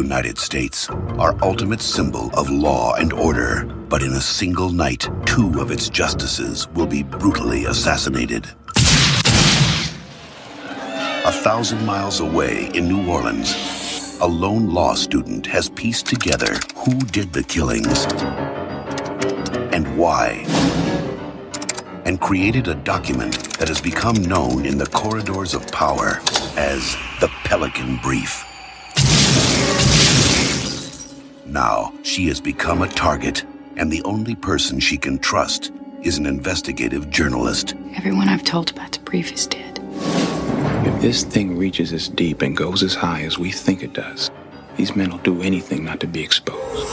[0.00, 3.64] United States, our ultimate symbol of law and order.
[3.90, 8.46] But in a single night, two of its justices will be brutally assassinated.
[11.26, 16.98] A thousand miles away in New Orleans, a lone law student has pieced together who
[17.16, 18.06] did the killings
[19.74, 20.44] and why,
[22.06, 26.20] and created a document that has become known in the corridors of power
[26.56, 28.49] as the Pelican Brief.
[31.50, 33.44] Now, she has become a target,
[33.76, 37.74] and the only person she can trust is an investigative journalist.
[37.96, 39.80] Everyone I've told about the brief is dead.
[40.86, 44.30] If this thing reaches as deep and goes as high as we think it does,
[44.76, 46.86] these men will do anything not to be exposed.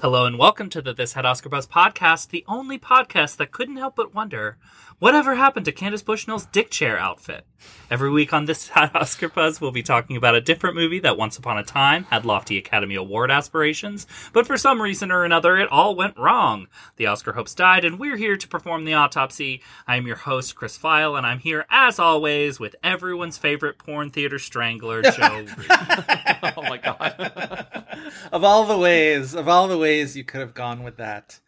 [0.00, 3.76] Hello and welcome to the This Had Oscar Buzz podcast, the only podcast that couldn't
[3.76, 4.56] help but wonder
[5.00, 7.44] whatever happened to Candace Bushnell's dick chair outfit.
[7.90, 11.16] Every week on This Had Oscar Buzz, we'll be talking about a different movie that
[11.16, 15.56] once upon a time had lofty Academy Award aspirations, but for some reason or another,
[15.56, 16.68] it all went wrong.
[16.96, 19.62] The Oscar hopes died, and we're here to perform the autopsy.
[19.86, 24.38] I'm your host, Chris Feil, and I'm here, as always, with everyone's favorite porn theater
[24.38, 27.86] strangler, Joe oh my god.
[28.32, 31.40] of all the ways, of all the ways you could have gone with that.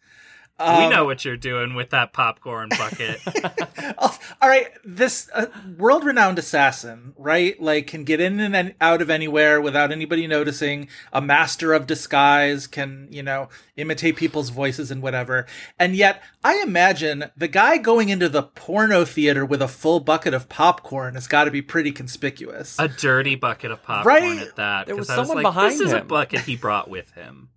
[0.59, 3.19] We Um, know what you're doing with that popcorn bucket.
[4.41, 7.59] All right, this uh, world-renowned assassin, right?
[7.61, 10.87] Like can get in and out of anywhere without anybody noticing.
[11.11, 15.45] A master of disguise can, you know, imitate people's voices and whatever.
[15.79, 20.33] And yet, I imagine the guy going into the porno theater with a full bucket
[20.33, 22.77] of popcorn has got to be pretty conspicuous.
[22.79, 24.41] a dirty bucket of popcorn Right?
[24.41, 24.85] at that.
[24.85, 27.49] There was 'cause I someone like, behind This is a bucket he brought with him.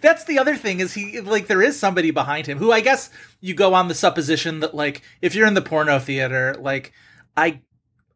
[0.00, 3.10] That's the other thing is he like there is somebody behind him who I guess
[3.40, 6.92] you go on the supposition that like if you're in the porno theater like
[7.36, 7.60] I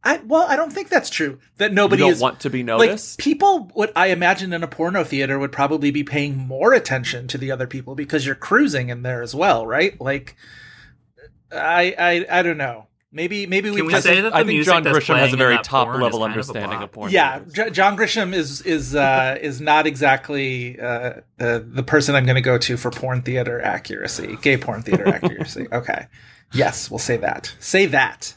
[0.03, 2.63] I well I don't think that's true that nobody you don't is want to be
[2.63, 3.19] like noticed.
[3.19, 7.39] people what I imagine in a porno theater would probably be paying more attention to
[7.39, 10.37] the other people because you're cruising in there as well right like
[11.51, 14.41] I I I don't know maybe maybe we Can we just say that the I
[14.41, 16.93] think music John Grisham has a very top level is kind of a understanding of
[16.93, 17.11] porn.
[17.11, 17.41] yeah.
[17.51, 22.35] J- John Grisham is is uh, is not exactly uh, the the person I'm going
[22.35, 25.67] to go to for porn theater accuracy, gay porn theater accuracy.
[25.73, 26.09] Okay,
[26.53, 27.55] yes, we'll say that.
[27.61, 28.35] Say that.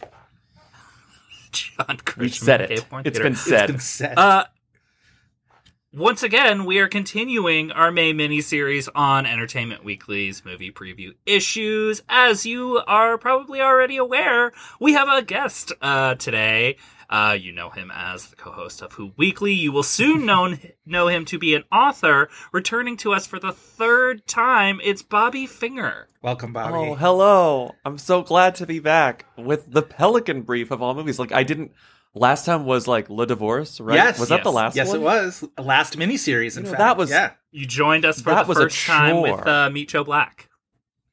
[1.51, 2.17] John Grisham.
[2.17, 2.89] we said gay it.
[2.89, 3.23] porn It's theater.
[3.23, 3.67] been It's said.
[3.67, 4.17] been said.
[4.17, 4.45] Uh,
[5.97, 12.03] once again, we are continuing our May miniseries on Entertainment Weekly's movie preview issues.
[12.07, 16.77] As you are probably already aware, we have a guest uh, today.
[17.09, 19.53] Uh, you know him as the co-host of Who Weekly.
[19.53, 20.55] You will soon know,
[20.85, 24.79] know him to be an author, returning to us for the third time.
[24.83, 26.07] It's Bobby Finger.
[26.21, 26.75] Welcome, Bobby.
[26.75, 27.73] Oh, hello.
[27.83, 31.17] I'm so glad to be back with the Pelican Brief of all movies.
[31.17, 31.71] Like I didn't
[32.17, 33.95] last time was like Le Divorce, right?
[33.95, 34.55] Yes, was that the yes.
[34.55, 34.97] last yes, one?
[34.97, 36.57] it was last miniseries.
[36.57, 37.31] In You know, fact, that was- yeah.
[37.51, 39.47] You joined us for That the was a first time with chore.
[39.47, 40.49] uh, Meet Joe Black.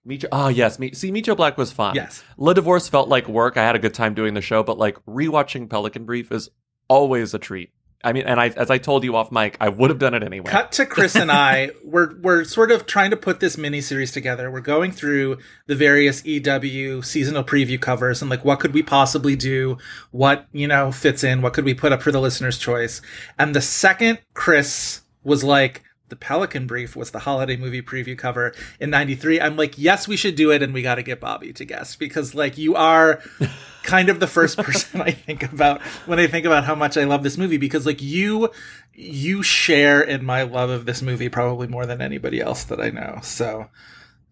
[0.06, 1.94] Micho, oh yes, meet see Micho Black was fun.
[1.94, 2.22] Yes.
[2.36, 3.56] Le Divorce felt like work.
[3.56, 6.50] I had a good time doing the show, but like rewatching Pelican Brief is
[6.88, 7.70] always a treat.
[8.04, 10.22] I mean, and I as I told you off mic, I would have done it
[10.22, 10.50] anyway.
[10.50, 11.70] Cut to Chris and I.
[11.82, 14.50] We're we're sort of trying to put this miniseries together.
[14.50, 19.34] We're going through the various EW seasonal preview covers and like what could we possibly
[19.34, 19.78] do?
[20.10, 21.40] What you know fits in?
[21.40, 23.00] What could we put up for the listener's choice?
[23.38, 25.82] And the second Chris was like.
[26.10, 29.40] The Pelican Brief was the holiday movie preview cover in 93.
[29.40, 30.62] I'm like, yes, we should do it.
[30.62, 33.22] And we got to get Bobby to guess because like you are
[33.82, 37.04] kind of the first person I think about when I think about how much I
[37.04, 38.50] love this movie because like you
[38.92, 42.90] you share in my love of this movie probably more than anybody else that I
[42.90, 43.18] know.
[43.22, 43.68] So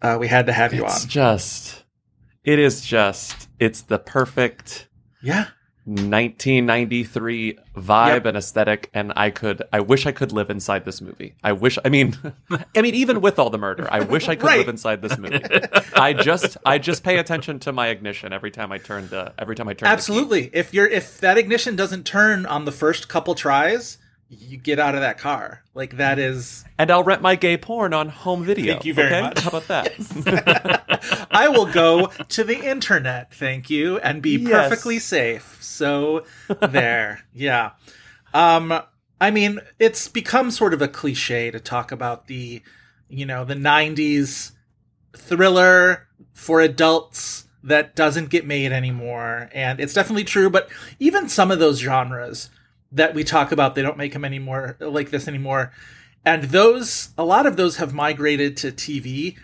[0.01, 1.09] uh, we had to have you It's on.
[1.09, 1.83] just,
[2.43, 4.87] it is just, it's the perfect
[5.21, 5.47] Yeah.
[5.85, 8.25] 1993 vibe Yep.
[8.25, 11.35] and aesthetic, and I could, I wish I could live inside this movie.
[11.43, 12.15] I wish, I mean,
[12.75, 14.59] I mean, even with all the murder, I wish I could Right.
[14.59, 15.41] live inside this movie.
[15.93, 19.55] I just, I just pay attention to my ignition every time I turn the, every
[19.55, 19.89] time I turn.
[19.89, 20.49] Absolutely.
[20.53, 23.97] If you're if that ignition doesn't turn on the first couple tries,
[24.39, 25.63] you get out of that car.
[25.73, 28.73] Like that is and I'll rent my gay porn on home video.
[28.73, 29.21] Thank you very okay?
[29.21, 29.39] much.
[29.41, 31.27] How about that?
[31.31, 34.69] I will go to the internet, thank you, and be Yes.
[34.69, 35.57] perfectly safe.
[35.61, 36.25] So
[36.61, 37.21] there.
[37.33, 37.71] Yeah.
[38.33, 38.81] Um
[39.21, 42.61] I mean, it's become sort of a cliche to talk about the,
[43.07, 44.51] you know, the 90s
[45.15, 49.49] thriller for adults that doesn't get made anymore.
[49.53, 50.69] And it's definitely true, but
[50.99, 52.49] even some of those genres
[52.93, 55.71] that we talk about, they don't make them anymore like this anymore.
[56.25, 59.37] And those, a lot of those have migrated to TV.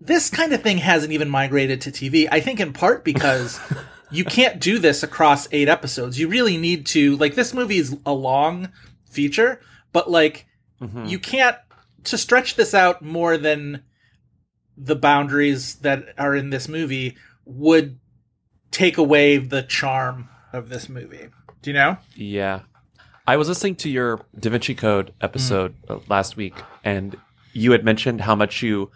[0.00, 2.28] This kind of thing hasn't even migrated to TV.
[2.30, 3.60] I think in part because
[4.10, 6.18] you can't do this across eight episodes.
[6.18, 8.70] You really need to, like, this movie is a long
[9.10, 9.60] feature,
[9.92, 10.46] but like,
[10.80, 11.04] mm-hmm.
[11.04, 11.56] you can't,
[12.04, 13.82] to stretch this out more than
[14.76, 17.98] the boundaries that are in this movie would
[18.70, 21.28] take away the charm of this movie.
[21.62, 21.96] Do you know?
[22.14, 22.60] Yeah.
[23.26, 25.96] I was listening to your Da Vinci Code episode Mm.
[25.96, 27.16] uh, last week, and
[27.52, 28.90] you had mentioned how much you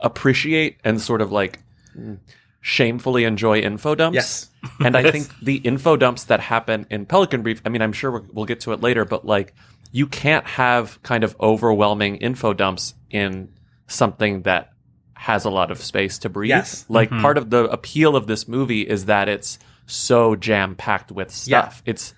[0.00, 1.60] appreciate and sort of like
[1.96, 2.18] mm,
[2.60, 4.14] shamefully enjoy info dumps.
[4.14, 4.50] Yes.
[4.80, 8.10] and I think the info dumps that happen in Pelican Brief, I mean, I'm sure
[8.10, 9.54] we'll- we'll get to it later, but like
[9.92, 13.48] you can't have kind of overwhelming info dumps in
[13.86, 14.72] something that
[15.14, 16.50] has a lot of space to breathe.
[16.50, 16.84] Yes.
[16.88, 21.30] Like part of the appeal of this movie is that it's so jam packed with
[21.30, 21.82] stuff.
[21.86, 22.12] It's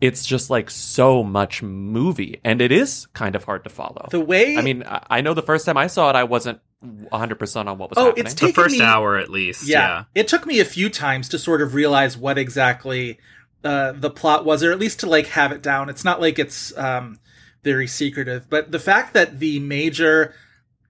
[0.00, 4.08] it's just like so much movie and it is kind of hard to follow.
[4.10, 6.60] The way I mean, I I know the first time I saw it I wasn't
[6.82, 8.24] 100% on what was Oh, happening.
[8.26, 9.66] it's The first me- hour, at least.
[9.68, 10.04] yeah, Yeah.
[10.14, 13.18] it took me a few times to sort of realize what exactly
[13.62, 15.90] uh, the plot was, or at least to like have it down.
[15.90, 17.18] It's not like it's um,
[17.62, 20.34] very secretive, but the fact that the major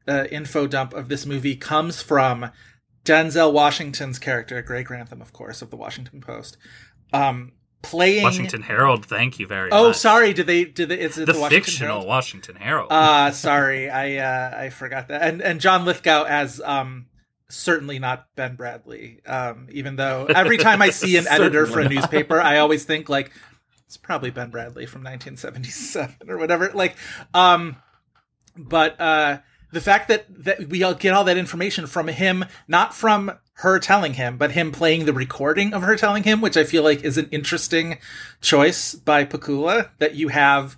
[0.06, 2.50] uh, info dump of this movie comes from
[3.04, 6.56] Denzel Washington's character, Greg Grantham, of course, of the Washington Post,
[7.12, 7.50] um,
[7.82, 9.88] playing Washington Herald, thank you very Oh, much.
[9.88, 10.32] Oh, sorry.
[10.32, 10.64] Did they?
[10.64, 11.00] Did they?
[11.00, 12.06] Is it The, the, Washington fictional Herald?
[12.08, 12.88] Washington Herald.
[12.92, 15.22] Uh sorry, I uh I forgot that.
[15.22, 17.06] And and John Lithgow as um
[17.48, 19.26] certainly not Ben Bradlee.
[19.28, 23.08] Um even though every time I see an editor for a newspaper, I always think
[23.08, 23.32] like
[23.86, 26.70] it's probably Ben Bradlee from 1977 or whatever.
[26.74, 26.96] Like
[27.34, 27.76] um
[28.56, 29.38] but uh
[29.72, 33.78] the fact that that we all get all that information from him not from her
[33.78, 37.02] telling him but him playing the recording of her telling him which i feel like
[37.02, 37.98] is an interesting
[38.40, 40.76] choice by pakula that you have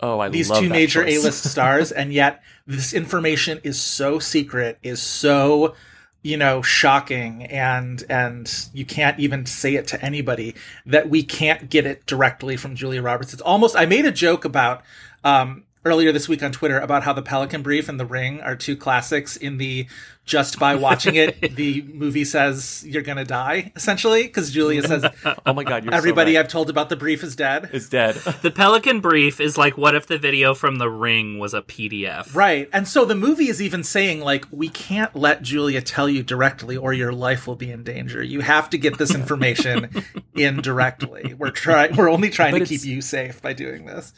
[0.00, 1.02] oh, I these two major.
[1.02, 5.74] A-list stars, and yet this information is so secret, is so
[6.22, 10.54] you know shocking, and and you can't even say it to anybody
[10.86, 13.32] that we can't get it directly from Julia Roberts.
[13.32, 13.76] It's almost.
[13.76, 14.82] I made a joke about.
[15.24, 18.54] Um, Earlier this week on Twitter about how the Pelican Brief and The Ring are
[18.54, 19.86] two classics in the
[20.26, 25.06] just by watching it, the movie says you're gonna die, essentially, because Julia says
[25.46, 26.40] Oh my god, you're everybody so.
[26.40, 27.70] I've told about the brief is dead.
[27.72, 28.14] is dead.
[28.42, 32.34] the Pelican Brief is like what if the video from The Ring was a PDF?
[32.34, 32.68] Right.
[32.70, 36.76] And so the movie is even saying, like, we can't let Julia tell you directly
[36.76, 38.22] or your life will be in danger.
[38.22, 40.04] You have to get this information
[40.34, 41.32] indirectly.
[41.32, 44.12] We're trying we're only trying But to keep you safe by doing this.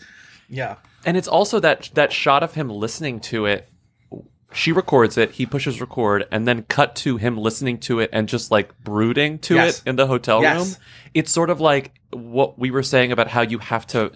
[0.48, 0.74] Yeah.
[1.04, 3.68] And it's also that that shot of him listening to it.
[4.52, 8.28] She records it, he pushes record, and then cut to him listening to it and
[8.28, 9.78] just like brooding to Yes.
[9.80, 10.58] it in the hotel Yes.
[10.58, 10.76] room.
[11.14, 14.10] It's sort of like what we were saying about how you have to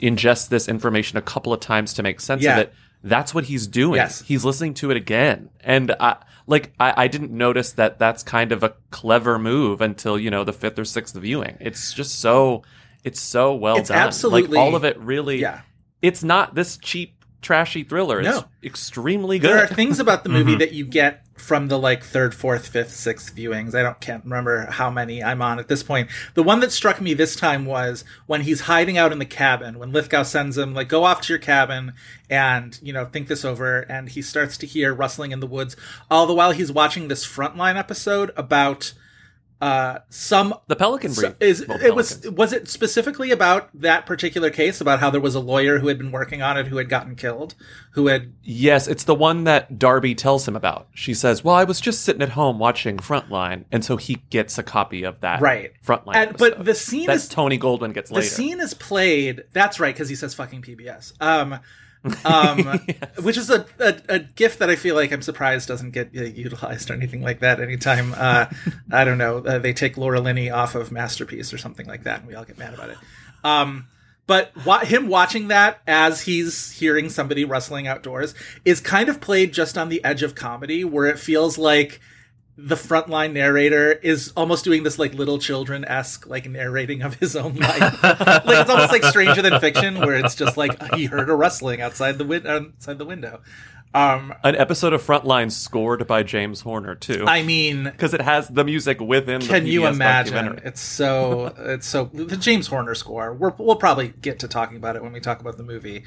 [0.00, 2.52] ingest this information a couple of times to make sense Yeah.
[2.54, 2.74] of it.
[3.02, 3.96] That's what he's doing.
[3.96, 4.22] Yes.
[4.26, 5.48] He's listening to it again.
[5.64, 6.16] And I
[6.46, 10.44] like I, I didn't notice that that's kind of a clever move until, you know,
[10.44, 11.56] the fifth or sixth viewing.
[11.60, 12.62] It's just so
[13.04, 13.96] it's so well It's done.
[13.98, 15.60] absolutely- like all of it really Yeah.
[16.02, 18.20] It's not this cheap trashy thriller.
[18.20, 18.44] It's No.
[18.62, 19.50] extremely good.
[19.50, 20.58] There are things about the movie Mm-hmm.
[20.58, 23.74] that you get from the like third, fourth, fifth, sixth viewings.
[23.74, 26.10] I don't can't remember how many I'm on at this point.
[26.34, 29.78] The one that struck me this time was when he's hiding out in the cabin,
[29.78, 31.94] when Lithgow sends him like go off to your cabin
[32.28, 35.76] and, you know, think this over and he starts to hear rustling in the woods
[36.10, 38.92] all the while he's watching this frontline episode about
[39.60, 41.34] uh some the Pelican Brief.
[41.40, 42.36] is Well, it was Pelicans.
[42.38, 45.98] was it specifically about that particular case about how there was a lawyer who had
[45.98, 47.54] been working on it who had gotten killed
[47.92, 50.88] who had Yes, it's the one that Darby tells him about.
[50.94, 54.56] She says, "Well, I was just sitting at home watching Frontline," and so he gets
[54.58, 55.72] a copy of that Right.
[55.86, 56.14] Frontline.
[56.16, 57.06] And- but the scene is.
[57.08, 58.22] that is- Tony Goldwyn gets later.
[58.22, 58.34] the later.
[58.34, 61.58] scene is played that's right because he says fucking pbs um
[62.24, 62.80] um
[63.22, 66.22] which is a, a a gift that i feel like i'm surprised doesn't get uh,
[66.22, 68.46] utilized or anything like that anytime uh
[68.92, 72.20] i don't know uh, they take laura linney off of masterpiece or something like that
[72.20, 72.96] and we all get mad about it.
[73.44, 73.86] Um
[74.26, 78.32] but wa- him watching that as he's hearing somebody rustling outdoors
[78.64, 82.00] is kind of played just on the edge of comedy where it feels like
[82.56, 87.34] the frontline narrator is almost doing this like little children esque like narrating of his
[87.36, 88.02] own life.
[88.02, 91.80] like it's almost like Stranger Than Fiction, where it's just like he heard a rustling
[91.80, 93.40] outside the win- outside the window.
[93.92, 98.46] Um, An episode of Frontline scored by James Horner too, I mean, because it has
[98.46, 99.40] the music within.
[99.40, 100.60] can the you imagine?
[100.64, 103.34] It's so it's so the James Horner score.
[103.34, 106.04] We're, we'll probably get to talking about it when we talk about the movie,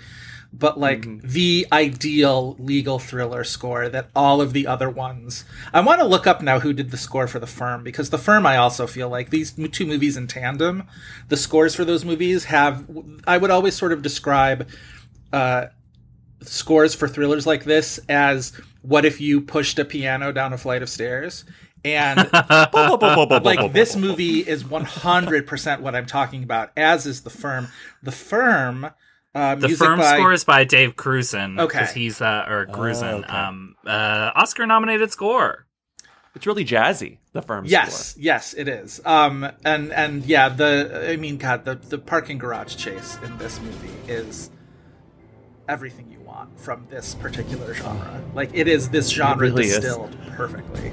[0.54, 1.28] but like Mm-hmm.
[1.28, 5.44] the ideal legal thriller score that all of the other ones.
[5.74, 8.18] I want to look up now who did the score for the Firm because the
[8.20, 8.46] Firm.
[8.46, 10.84] I also feel like these two movies in tandem,
[11.30, 12.88] the scores for those movies have.
[13.26, 14.70] I would always sort of describe.
[15.32, 15.68] Uh,
[16.42, 20.82] scores for thrillers like this as what if you pushed a piano down a flight
[20.84, 21.46] of stairs
[21.86, 22.20] and
[23.44, 27.70] like this movie is 100% what i'm talking about as is the firm
[28.02, 28.90] the firm
[29.36, 31.60] uh, The music firm by, score is by Dave Grusin.
[31.60, 31.80] Okay.
[31.80, 33.28] because he's uh, or Grusin, okay.
[33.28, 35.66] um, uh, Oscar nominated score.
[36.36, 37.20] It's really jazzy.
[37.34, 37.66] The firm.
[37.66, 38.24] yes score.
[38.24, 42.76] yes it is um and and yeah the i mean god the the parking garage
[42.76, 44.52] chase in this movie is
[45.68, 49.80] everything you want from this particular genre like it is this genre really is.
[49.80, 50.92] distilled perfectly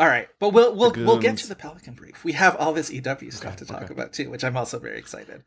[0.00, 2.22] All right, but we'll we'll we'll get to the Pelican Brief.
[2.22, 5.42] We have all this EW stuff to talk about too, which I'm also very excited.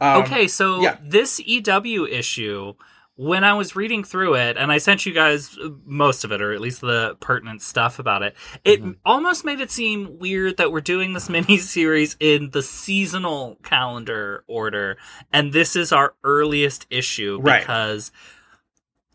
[0.00, 0.96] Um, okay, so yeah.
[1.00, 2.74] this EW issue,
[3.20, 6.52] when I was reading through it, and I sent you guys most of it, or
[6.52, 8.92] at least the pertinent stuff about it, it Mm-hmm.
[9.04, 14.44] almost made it seem weird that we're doing this mini series in the seasonal calendar
[14.46, 14.98] order,
[15.32, 17.58] and this is our earliest issue Right.
[17.60, 18.12] because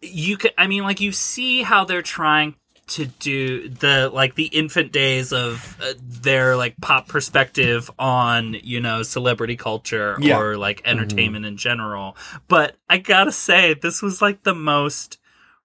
[0.02, 0.52] you can.
[0.58, 2.56] I mean, like you see how they're trying
[2.88, 8.82] to do the like the infant days of uh, their like pop perspective on you
[8.82, 10.38] know celebrity culture Yeah.
[10.40, 12.18] or like entertainment in general
[12.50, 15.18] but i gotta say this was like the most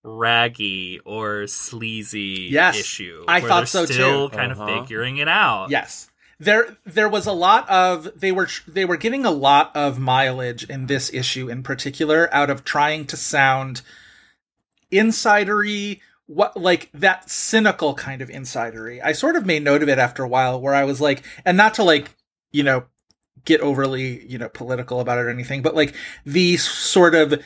[0.05, 4.37] raggy or sleazy Yes, issue I thought they're so, too.
[4.37, 4.83] kind of Uh-huh.
[4.83, 6.11] figuring it out Yes.
[6.41, 10.63] There there was a lot of they were they were getting a lot of mileage
[10.71, 13.83] in this issue in particular out of trying to sound
[14.93, 19.01] insidery what like that cynical kind of insidery.
[19.03, 21.57] I sort of made note of it after a while where I was like and
[21.57, 22.15] not to like,
[22.53, 22.85] you know,
[23.45, 25.95] get overly, you know, political about it or anything, but like
[26.27, 27.43] the sort of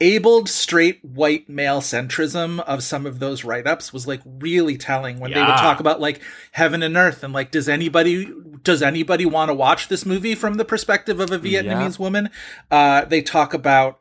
[0.00, 5.30] abled straight white male centrism of some of those write-ups was like really telling when
[5.30, 6.20] they would talk about like
[6.52, 8.26] heaven and earth and like does anybody
[8.62, 12.30] does anybody want to watch this movie from the perspective of a Vietnamese woman?
[12.70, 13.98] Uh they talk about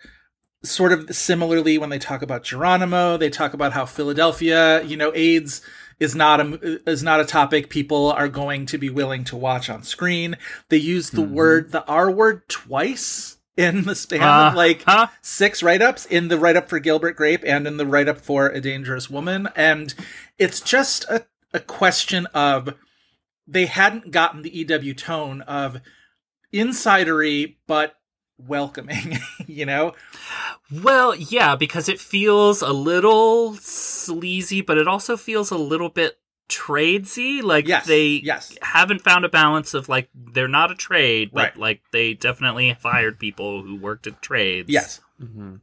[0.63, 5.11] sort of similarly when they talk about Geronimo they talk about how Philadelphia you know
[5.15, 5.61] AIDS
[5.99, 9.69] is not a is not a topic people are going to be willing to watch
[9.69, 10.37] on screen.
[10.69, 15.07] They use the word the R word twice in the span of like Uh-huh.
[15.21, 19.09] six write-ups in the write-up for Gilbert Grape and in the write-up for A Dangerous
[19.09, 19.49] Woman.
[19.55, 19.93] And
[20.37, 22.75] it's just a, a question of
[23.45, 25.81] they hadn't gotten the EW tone of
[26.53, 27.95] insidery but
[28.47, 29.17] welcoming,
[29.47, 29.93] you know?
[30.71, 36.17] Well, yeah, because it feels a little sleazy, but it also feels a little bit
[36.49, 37.41] tradesy.
[37.43, 38.57] Like Yes, they yes.
[38.61, 41.57] haven't found a balance of like they're not a trade, but Right.
[41.57, 44.69] like they definitely fired people who worked at trades.
[44.69, 44.99] Yes.
[45.19, 45.55] hmm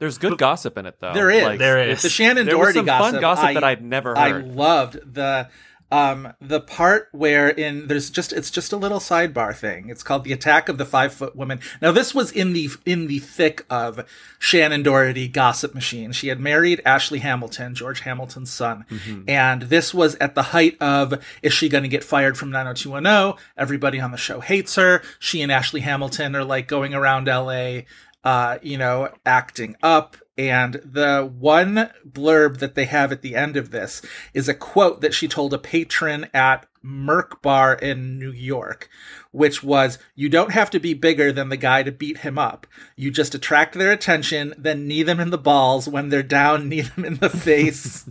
[0.00, 1.12] There's good gossip in it though.
[1.14, 1.42] There is.
[1.44, 2.02] Like, There is.
[2.02, 3.12] The Shannen There was Doherty some gossip.
[3.12, 4.18] fun gossip I- that I'd never heard.
[4.18, 5.48] I loved the
[5.94, 9.88] um the part where in there's just it's just a little sidebar thing.
[9.88, 11.60] It's called the attack of the five foot woman.
[11.80, 14.04] Now this was in the in the thick of
[14.40, 16.10] Shannen Doherty gossip machine.
[16.10, 18.84] She had married Ashley Hamilton, George Hamilton's son,
[19.28, 23.40] and this was at the height of is she going to get fired from 90210?
[23.56, 25.00] Everybody on the show hates her.
[25.20, 27.86] She and Ashley Hamilton are like going around L.A.
[28.24, 30.16] Uh, you know, acting up.
[30.36, 34.02] And the one blurb that they have at the end of this
[34.32, 38.88] is a quote that she told a patron at Merc Bar in New York,
[39.30, 42.66] which was, You don't have to be bigger than the guy to beat him up.
[42.96, 45.88] You just attract their attention, then knee them in the balls.
[45.88, 48.08] When they're down, knee them in the face.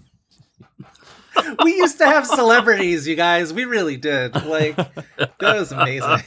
[1.63, 3.53] we used to have celebrities, you guys.
[3.53, 4.33] We really did.
[4.45, 6.23] Like, that was amazing.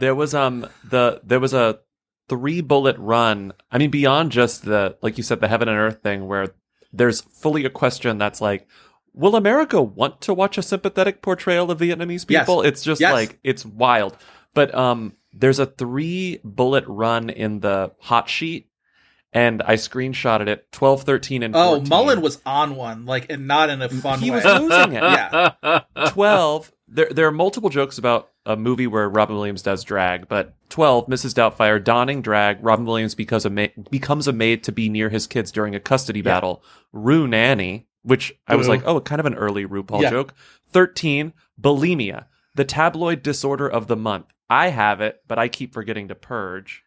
[0.00, 1.80] there was um the there was a
[2.30, 3.52] three bullet run.
[3.70, 6.54] I mean, beyond just the like you said, the heaven and earth thing, where
[6.92, 8.66] there's fully a question that's like,
[9.12, 12.44] will America want to watch a sympathetic portrayal of Vietnamese Yes.
[12.46, 12.62] people?
[12.62, 13.12] It's just Yes.
[13.12, 14.16] like it's wild.
[14.54, 18.68] But um, there's a three bullet run in the hot sheet,
[19.32, 20.72] and I screenshotted it.
[20.72, 21.86] 12, 13, and 14.
[21.86, 24.36] Oh, Mullen was on one, like, and not in a fun He way.
[24.42, 25.02] was losing it.
[25.02, 25.80] yeah.
[26.08, 30.54] 12 there there are multiple jokes about a movie where Robin Williams does drag, but
[30.70, 31.34] 12 Mrs.
[31.34, 35.26] Doubtfire donning drag, Robin Williams becomes a ma- becomes a maid to be near his
[35.26, 36.62] kids during a custody battle.
[36.92, 40.10] Rue Nanny, which I was like, oh, kind of an early RuPaul Yeah.
[40.10, 40.34] joke.
[40.72, 44.26] 13 Bulimia, the tabloid disorder of the month.
[44.48, 46.82] I have it, but I keep forgetting to purge.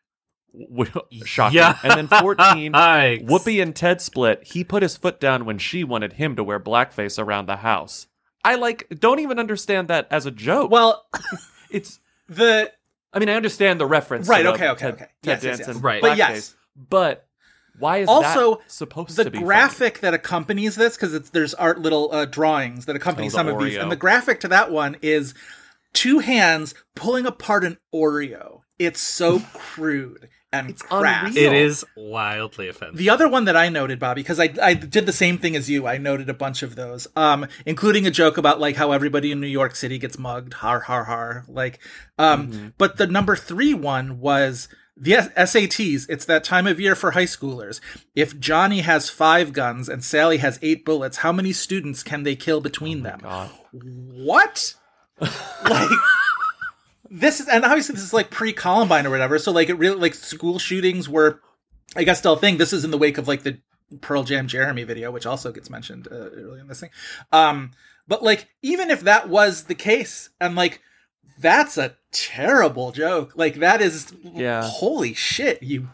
[1.24, 1.58] Shocking.
[1.58, 1.78] Yeah.
[1.84, 3.26] And then 14 Yikes.
[3.28, 4.44] Whoopi and Ted split.
[4.44, 8.08] He put his foot down when she wanted him to wear blackface around the house.
[8.44, 10.72] I like don't even understand that as a joke.
[10.72, 11.06] Well,
[11.72, 12.72] it's the
[13.14, 14.28] I mean I understand the reference.
[14.28, 15.06] Right, okay, okay, Ted, okay.
[15.06, 15.84] Ted Yes, yes, Danson yes.
[15.84, 16.02] Right.
[16.02, 16.56] But blackface, yes.
[16.76, 17.28] But
[17.80, 19.46] why is Also, that supposed the to be funny?
[19.46, 23.48] graphic that accompanies this because there's art little uh, drawings that accompany Oh, the some
[23.48, 25.34] of these and the graphic to that one is
[25.94, 31.52] two hands pulling apart an oreo it's so crude and It's crass unreal.
[31.52, 32.98] It is wildly offensive.
[32.98, 35.70] the other one that I noted, Bobby, because I, I did the same thing as
[35.70, 35.86] you.
[35.88, 39.42] I noted a bunch of those, um, including a joke about like how everybody in
[39.42, 41.44] New York City gets mugged, har har har.
[41.48, 41.80] Like,
[42.18, 42.68] um, Mm-hmm.
[42.78, 46.06] but the number three one was the SATs.
[46.08, 47.82] It's that time of year for high schoolers.
[48.16, 52.36] If Johnny has five guns and Sally has eight bullets, how many students can they
[52.36, 53.20] kill between them?
[53.24, 53.50] Oh God.
[54.14, 54.76] what?
[55.20, 55.90] like
[57.16, 59.38] this is, and obviously this is like pre Columbine or whatever.
[59.38, 61.40] So like it really like school shootings were,
[61.96, 62.58] I guess, still a thing.
[62.58, 63.60] This is in the wake of like the
[64.02, 66.90] Pearl Jam Jeremy video, which also gets mentioned uh, early in this thing.
[67.32, 67.72] Um,
[68.08, 70.82] but like even if that was the case, and like
[71.40, 73.34] that's a terrible joke.
[73.36, 74.64] Like that is, Yeah.
[74.64, 75.90] holy shit, you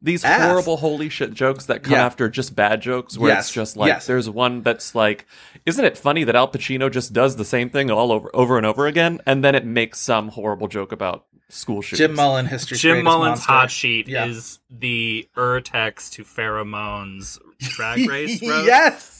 [0.00, 0.42] These Ass.
[0.48, 2.06] horrible holy shit jokes that come Yeah.
[2.06, 4.06] after just bad jokes where Yes, it's just like yes.
[4.06, 5.26] there's one that's like
[5.66, 8.64] isn't it funny that Al Pacino just does the same thing all over over and
[8.66, 11.98] over again and then it makes some horrible joke about school shootings.
[12.06, 12.76] Jim Mullen history.
[12.78, 13.52] Jim Mullen's monster.
[13.52, 14.26] hot sheet Yeah.
[14.26, 18.66] is the Urtex to pheromones drag race roast.
[18.66, 19.14] yes.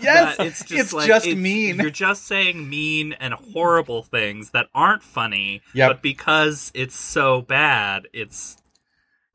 [0.00, 1.76] Yes, That it's it's just, just like it's- mean.
[1.78, 5.88] You're just saying mean and horrible things that aren't funny, Yep.
[5.90, 8.58] but because it's so bad, it's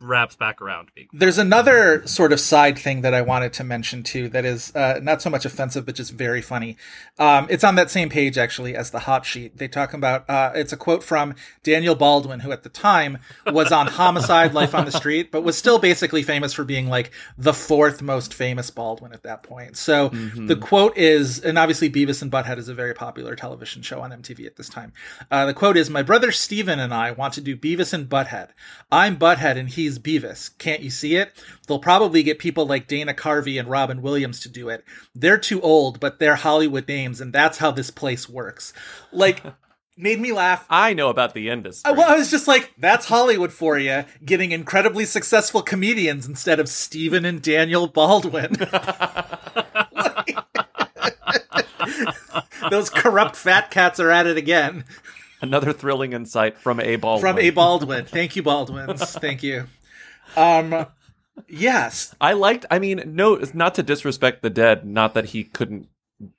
[0.01, 1.09] wraps back around to being.
[1.11, 4.99] There's another sort of side thing that I wanted to mention too that is uh,
[5.01, 6.77] not so much offensive, but just very funny.
[7.17, 9.57] Um, it's on that same page actually as the hot sheet.
[9.57, 13.71] They talk about uh, it's a quote from Daniel Baldwin, who at the time was
[13.71, 17.53] on Homicide: Life on the Street, but was still basically famous for being like the
[17.53, 19.75] fourth most famous Baldwin at that point.
[19.75, 24.01] So the quote is, and obviously Beavis and Butthead is a very popular television show
[24.01, 24.93] on MTV at this time.
[25.29, 28.49] Uh, the quote is, "My brother Stephen and I want to do Beavis and Butthead.
[28.91, 30.55] I'm Butthead and he's Beavis.
[30.59, 31.31] Can't you see it?
[31.67, 34.83] They'll probably get people like Dana Carvey and Robin Williams to do it.
[35.15, 38.73] They're too old, but they're Hollywood names, and that's how this place works."
[39.11, 39.41] Like,
[39.97, 40.65] made me laugh.
[40.69, 41.91] I know about the industry.
[41.93, 46.69] Well, I was just like, that's Hollywood for you, getting incredibly successful comedians instead of
[46.69, 48.55] Stephen and Daniel Baldwin.
[52.69, 54.85] Those corrupt fat cats are at it again.
[55.41, 57.21] Another thrilling insight from A Baldwin.
[57.33, 58.05] From A Baldwin.
[58.05, 59.13] Thank you, Baldwins.
[59.13, 59.67] Thank you.
[60.37, 60.85] Um,
[61.47, 62.15] yes.
[62.21, 62.65] I liked.
[62.71, 64.85] I mean, no, it's not to disrespect the dead.
[64.85, 65.87] Not that he couldn't.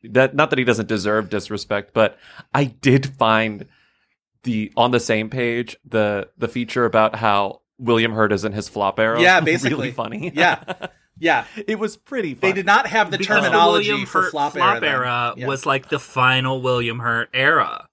[0.02, 2.18] That not that he doesn't deserve disrespect, but
[2.52, 3.66] I did find
[4.42, 8.68] the on the same page the the feature about how William Hurt is in his
[8.68, 9.20] flop arrow.
[9.20, 9.76] Yeah, basically.
[9.76, 10.32] really funny.
[10.34, 10.62] Yeah.
[11.18, 11.44] Yeah.
[11.66, 12.34] it was pretty.
[12.34, 12.52] funny.
[12.52, 14.90] They did not have the Because terminology the William for Hurt flop, flop, era.
[14.92, 15.46] era, Yeah.
[15.46, 17.86] was like the final William Hurt era.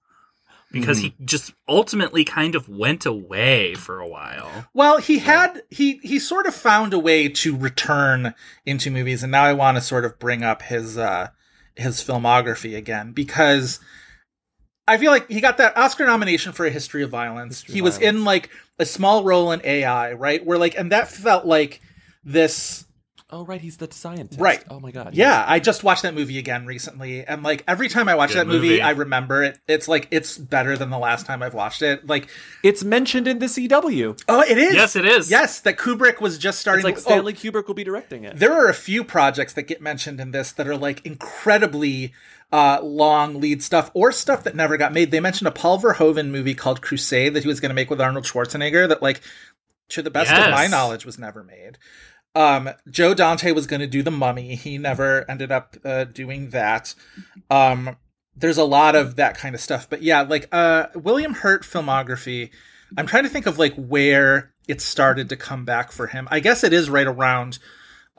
[0.71, 1.17] Because Mm-hmm.
[1.19, 4.67] he just ultimately kind of went away for a while.
[4.73, 8.33] Well, he had he he sort of found a way to return
[8.65, 11.29] into movies, and now I want to sort of bring up his uh
[11.75, 13.79] his filmography again because
[14.87, 17.59] I feel like he got that Oscar nomination for A History of Violence.
[17.61, 18.17] History he of was Violence.
[18.17, 18.49] in like
[18.79, 20.45] a small role in AI, right?
[20.45, 21.81] Where like, and that felt like
[22.23, 22.85] this
[23.29, 24.39] Oh right, he's the scientist.
[24.39, 24.63] Right.
[24.69, 25.13] Oh my god.
[25.13, 28.37] Yeah, I just watched that movie again recently, and like every time I watch Good
[28.37, 28.81] that movie, movie.
[28.81, 29.59] I remember it.
[29.67, 32.07] It's like it's better than the last time I've watched it.
[32.07, 32.29] Like,
[32.63, 34.15] It's mentioned in the EW.
[34.29, 34.73] oh, it is.
[34.73, 35.29] Yes, it is.
[35.29, 36.85] Yes, that Kubrick was just starting.
[36.85, 38.37] It's like Stanley oh, Kubrick will be directing it.
[38.37, 42.13] there are a few projects that get mentioned in this that are like incredibly
[42.53, 45.11] uh, long lead stuff or stuff that never got made.
[45.11, 47.99] They mentioned a Paul Verhoeven movie called Crusade that he was going to make with
[47.99, 48.87] Arnold Schwarzenegger.
[48.87, 49.19] That like,
[49.89, 51.77] to the best of my knowledge, was never made.
[52.37, 54.53] Um, Joe Dante was going to do The Mummy.
[54.53, 56.93] He never ended up uh, doing that.
[57.49, 57.97] Um,
[58.35, 62.51] there's a lot of that kind of stuff, but yeah, like uh, William Hurt filmography.
[62.95, 66.27] I'm trying to think of like where it started to come back for him.
[66.29, 67.57] I guess it is right around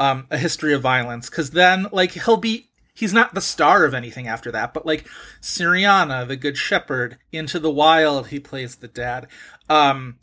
[0.00, 3.94] um, a history of violence, because then like he'll be he's not the star of
[3.94, 5.06] anything after that, but like
[5.40, 9.28] Syriana, the Good Shepherd, Into the Wild, he plays the dad.
[9.68, 10.18] Um,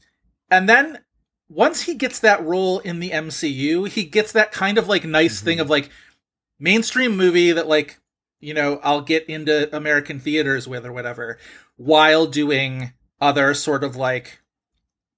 [0.52, 1.00] and then
[1.50, 5.42] once he gets that role in the MCU, he gets that kind of like nice
[5.42, 5.90] thing of like
[6.60, 8.00] mainstream movie that like
[8.40, 11.38] you know I'll get into American theaters with or whatever,
[11.78, 14.40] while doing other sort of like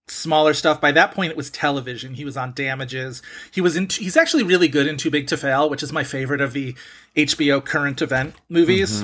[0.08, 0.82] smaller stuff.
[0.82, 2.16] By that point, it was television.
[2.16, 3.22] He was on Damages.
[3.52, 3.88] He was in.
[3.90, 6.76] He's actually really good in Too Big to Fail, which is my favorite of the
[7.16, 9.02] HBO current event movies.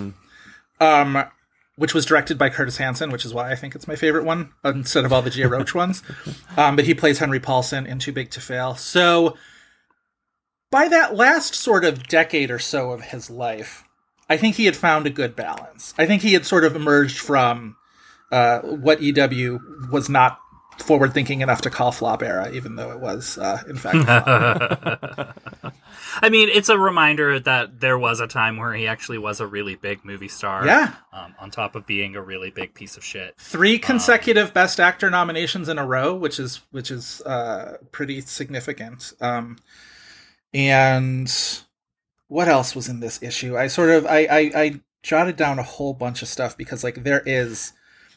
[0.80, 1.24] Um,
[1.76, 4.52] which was directed by Curtis Hanson, which is why I think it's my favorite one
[4.64, 6.04] instead of all the Jay Roach ones.
[6.56, 8.76] Um, but he plays Henry Paulson in Too Big to Fail.
[8.76, 9.38] So
[10.72, 13.84] by that last sort of decade or so of his life,
[14.30, 15.94] I think he had found a good balance.
[15.98, 17.76] I think he had sort of emerged from
[18.32, 19.60] uh, what EW
[19.92, 20.40] was not
[20.80, 23.98] forward thinking enough to call flop era, even though it was, uh, in fact,
[25.62, 25.74] flop.
[26.22, 29.48] I mean, it's a reminder that there was a time where he actually was a
[29.48, 30.66] really big movie star.
[30.66, 30.94] Yeah.
[31.12, 33.36] Um, on top of being a really big piece of shit.
[33.38, 39.14] three consecutive Best Actor nominations in a row, which is which is uh, pretty significant.
[39.22, 39.58] Um,
[40.54, 41.32] and
[42.28, 43.58] what else was in this issue?
[43.58, 47.04] I sort of I, I I jotted down a whole bunch of stuff because like
[47.04, 47.74] there is.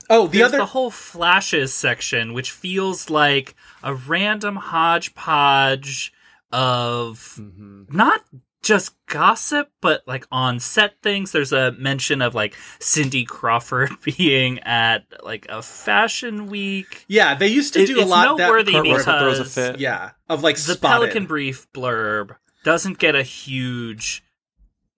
[0.08, 6.12] Oh, the There's other the whole flashes section, which feels like a random hodgepodge
[6.52, 7.84] of mm-hmm.
[7.94, 8.22] not
[8.62, 11.30] just gossip, but like on set things.
[11.32, 17.04] There's a mention of like Cindy Crawford being at like a fashion week.
[17.08, 18.36] yeah, they used to It- do a lot.
[18.38, 19.80] noteworthy that, Russell throws a because fit.
[19.80, 21.00] yeah, of like the spotted.
[21.02, 24.24] Pelican Brief blurb doesn't get a huge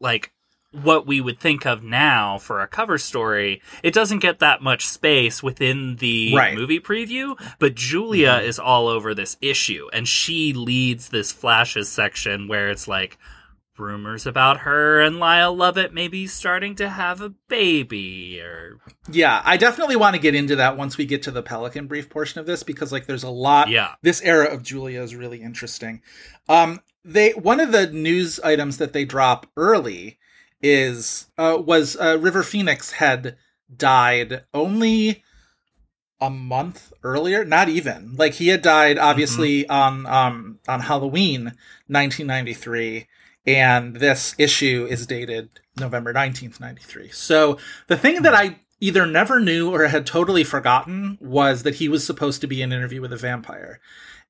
[0.00, 0.32] like
[0.72, 3.62] what we would think of now for a cover story.
[3.82, 6.54] It doesn't get that much space within the Right.
[6.54, 12.48] movie preview, but Julia is all over this issue and she leads this flashes section
[12.48, 13.16] where it's like
[13.78, 18.78] rumors about her and Lyle Lovett maybe starting to have a baby or
[19.08, 22.10] Yeah, I definitely want to get into that once we get to the Pelican brief
[22.10, 23.68] portion of this because like there's a lot.
[23.68, 23.94] Yeah.
[24.02, 26.02] this era of Julia is really interesting.
[26.48, 30.17] Um, they one of the news items that they drop early
[30.62, 33.36] is uh was uh, River Phoenix had
[33.74, 35.22] died only
[36.20, 37.44] a month earlier?
[37.44, 38.16] Not even.
[38.16, 41.52] Like he had died obviously on um on halloween
[41.86, 43.06] 1993
[43.46, 49.40] and this issue is dated november 19th 93 so the thing that i either never
[49.40, 53.12] knew or had totally forgotten was that he was supposed to be in interview with
[53.12, 53.80] a vampire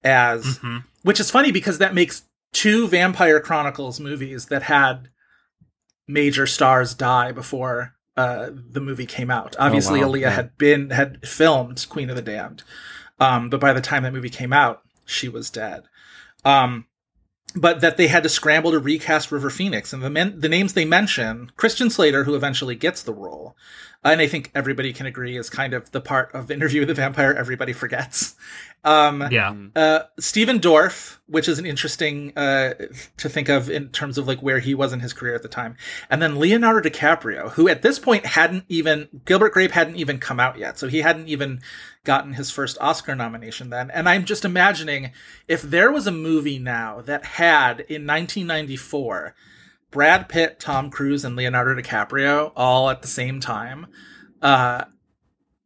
[0.04, 0.58] as
[1.02, 5.08] which is funny because that makes two vampire chronicles movies that had
[6.08, 9.54] major stars die before uh, the movie came out.
[9.60, 10.08] Obviously, wow.
[10.08, 10.30] Aaliyah Yeah.
[10.30, 12.64] had been had filmed Queen of the Damned,
[13.20, 15.84] um, but by the time that movie came out, she was dead.
[16.44, 16.86] Um,
[17.54, 20.74] but that they had to scramble to recast River Phoenix, and the men, the names
[20.74, 23.56] they mention, Christian Slater, who eventually gets the role,
[24.04, 26.94] and I think everybody can agree is kind of the part of Interview with the
[26.94, 28.36] Vampire everybody forgets.
[28.84, 29.54] Um, yeah.
[29.74, 32.74] uh, Stephen Dorff, which is an interesting uh,
[33.16, 35.48] to think of in terms of like where he was in his career at the
[35.48, 35.76] time,
[36.08, 40.38] and then Leonardo DiCaprio, who at this point hadn't even Gilbert Grape hadn't even come
[40.38, 41.60] out yet, so he hadn't even
[42.08, 43.90] gotten his first Oscar nomination then.
[43.90, 45.12] And I'm just imagining
[45.46, 49.34] if there was a movie now that had in 1994
[49.90, 53.88] Brad Pitt, Tom Cruise, and Leonardo DiCaprio all at the same time.
[54.40, 54.84] Uh,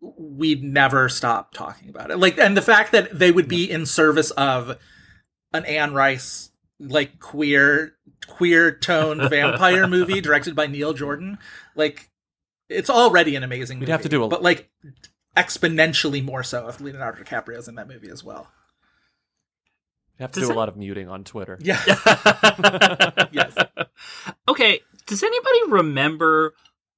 [0.01, 2.19] we'd never stop talking about it.
[2.19, 4.77] Like, and the fact that they would be in service of
[5.53, 6.51] an Anne Rice,
[6.81, 7.95] like queer,
[8.27, 11.39] queer toned vampire movie directed by Neil Jordan,
[11.77, 12.11] like,
[12.69, 13.79] it's already an amazing.
[13.79, 14.69] We'd movie, have to do a- but like
[15.37, 18.49] exponentially more so if Leonardo DiCaprio's in that movie as well.
[20.19, 21.59] You have to Does do a it- lot of muting on Twitter.
[21.61, 21.81] Yeah,
[23.33, 23.57] yes.
[24.47, 26.55] Okay, does anybody remember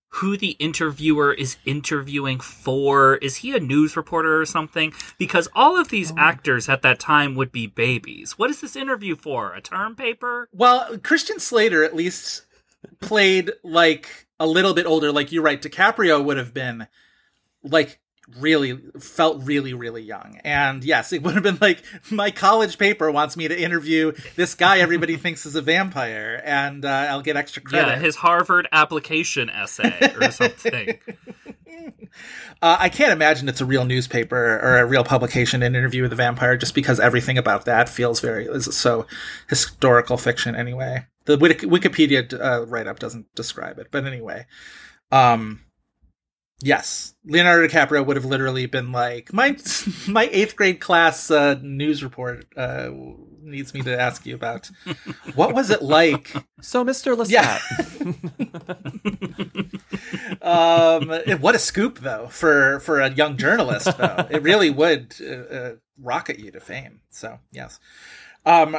[0.08, 3.16] who the interviewer is interviewing for?
[3.16, 4.92] Is he a news reporter or something?
[5.18, 6.16] Because all of these oh.
[6.18, 8.38] actors at that time would be babies.
[8.38, 9.54] What is this interview for?
[9.54, 10.48] A term paper?
[10.52, 12.46] Well, Christian Slater at least
[13.00, 15.10] played like a little bit older.
[15.10, 16.86] Like you're right, DiCaprio would have been
[17.62, 18.00] like
[18.38, 23.10] really felt really really young and yes it would have been like my college paper
[23.10, 27.36] wants me to interview this guy everybody thinks is a vampire and uh, i'll get
[27.36, 30.98] extra credit Yeah, his Harvard application essay or something.
[32.62, 36.12] Uh, I can't imagine it's a real newspaper or a real publication, an interview with
[36.12, 39.06] a vampire, just because everything about that feels very is so
[39.48, 40.54] historical fiction.
[40.54, 44.46] Anyway, the Wik- Wikipedia uh, write up doesn't describe it, but anyway,
[45.10, 45.60] um,
[46.64, 49.56] yes, Leonardo DiCaprio would have literally been like my
[50.08, 52.90] my eighth grade class uh, news report uh,
[53.42, 54.70] needs me to ask you about
[55.34, 57.14] what was it like So, Mr.
[57.14, 57.60] Lestat,
[60.42, 63.96] um, what a scoop, though, for for a young journalist.
[63.98, 67.00] Though it really would uh, uh, rocket you to fame.
[67.10, 67.78] So yes.
[68.46, 68.76] Um,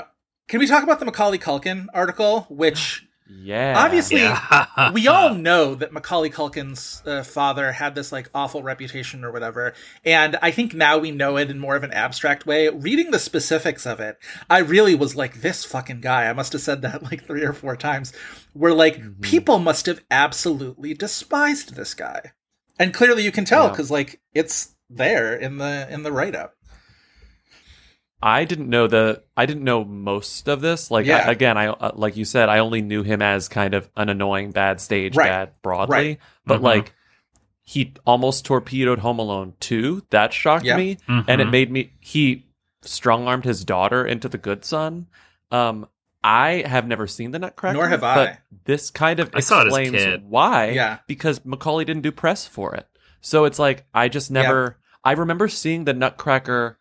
[0.47, 3.73] can we talk about the Macaulay Culkin article, which Yeah.
[3.77, 4.91] obviously Yeah.
[4.93, 9.73] we all know that Macaulay Culkin's uh, father had this like awful reputation or whatever,
[10.03, 12.69] and I think now we know it in more of an abstract way.
[12.69, 14.17] Reading the specifics of it,
[14.49, 17.53] I really was like, "This fucking guy." I must have said that like three or
[17.53, 18.13] four times.
[18.53, 22.31] Where like people must have absolutely despised this guy,
[22.77, 23.69] and clearly you can tell Yeah.
[23.71, 26.54] because like it's there in the in the write up.
[28.27, 30.89] I didn't know the I didn't know most of this.
[30.89, 31.25] Like Yeah.
[31.27, 34.09] I, again, I uh, like you said, I only knew him as kind of an
[34.09, 35.27] annoying bad stage Right.
[35.27, 36.19] dad broadly, Right.
[36.45, 36.63] but Mhm.
[36.63, 36.93] like
[37.63, 40.03] he almost torpedoed Home Alone too.
[40.09, 40.75] That shocked Yeah.
[40.75, 42.45] me and it made me he
[42.81, 45.05] strong armed his daughter into the good son.
[45.51, 45.87] Um
[46.23, 48.15] I have never seen the Nutcracker, Nor have I.
[48.15, 50.71] But this kind of I saw it explains why.
[50.71, 50.97] Yeah.
[51.05, 52.87] because Macaulay didn't do press for it.
[53.21, 54.77] So it's like I just never.
[55.03, 56.79] I remember seeing the Nutcracker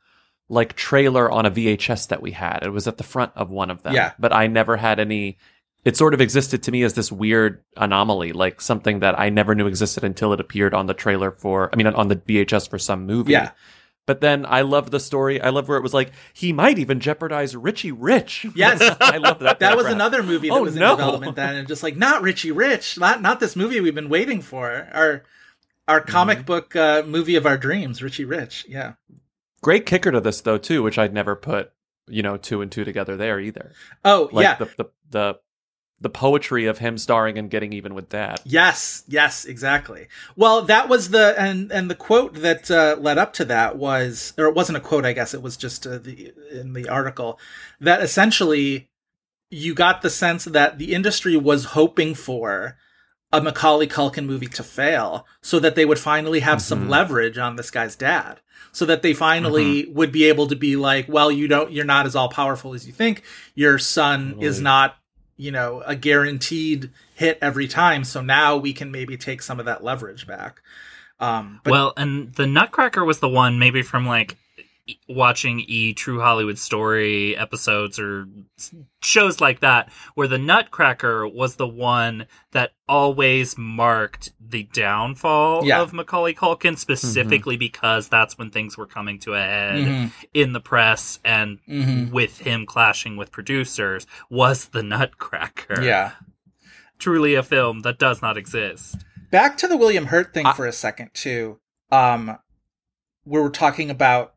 [0.49, 2.61] like trailer on a VHS that we had.
[2.63, 3.95] It was at the front of one of them.
[3.95, 4.13] Yeah.
[4.19, 5.39] but I never had any.
[5.85, 9.55] It sort of existed to me as this weird anomaly, like something that I never
[9.55, 11.69] knew existed until it appeared on the trailer for.
[11.73, 13.33] I mean, on the VHS for some movie.
[13.33, 13.51] Yeah.
[14.07, 15.41] But then I love the story.
[15.41, 18.47] I love where it was like he might even jeopardize Richie Rich.
[18.55, 18.81] Yes.
[19.01, 19.59] I love that.
[19.61, 20.95] That was another movie that Oh, was in no.
[20.97, 24.43] development then, and just like not Richie Rich, not not this movie we've been waiting
[24.43, 24.89] for.
[24.93, 25.23] Our
[25.89, 26.47] our comic Mm-hmm.
[26.47, 28.67] book uh, movie of our dreams, Richie Rich.
[28.69, 28.95] Yeah.
[29.65, 31.73] Great kicker to this though too, which I'd never put
[32.07, 33.73] you know two and two together there either.
[34.05, 34.55] Oh Like yeah.
[34.57, 35.39] the, the the
[36.01, 38.41] the poetry of him starring and getting even with dad.
[38.45, 40.09] Yes, yes, exactly.
[40.37, 44.35] Well, that was the and and the quote that uh, led up to that was,
[44.37, 47.39] or it wasn't a quote, I guess it was just uh, the in the article
[47.81, 48.91] that essentially
[49.51, 52.77] you got the sense that the industry was hoping for
[53.33, 56.91] a Macaulay Culkin movie to fail, so that they would finally have some Mhm.
[56.91, 58.41] leverage on this guy's dad,
[58.75, 62.05] so that they finally would be able to be like, well, you don't, you're not
[62.05, 63.23] as all powerful as you think.
[63.55, 64.99] Your son is not
[65.37, 68.05] you know, a guaranteed hit every time.
[68.05, 70.63] So now we can maybe take some of that leverage back.
[71.21, 74.37] Um, but well, and the Nutcracker was the one maybe from like
[75.09, 78.27] watching E True Hollywood Story episodes or
[79.03, 85.81] shows like that, where the Nutcracker was the one that always marked the downfall Yeah.
[85.81, 90.53] of Macaulay Culkin, specifically because that's when things were coming to a head Mhm, in
[90.53, 92.11] the press and mhm.
[92.11, 95.83] with him clashing with producers was the Nutcracker.
[95.83, 96.13] yeah.
[96.99, 98.97] Truly a film that does not exist.
[99.31, 101.59] Back to the William Hurt thing I- for a second too.
[101.91, 102.39] Um,
[103.25, 104.34] we were talking about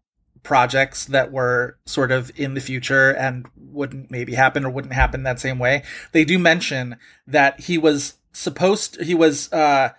[0.47, 5.23] projects that were sort of in the future and wouldn't maybe happen or wouldn't happen
[5.23, 5.83] that same way.
[6.13, 6.95] They do mention
[7.27, 9.89] that he was supposed he was uh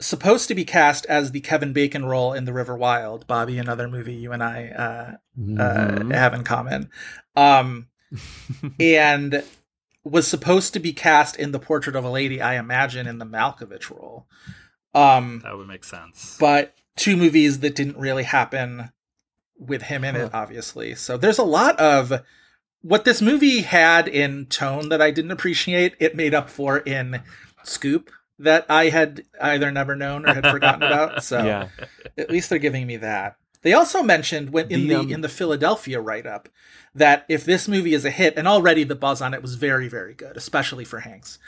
[0.00, 3.86] supposed to be cast as the Kevin Bacon role in The River Wild, Bobby, another
[3.88, 5.60] movie you and I uh Mhm.
[5.60, 6.88] uh, have in common.
[7.36, 7.88] Um,
[8.80, 9.44] and
[10.04, 13.24] was supposed to be cast in the Portrait of a Lady, I imagine, in the
[13.26, 14.26] Malkovich role.
[14.94, 16.36] Um, That would make sense.
[16.38, 18.92] but two movies that didn't really happen
[19.66, 20.94] with him in it, obviously.
[20.94, 22.22] So there's a lot of
[22.82, 25.94] what this movie had in tone that I didn't appreciate.
[25.98, 27.22] It made up for in
[27.62, 31.14] scoop that I had either never known or had forgotten about.
[31.24, 31.68] So yeah.
[32.18, 33.36] at least they're giving me that.
[33.62, 36.48] They also mentioned when in The, the um, in the Philadelphia write up
[36.94, 39.88] that if this movie is a hit, and already the buzz on it was very
[39.88, 41.38] very good, especially for Hanks.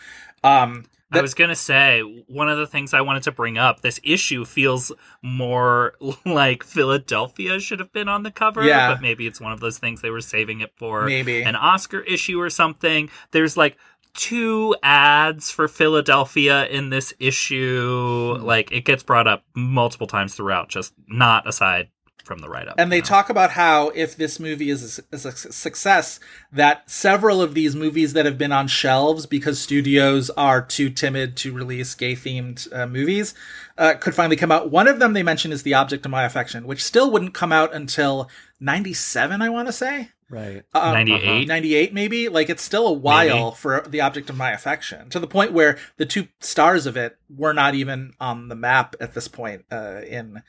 [0.42, 3.80] Um, I was gonna say one of the things I wanted to bring up.
[3.80, 4.90] This issue feels
[5.22, 5.94] more
[6.26, 8.92] like Philadelphia should have been on the cover, Yeah.
[8.92, 11.42] but maybe it's one of those things they were saving it for Maybe.
[11.42, 13.08] an Oscar issue or something.
[13.30, 13.76] There's like
[14.14, 18.36] two ads for Philadelphia in this issue.
[18.38, 18.44] Hmm.
[18.44, 21.88] Like it gets brought up multiple times throughout, just not aside
[22.26, 22.74] from the write up.
[22.76, 26.18] and they talk about how if this movie is a, is a success,
[26.52, 31.36] that several of these movies that have been on shelves because studios are too timid
[31.36, 33.32] to release gay themed uh, movies
[33.78, 34.70] uh, could finally come out.
[34.70, 37.52] One of them they mentioned is The Object of My Affection, which still wouldn't come
[37.52, 40.10] out until '97, I want to say.
[40.28, 40.64] Right.
[40.74, 41.46] Um, 98?
[41.46, 43.56] 98 maybe like it's still a while Maybe.
[43.56, 47.16] for the object of my affection to the point where the two stars of it
[47.30, 50.42] were not even on the map at this point uh, in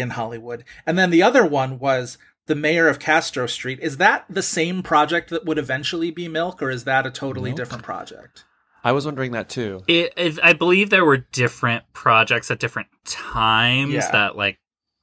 [0.00, 4.24] in hollywood and then the other one was the mayor of castro street is that
[4.28, 7.56] the same project that would eventually be milk or is that a totally Milk?
[7.58, 8.44] different project
[8.82, 9.82] I was wondering that too.
[9.86, 14.10] It, it, I believe there were different projects at different times Yeah.
[14.10, 14.58] that like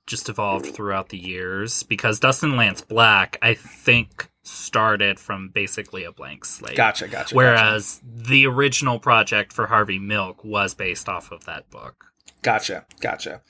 [0.07, 6.11] just evolved throughout the years because Dustin Lance Black, I think, started from basically a
[6.11, 6.75] blank slate.
[6.75, 12.05] gotcha gotcha Whereas the original project for Harvey Milk was based off of that book.
[12.41, 13.41] gotcha gotcha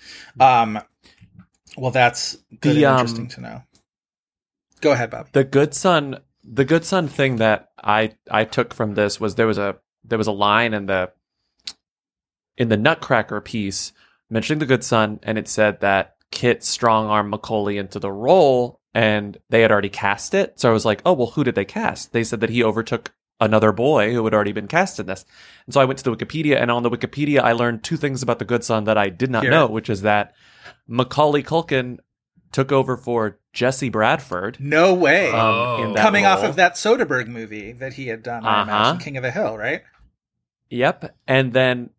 [0.41, 0.77] um
[1.77, 3.63] well that's good The, um, interesting to know.
[4.81, 5.29] Go ahead, Bob.
[5.31, 9.47] the good son the good son thing that i i took from this was there
[9.47, 11.11] was a there was a line in the
[12.57, 13.91] in the nutcracker piece
[14.29, 18.79] mentioning the good son and it said that kit strong armed macaulay into the role
[18.93, 20.59] and they had already cast it.
[20.59, 22.13] So i was like oh well who did they cast?
[22.13, 25.23] They said that he overtook another boy who had already been cast in this
[25.65, 28.23] and so i went to the wikipedia and on the wikipedia i learned two things
[28.23, 29.51] about the good son that i did not Here.
[29.51, 30.33] know which is that
[30.87, 31.97] macaulay culkin
[32.51, 35.29] took over for jesse bradford No way.
[35.29, 35.83] um, Oh.
[35.83, 38.71] in that Coming off of that Soderbergh movie that he had done, I Uh-huh.
[38.71, 39.81] imagine, King of the Hill, right?
[40.69, 41.15] Yep.
[41.27, 41.89] And then,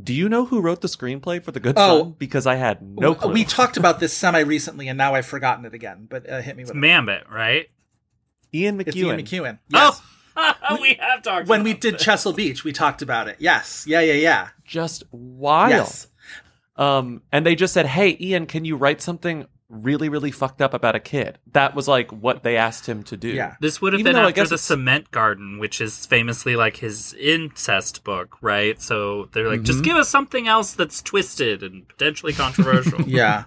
[0.00, 2.00] do you know who wrote the screenplay for The Good Oh.
[2.02, 2.14] Son?
[2.18, 3.32] Because I had no clue.
[3.32, 6.06] We talked about this semi recently, and now I've forgotten it again.
[6.10, 6.80] But uh, hit me It's with it.
[6.80, 7.66] Mambit, right?
[8.52, 9.22] Ian It's Ian McEwan.
[9.22, 9.58] McEwan.
[9.68, 10.00] Yes.
[10.02, 10.04] Oh,
[10.80, 12.04] we have talked when we did this.
[12.04, 13.36] Chesil Beach, we talked about it.
[13.38, 13.84] Yes.
[13.86, 14.00] Yeah.
[14.00, 14.14] Yeah.
[14.14, 14.48] Yeah.
[14.64, 15.70] Just wild.
[15.70, 16.08] Yes.
[16.76, 20.74] Um, and they just said, "Hey, Ian, can you write something really, really fucked up
[20.74, 23.28] about a kid?" That was like what they asked him to do.
[23.28, 23.54] Yeah.
[23.60, 26.04] This would have Even been though I after guess the it's- Cement Garden, which is
[26.06, 28.80] famously like his incest book, right?
[28.82, 29.84] So they're like, just Mhm.
[29.84, 33.00] give us something else that's twisted and potentially controversial.
[33.06, 33.44] Yeah.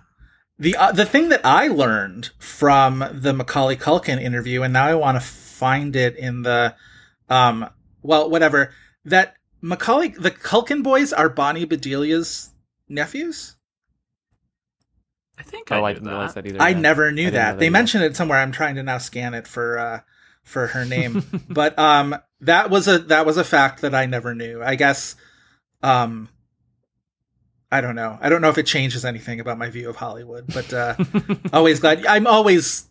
[0.60, 4.96] The uh, the thing that I learned from the Macaulay Culkin interview, and now I
[4.96, 6.76] want to find it in the,
[7.30, 7.70] um,
[8.02, 8.74] well, whatever
[9.06, 12.52] that Macaulay the Culkin boys are Bonnie Bedelia's
[12.88, 13.56] nephews.
[15.38, 16.12] I think Oh, I, I didn't that.
[16.12, 16.62] realize that either.
[16.62, 16.80] I yeah.
[16.80, 17.52] never knew I that.
[17.54, 17.74] that They either.
[17.74, 18.40] mentioned it somewhere.
[18.40, 20.00] I'm trying to now scan it for uh
[20.44, 21.24] for her name.
[21.50, 24.62] but um that was a that was a fact that I never knew.
[24.64, 25.16] I guess
[25.84, 26.30] um
[27.72, 28.18] I don't know.
[28.22, 30.96] I don't know if it changes anything about my view of Hollywood, but uh
[31.54, 32.88] always glad I'm always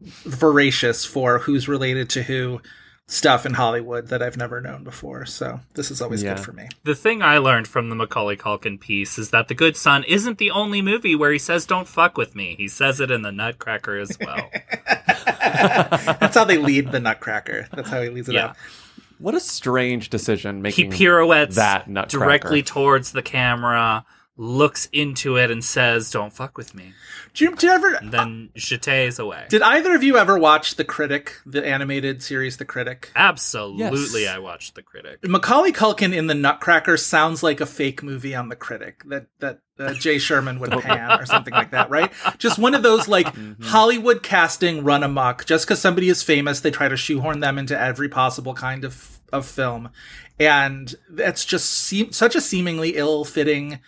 [0.00, 2.60] voracious for who's related to who
[3.08, 5.24] stuff in Hollywood that I've never known before.
[5.26, 6.34] So this is always Yeah.
[6.34, 6.68] good for me.
[6.82, 10.38] The thing I learned from the Macaulay Culkin piece is that The Good Son isn't
[10.38, 13.30] the only movie where he says "Don't fuck with me." He says it in The
[13.30, 14.50] Nutcracker as well.
[14.86, 17.68] That's how they lead the Nutcracker.
[17.72, 18.46] That's how he leads it Yeah.
[18.46, 18.56] up.
[19.18, 22.24] What a strange decision he pirouettes that nutcracker.
[22.24, 24.04] directly towards the camera,
[24.36, 26.92] looks into it, and says, "Don't fuck with me."
[27.36, 29.44] Do you, do you ever And then Chate is away.
[29.50, 33.12] Did either of you ever watch The Critic, the animated series The Critic?
[33.14, 34.36] Absolutely, Yes.
[34.36, 35.18] I watched The Critic.
[35.22, 39.60] Macaulay Culkin in The Nutcracker sounds like a fake movie on The Critic that that
[39.78, 42.10] uh, Jay Sherman would pan or something like that, right?
[42.38, 43.28] Just one of those like
[43.62, 45.44] Hollywood casting run amok.
[45.44, 49.20] Just because somebody is famous, they try to shoehorn them into every possible kind of
[49.32, 49.90] of film,
[50.38, 53.80] and that's just seem, such a seemingly ill-fitting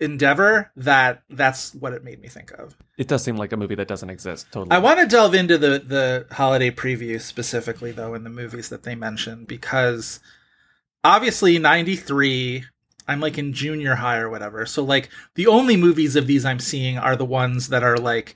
[0.00, 2.76] endeavor that that's what it made me think of.
[2.98, 4.46] It does seem like a movie that doesn't exist.
[4.50, 4.74] Totally.
[4.74, 8.82] I want to delve into the the holiday preview specifically though in the movies that
[8.82, 10.20] they mentioned because
[11.02, 12.64] obviously 93
[13.06, 14.66] I'm like in junior high or whatever.
[14.66, 18.34] So like the only movies of these I'm seeing are the ones that are like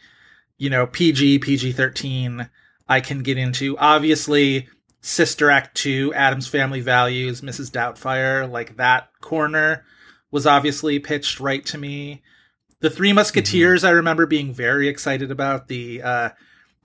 [0.58, 2.48] you know PG PG-13
[2.88, 3.76] I can get into.
[3.78, 4.68] Obviously
[5.00, 7.70] Sister Act 2, Addams Family Values, Mrs.
[7.70, 9.84] Doubtfire, like that corner
[10.30, 12.22] was obviously pitched right to me.
[12.80, 16.28] The Three Musketeers, I remember being very excited about the uh,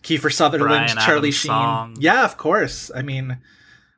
[0.03, 1.49] Kiefer Sutherland, Brian Charlie Adams Sheen.
[1.49, 1.95] song.
[1.99, 2.89] Yeah, of course.
[2.95, 3.37] I mean,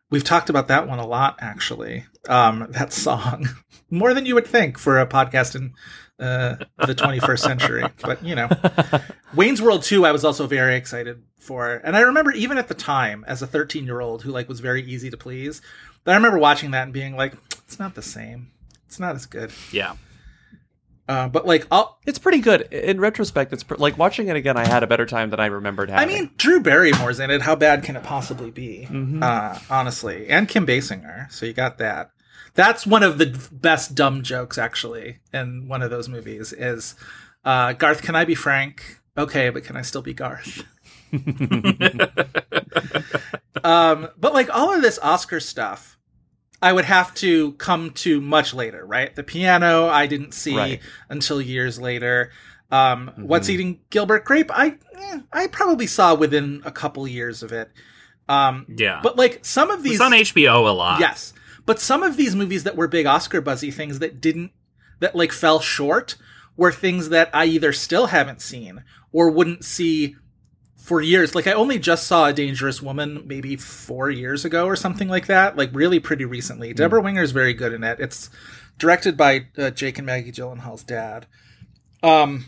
[0.10, 2.06] we've talked about that one a lot, actually.
[2.28, 3.48] Um, that song
[3.90, 5.74] more than you would think for a podcast in
[6.20, 6.56] uh,
[6.86, 7.84] the 21st century.
[8.02, 8.50] But you know,
[9.36, 12.74] Wayne's World 2, I was also very excited for, and I remember even at the
[12.74, 15.62] time, as a 13 year old who like was very easy to please,
[16.04, 17.34] but I remember watching that and being like,
[17.66, 18.52] it's not the same.
[18.96, 19.52] It's not as good.
[19.74, 19.96] Yeah.
[21.10, 23.52] Uh, but like, I'll, It's pretty good in retrospect.
[23.52, 24.56] It's pr- like watching it again.
[24.56, 26.16] I had a better time than I remembered having.
[26.16, 27.42] I mean, Drew Barrymore's in it.
[27.42, 28.88] How bad can it possibly be?
[28.90, 29.22] Mm-hmm.
[29.22, 31.30] Uh, honestly, and Kim Basinger.
[31.30, 32.12] So you got that.
[32.54, 36.54] That's one of the best dumb jokes, actually, in one of those movies.
[36.54, 36.96] Is
[37.44, 38.02] uh, Garth?
[38.02, 39.02] Can I be Frank?
[39.18, 40.64] Okay, but can I still be Garth?
[43.62, 45.98] um, but like all of this Oscar stuff,
[46.62, 49.14] I would have to come to much later, right?
[49.16, 50.80] The piano I didn't see Right.
[51.10, 52.32] until years later.
[52.72, 54.50] Um, What's eating Gilbert Grape?
[54.52, 57.70] I eh, I probably saw within a couple years of it.
[58.28, 59.00] Um, Yeah.
[59.04, 61.00] but like some of these on HBO a lot.
[61.00, 61.34] Yes.
[61.66, 64.52] But some of these movies that were big Oscar buzzy things that didn't
[65.00, 66.16] that like fell short
[66.58, 70.16] were things that I either still haven't seen or wouldn't see
[70.86, 71.34] for years.
[71.34, 75.26] Like I only just saw A Dangerous Woman maybe 4 years ago or something like
[75.26, 76.74] that, like really pretty recently.
[76.74, 78.00] Debra Winger's very good in it.
[78.00, 78.30] It's
[78.78, 81.26] directed by uh, Jake and Maggie Gyllenhaal's dad.
[82.04, 82.46] Um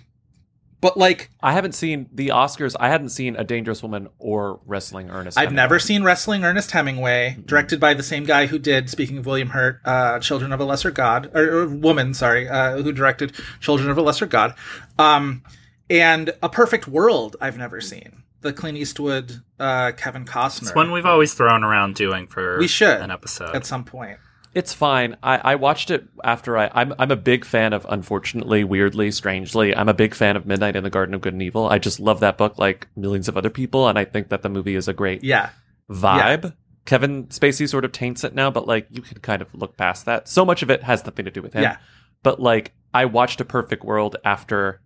[0.80, 2.76] but like I haven't seen the Oscars.
[2.80, 5.36] I hadn't seen A Dangerous Woman or Wrestling Ernest.
[5.36, 5.64] I've Hemingway.
[5.64, 9.50] never seen Wrestling Ernest Hemingway, directed by the same guy who did, speaking of William
[9.50, 13.90] Hurt, uh, Children of a Lesser God, or, or woman, sorry, uh, who directed Children
[13.90, 14.54] of a Lesser God.
[15.00, 15.42] Um,
[15.90, 18.24] and A Perfect World, I've never seen.
[18.42, 20.64] The Clint Eastwood uh, Kevin Costner.
[20.64, 23.56] It's one we've always thrown around doing for We should an episode.
[23.56, 24.20] at some point.
[24.54, 25.18] It's fine.
[25.22, 26.72] I, I watched it after I.
[26.74, 27.86] I'm I'm a big fan of.
[27.90, 31.44] Unfortunately, weirdly, strangely, I'm a big fan of Midnight in the Garden of Good and
[31.44, 31.68] Evil.
[31.68, 34.50] I just love that book like millions of other people, and I think that the
[34.50, 35.50] movie is a great Yeah,
[35.92, 36.56] vibe.
[36.86, 40.06] Kevin Spacey sort of taints it now, but like you can kind of look past
[40.06, 40.28] that.
[40.28, 41.64] So much of it has nothing to do with him.
[41.64, 41.78] Yeah.
[42.24, 44.82] But like I watched A Perfect World after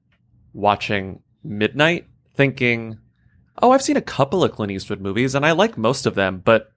[0.52, 2.98] watching Midnight, thinking,
[3.62, 6.42] "Oh, I've seen a couple of Clint Eastwood movies, and I like most of them."
[6.44, 6.72] But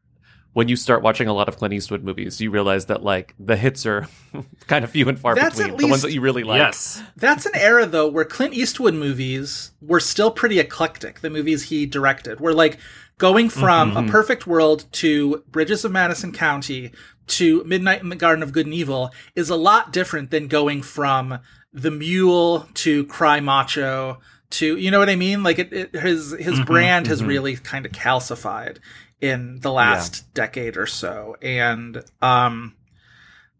[0.55, 3.57] when you start watching a lot of Clint Eastwood movies, you realize that like the
[3.57, 4.09] hits are
[4.67, 5.75] kind of few and far That's between.
[5.75, 6.59] at the ones that you really like.
[6.59, 7.03] yes.
[7.17, 11.21] That's an era though where Clint Eastwood movies were still pretty eclectic.
[11.21, 12.79] The movies he directed were like
[13.19, 14.09] going from mm-hmm.
[14.09, 16.93] A Perfect World to Bridges of Madison County
[17.27, 20.83] to Midnight in the Garden of Good and Evil is a lot different than going
[20.83, 21.41] from
[21.73, 24.21] The Mule to Cry Macho
[24.55, 25.43] to you know what I mean?
[25.43, 28.79] Like it, it his his brand has really kind of calcified
[29.21, 32.75] in the last decade or so, and um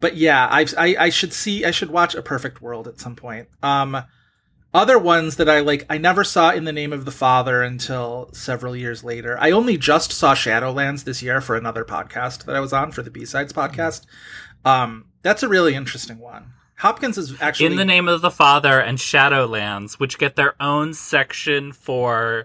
[0.01, 3.17] but yeah, I, I I should see I should watch A Perfect World at some
[3.17, 3.49] point.
[3.63, 4.05] Um,
[4.75, 8.29] other ones that I like I never saw in the Name of the Father until
[8.35, 9.39] several years later.
[9.41, 13.01] I only just saw Shadowlands this year for another podcast that I was on for
[13.01, 14.05] the B sides podcast.
[14.65, 16.53] Um, that's a really interesting one.
[16.85, 20.93] Hopkins is actually In the Name of the Father and Shadowlands, which get their own
[20.93, 22.45] section for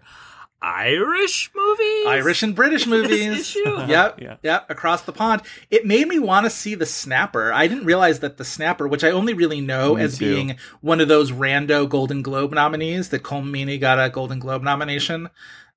[0.62, 2.06] Irish movies.
[2.08, 3.40] Irish and British movies.
[3.40, 3.80] issue?
[3.88, 4.36] Yep, Yeah.
[4.42, 5.42] yep, across the pond.
[5.70, 7.52] It made me want to see The Snapper.
[7.52, 10.34] I didn't realize that The Snapper, which I only really know Me as too.
[10.36, 14.64] being one of those rando Golden Globe nominees, that Colm Meaney got a Golden Globe
[14.64, 15.30] nomination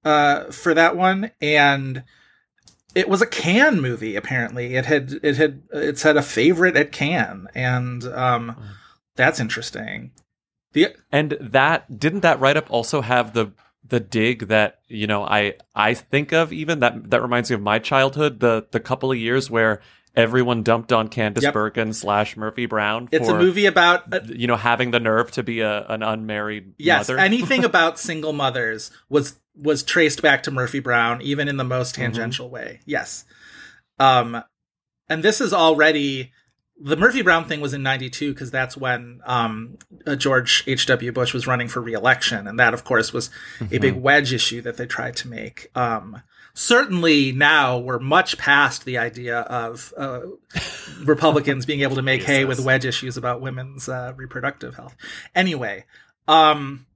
[0.05, 2.05] uh, for that one, and
[2.95, 4.17] it was a Can movie.
[4.17, 8.57] Apparently, it had it had it's had a favorite at Cannes, and um,
[9.17, 10.13] that's interesting.
[10.73, 13.53] The And that didn't that write up also have the
[13.87, 17.61] the dig that you know I I think of even that that reminds me of
[17.63, 19.81] my childhood the the couple of years where
[20.15, 21.55] everyone dumped on Candice Yep.
[21.55, 23.09] Bergen slash Murphy Brown.
[23.13, 26.75] it's a movie about a, you know having the nerve to be a an unmarried
[26.79, 27.19] Yes, mother.
[27.21, 31.95] anything about single mothers was was traced back to Murphy Brown, even in the most
[31.95, 32.03] Mm-hmm.
[32.03, 32.81] tangential way.
[32.87, 33.25] Yes,
[33.99, 34.43] um,
[35.09, 36.33] and this is already
[36.81, 39.77] the Murphy Brown thing was in '92 because that's when um,
[40.07, 40.87] uh, George H.
[40.87, 41.13] W.
[41.13, 43.31] Bush was running for re-election, and that, of course, was
[43.61, 44.01] a big Mm-hmm.
[44.03, 45.71] wedge issue that they tried to make.
[45.77, 46.23] Um,
[46.55, 50.21] certainly, now we're much past the idea of uh,
[51.05, 54.97] Republicans being able to make hay with wedge issues about women's uh, reproductive health.
[55.35, 55.85] Anyway,
[56.27, 56.87] um,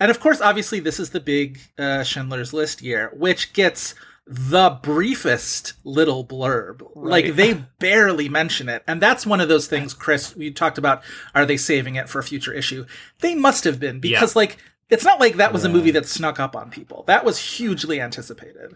[0.00, 3.94] and of course, obviously, this is the big uh, Schindler's List year, which gets
[4.26, 6.82] the briefest little blurb.
[6.94, 10.36] Like they barely mention it, and that's one of those things, Chris.
[10.36, 11.02] We talked about.
[11.34, 12.84] Are they saving it for a future issue?
[13.20, 14.58] They must have been because, like,
[14.90, 17.04] it's not like that was a movie that snuck up on people.
[17.06, 18.74] That was hugely anticipated.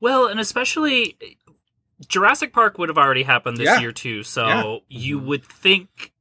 [0.00, 1.16] Well, and especially
[2.08, 3.80] Jurassic Park would have already happened this Yeah.
[3.80, 4.76] year too, so Yeah.
[4.88, 6.12] you would think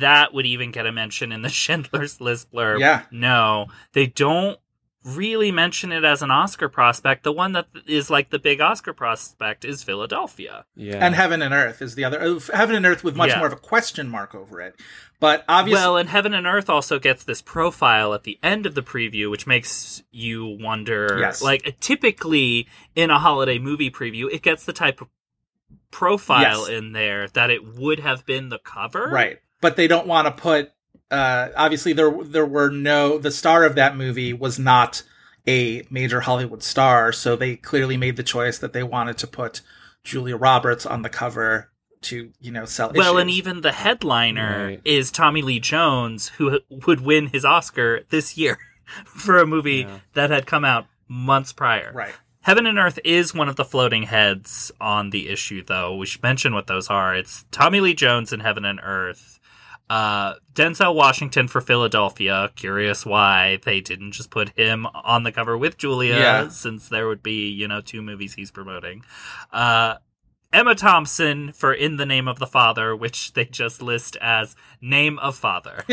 [0.00, 2.80] that would even get a mention in the Schindler's List blurb.
[2.80, 3.02] Yeah.
[3.10, 4.58] No, they don't
[5.04, 7.24] really mention it as an Oscar prospect.
[7.24, 10.64] The one that is like the big Oscar prospect is Philadelphia.
[10.76, 12.20] yeah, And Heaven and Earth is the other.
[12.54, 13.38] Heaven and Earth with much Yeah.
[13.38, 14.76] more of a question mark over it.
[15.18, 18.76] But obviously, Well, and Heaven and Earth also gets this profile at the end of
[18.76, 21.16] the preview, which makes you wonder.
[21.20, 21.42] Yes.
[21.42, 25.08] Like, typically in a holiday movie preview, it gets the type of
[25.90, 26.78] profile Yes.
[26.78, 29.08] in there that it would have been the cover.
[29.12, 30.70] right but they don't want to put
[31.10, 35.02] uh obviously there there were no the star of that movie was not
[35.48, 39.60] a major hollywood star so they clearly made the choice that they wanted to put
[40.04, 41.70] julia roberts on the cover
[42.02, 44.80] to you know sell Well, and even the headliner Right.
[44.84, 48.58] is Tommy Lee Jones, who would win his Oscar this year
[49.04, 49.98] for a movie Yeah.
[50.14, 51.92] that had come out months prior.
[51.94, 55.94] right Heaven and Earth is one of the floating heads on the issue, though.
[55.94, 57.14] We should mention what those are.
[57.14, 59.38] It's Tommy Lee Jones in Heaven and Earth.
[59.90, 62.50] Uh, Denzel Washington for Philadelphia.
[62.56, 66.48] Curious why they didn't just put him on the cover with Julia, Yeah.
[66.48, 69.04] since there would be, you know, two movies he's promoting.
[69.52, 69.96] Uh,
[70.52, 75.18] Emma Thompson for In the Name of the Father, which they just list as Name
[75.18, 75.82] of Father.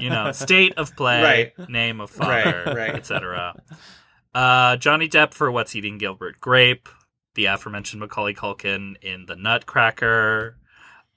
[0.00, 1.22] you know, state of play,
[1.56, 1.68] Right.
[1.68, 2.94] name of father, Right, right.
[2.94, 3.56] etc.
[4.34, 6.88] Uh, Johnny Depp for What's Eating Gilbert Grape,
[7.34, 10.56] the aforementioned Macaulay Culkin in The Nutcracker.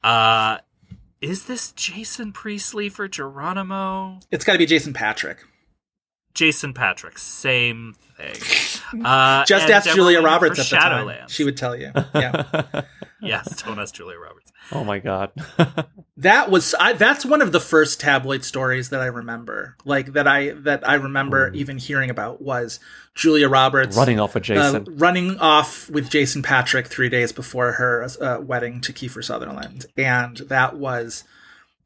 [0.03, 0.59] Uh,
[1.21, 4.19] is this Jason Priestley for Geronimo?
[4.31, 5.43] it's got to be jason patric
[6.37, 8.35] Jason Patric, same thing.
[9.03, 11.27] Uh, Just ask Julia Roberts at the time.
[11.27, 11.91] She would tell you.
[12.13, 12.83] Yeah.
[13.21, 14.51] yes, don't ask Julia Roberts.
[14.71, 15.31] oh my god.
[16.17, 19.75] that was I, that's one of the first tabloid stories that I remember.
[19.85, 22.79] Like that I that I remember even hearing about was
[23.15, 24.85] Julia Roberts Running off with uh, Jason.
[24.97, 30.37] running off with Jason Patric three days before her uh, wedding to Kiefer Sutherland, and
[30.37, 31.23] that was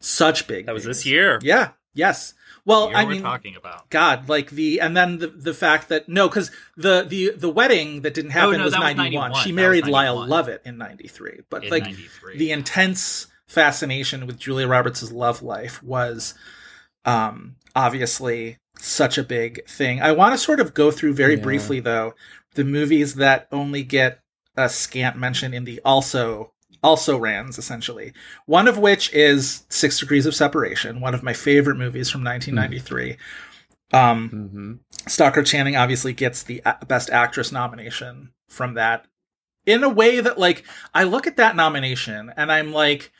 [0.01, 0.65] such big.
[0.65, 0.97] That was news.
[0.97, 1.39] this year.
[1.41, 1.69] Yeah.
[1.93, 2.33] Yes.
[2.65, 3.89] Well, Year I we're mean, talking about.
[3.89, 8.01] God, like the and then the the fact that no, because the the the wedding
[8.01, 9.31] that didn't happen Oh, no, was that was ninety one.
[9.31, 9.43] 91.
[9.43, 12.37] She That married was Lyle Lovett in ninety three, but In like 93.
[12.37, 16.33] the intense fascination with Julia Roberts' love life was
[17.05, 20.01] um obviously such a big thing.
[20.01, 21.43] I want to sort of go through very Yeah.
[21.43, 22.13] briefly though
[22.55, 24.19] the movies that only get
[24.57, 26.51] a scant mention in the also
[26.83, 28.13] also rans essentially.
[28.45, 33.17] One of which is Six Degrees of Separation, one of my favorite movies from 1993.
[33.93, 34.73] Um, hmm
[35.07, 39.05] Stockard Channing obviously gets the a- Best Actress nomination from that
[39.65, 40.63] in a way that, like,
[40.93, 43.11] I look at that nomination and I'm like,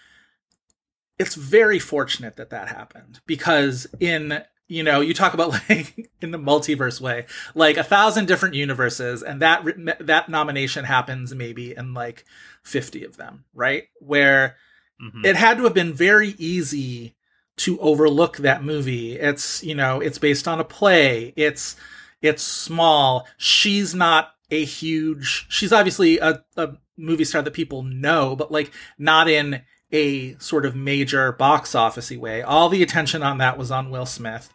[1.19, 6.31] it's very fortunate that that happened because in you know you talk about like in
[6.31, 9.63] the multiverse way like a thousand different universes and that
[9.99, 12.25] that nomination happens maybe in like
[12.63, 13.85] 50 of them right?
[13.99, 14.55] Where
[15.01, 15.25] Mhm.
[15.25, 17.15] it had to have been very easy
[17.57, 19.13] to overlook that movie.
[19.19, 21.33] It's you know it's based on a play.
[21.35, 21.75] It's
[22.21, 23.27] it's small.
[23.37, 28.71] She's not a huge she's obviously a, a movie star that people know but like
[28.97, 29.61] not in
[29.93, 32.41] a sort of major box officey way.
[32.41, 34.53] All the attention on that was on will smith.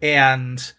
[0.00, 0.72] And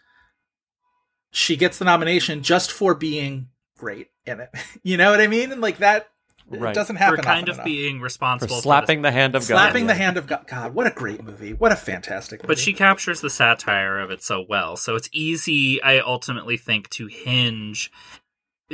[1.31, 4.49] she gets the nomination just for being great in it.
[4.83, 5.51] You know what i mean?
[5.51, 6.09] And like that
[6.51, 7.17] it doesn't happen.
[7.17, 9.55] for happen kind of enough being responsible for slapping the hand of God.
[9.55, 10.45] slapping the hand of God.
[10.47, 11.53] God, what a great movie!
[11.53, 12.47] What a fantastic movie!
[12.47, 14.75] But she captures the satire of it so well.
[14.77, 17.91] So it's easy, I ultimately think, to hinge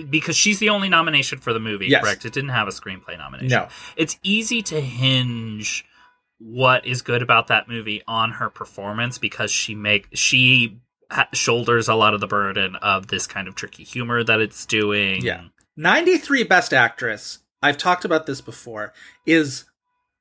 [0.09, 2.03] because she's the only nomination for the movie, Yes.
[2.03, 2.25] correct?
[2.25, 3.49] It didn't have a screenplay nomination.
[3.49, 5.85] no, It's easy to hinge
[6.37, 10.79] what is good about that movie on her performance because she make she
[11.33, 15.21] shoulders a lot of the burden of this kind of tricky humor that it's doing.
[15.21, 15.43] Yeah.
[15.77, 17.39] ninety three Best Actress.
[17.61, 18.93] I've talked about this before.
[19.25, 19.65] Is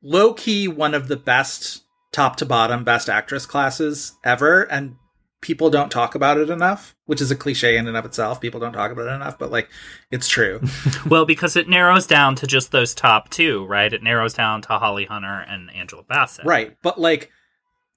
[0.02, 1.82] low key one of the best
[2.12, 4.96] top to bottom Best Actress classes ever, and
[5.40, 6.94] people don't talk about it enough.
[7.06, 8.40] Which is a cliche in and of itself.
[8.40, 9.68] People don't talk about it enough, but like
[10.10, 10.60] it's true.
[11.06, 13.92] Well, because it narrows down to just those top two, right?
[13.92, 16.46] It narrows down to Holly Hunter and Angela Bassett.
[16.46, 16.76] Right.
[16.82, 17.30] But like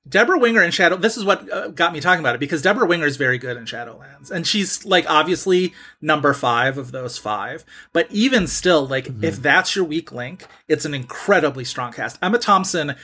[0.07, 2.87] Debra Winger in Shadow, this is what uh, got me talking about it because Debra
[2.87, 4.31] Winger is very good in Shadowlands.
[4.31, 7.65] And she's like obviously number five of those five.
[7.93, 12.19] But even still, like if that's your weak link, it's an incredibly strong cast.
[12.21, 12.95] Emma Thompson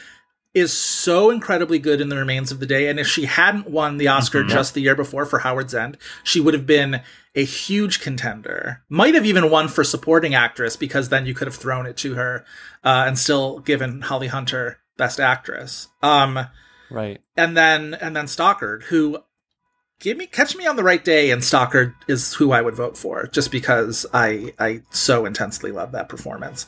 [0.54, 2.88] is so incredibly good in The Remains of the Day.
[2.88, 6.40] And if she hadn't won the Oscar just the year before for Howard's End, she
[6.40, 7.02] would have been
[7.34, 8.84] a huge contender.
[8.88, 12.14] Might have even won for supporting actress because then you could have thrown it to
[12.14, 12.46] her
[12.84, 15.88] uh, and still given Holly Hunter Best Actress.
[16.04, 16.48] Um,
[16.94, 17.20] Right.
[17.36, 19.20] and then and then Stockard, who
[20.00, 22.98] give me catch me on the right day, and Stockard is who I would vote
[22.98, 26.68] for, just because I I so intensely love that performance.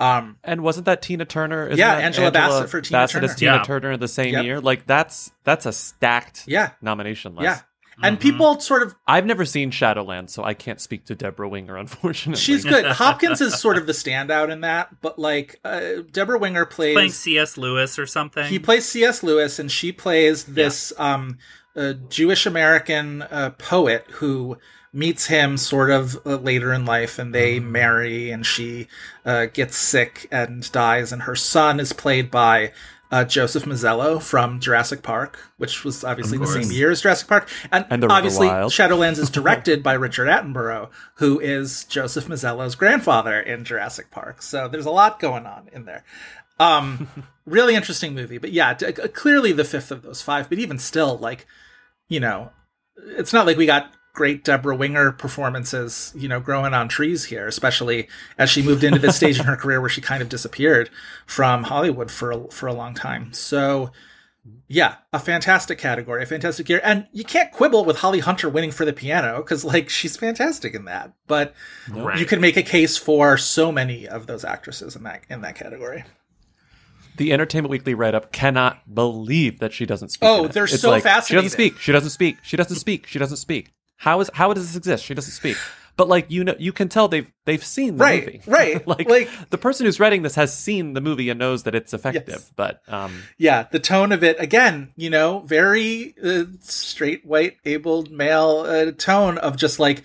[0.00, 1.66] Um, And wasn't that Tina Turner?
[1.66, 3.32] Isn't Yeah, that Angela Bassett for Tina Bassett Turner.
[3.32, 3.62] is Tina Yeah.
[3.62, 4.44] Turner the same Yep.
[4.44, 4.60] year.
[4.60, 7.44] Like that's that's a stacked yeah, nomination list.
[7.44, 7.60] yeah,
[8.02, 11.76] and people sort of I've never seen Shadowland, so I can't speak to Debra Winger,
[11.78, 12.40] unfortunately.
[12.40, 12.84] she's good.
[12.92, 17.10] Hopkins is sort of the standout in that, but like uh, Debra Winger plays Playing
[17.10, 17.56] C.S.
[17.56, 18.46] Lewis or something.
[18.46, 19.22] He plays C.S.
[19.22, 21.38] Lewis, and she plays this um,
[21.76, 24.58] uh, Jewish American uh, poet who
[24.92, 28.88] meets him sort of uh, later in life, and they marry, and she
[29.24, 32.72] uh, gets sick and dies, and her son is played by.
[33.12, 37.46] Uh, Joseph Mazzello from Jurassic Park, which was obviously the same year as Jurassic Park,
[37.70, 38.48] and, And obviously.
[38.48, 44.40] Shadowlands is directed by Richard Attenborough, who is Joseph Mazzello's grandfather in Jurassic Park.
[44.40, 46.04] So there's a lot going on in there.
[46.58, 47.06] Um,
[47.44, 50.48] really interesting movie, but yeah, d- clearly the fifth of those five.
[50.48, 51.46] But even still, like,
[52.08, 52.50] you know,
[52.96, 57.46] it's not like we got great Debra Winger performances, you know, growing on trees here,
[57.46, 58.08] especially
[58.38, 60.90] as she moved into this stage in her career where she kind of disappeared
[61.26, 63.32] from Hollywood for a, for a long time.
[63.32, 63.90] So,
[64.68, 68.70] yeah, a fantastic category, a fantastic year, and you can't quibble with Holly Hunter winning
[68.72, 71.12] for the piano because, like, she's fantastic in that.
[71.26, 71.54] But
[71.88, 72.18] Right.
[72.18, 75.54] you can make a case for so many of those actresses in that in that
[75.54, 76.04] category.
[77.18, 80.28] the Entertainment Weekly write up cannot believe that she doesn't speak.
[80.28, 81.78] Oh, they're so like, She doesn't speak.
[81.78, 82.38] She doesn't speak.
[82.42, 83.06] She doesn't speak.
[83.06, 83.70] She doesn't speak.
[84.02, 85.04] How is how does this exist?
[85.04, 85.56] She doesn't speak.
[85.96, 88.40] But like you know, you can tell they've they've seen the Right, movie.
[88.46, 88.86] right.
[88.92, 91.92] like, Like- the person who's writing this has seen the movie and knows that it's
[91.94, 92.24] effective.
[92.28, 92.52] Yes.
[92.56, 98.10] But um, yeah, the tone of it again, you know, very uh, straight white abled
[98.10, 100.02] male uh, tone of just like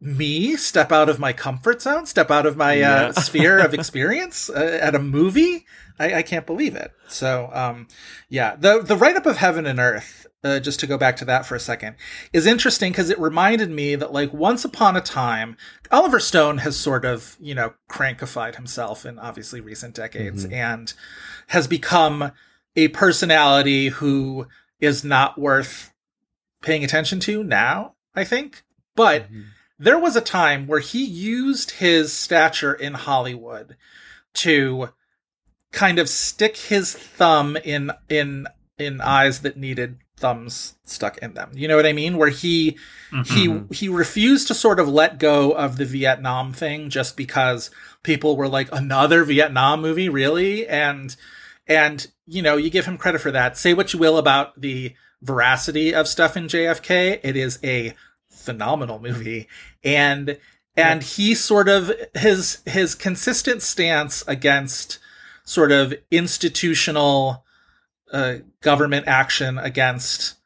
[0.00, 3.06] me step out of my comfort zone, step out of my Yeah.
[3.06, 5.66] uh, sphere of experience uh, at a movie.
[5.98, 6.92] I, I can't believe it.
[7.08, 7.88] So, um,
[8.28, 11.24] yeah, the the write up of Heaven and Earth, uh, just to go back to
[11.24, 11.96] that for a second,
[12.32, 15.56] is interesting because it reminded me that like once upon a time,
[15.90, 20.92] Oliver Stone has sort of you know crankified himself in obviously recent decades and
[21.48, 22.30] has become
[22.76, 24.46] a personality who
[24.80, 25.92] is not worth
[26.62, 27.94] paying attention to now.
[28.14, 28.62] I think,
[28.94, 29.26] but
[29.78, 33.76] there was a time where he used his stature in Hollywood
[34.34, 34.90] to
[35.72, 38.46] kind of stick his thumb in in
[38.78, 41.50] in eyes that needed thumbs stuck in them.
[41.54, 42.16] You know what I mean?
[42.16, 42.78] Where he
[43.26, 43.72] he mm-hmm.
[43.72, 47.70] he refused to sort of let go of the Vietnam thing just because
[48.02, 50.66] people were like another Vietnam movie, really?
[50.66, 51.14] And
[51.66, 53.56] and you know, you give him credit for that.
[53.58, 57.94] Say what you will about the veracity of stuff in JFK, it is a
[58.28, 59.48] phenomenal movie.
[59.82, 60.38] And
[60.76, 64.98] and he sort of his his consistent stance against
[65.44, 67.43] sort of institutional
[68.14, 70.36] uh, government action against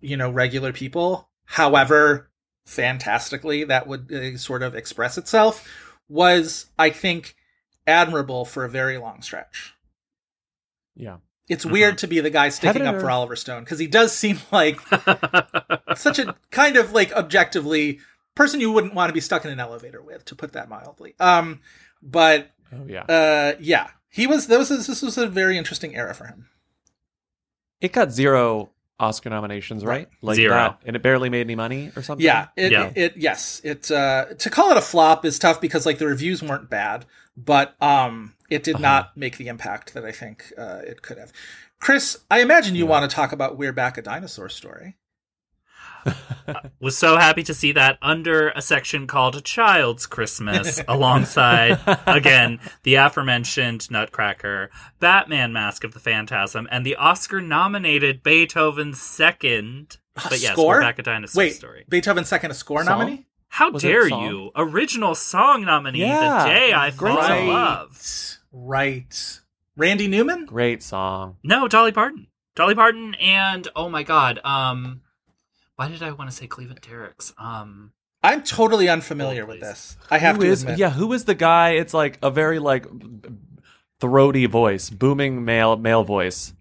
[0.00, 1.28] you know regular people.
[1.44, 2.30] However
[2.66, 5.68] fantastically that would uh, sort of express itself
[6.08, 7.36] was i think
[7.86, 9.74] admirable for a very long stretch.
[10.96, 11.18] Yeah.
[11.48, 14.16] it's weird to be the guy sticking Heaven up for oliver stone because he does
[14.16, 14.80] seem like
[15.96, 17.98] such a kind of like objectively
[18.34, 21.14] person you wouldn't want to be stuck in an elevator with to put that mildly.
[21.20, 21.60] Um
[22.02, 23.02] but Oh yeah.
[23.02, 26.46] uh yeah he was this was this was a very interesting era for him
[27.80, 30.08] it got zero Oscar nominations, right?
[30.22, 30.54] Like Zero.
[30.54, 32.24] that, and it barely made any money or something.
[32.24, 32.92] yeah it, Yeah.
[32.94, 36.42] it yes it uh to call it a flop is tough because like the reviews
[36.42, 37.04] weren't bad
[37.36, 41.32] but um it did not make the impact that i think uh it could have
[41.80, 44.96] chris i imagine you want to talk about we're back a dinosaur story
[46.80, 52.94] was so happy to see that under a section called Child's Christmas, alongside, again, the
[52.96, 59.98] aforementioned Nutcracker, Batman Mask of the Phantasm, and the Oscar nominated Beethoven's second.
[60.14, 61.84] But yes, score we're back at Dinosaur wait Story.
[61.88, 62.98] beethoven's second a score Song?
[63.00, 64.52] nominee How Was dare you?
[64.54, 67.48] Original song nominee, Yeah, The Day I great Fall in.
[67.48, 68.38] Love.
[68.52, 69.40] right
[69.76, 71.36] randy newman Great song.
[71.42, 72.28] No, Dolly Parton.
[72.54, 75.00] Dolly Parton and, oh my god, um,
[75.76, 77.32] why did I want to say Cleveland Derricks?
[77.38, 81.12] Um, i'm totally unfamiliar Hold, with this i have Who to is- admit yeah, who
[81.12, 81.72] is the guy?
[81.72, 82.86] It's like a very like
[84.00, 86.52] throaty voice, booming male male voice.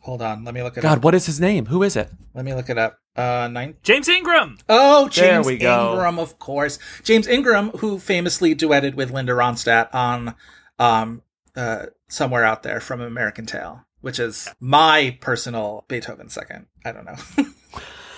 [0.00, 1.66] hold on let me look it God, up what is his name?
[1.66, 2.10] Who is it?
[2.34, 4.58] let me look it up uh nine James Ingram.
[4.68, 5.92] Oh, There James we go.
[5.92, 6.78] Ingram, of course.
[7.04, 10.34] James Ingram, who famously duetted with Linda Ronstadt on
[10.78, 11.22] um,
[11.54, 16.66] uh, Somewhere Out There from American Tail, which is my personal Beethoven second.
[16.86, 17.44] I don't know.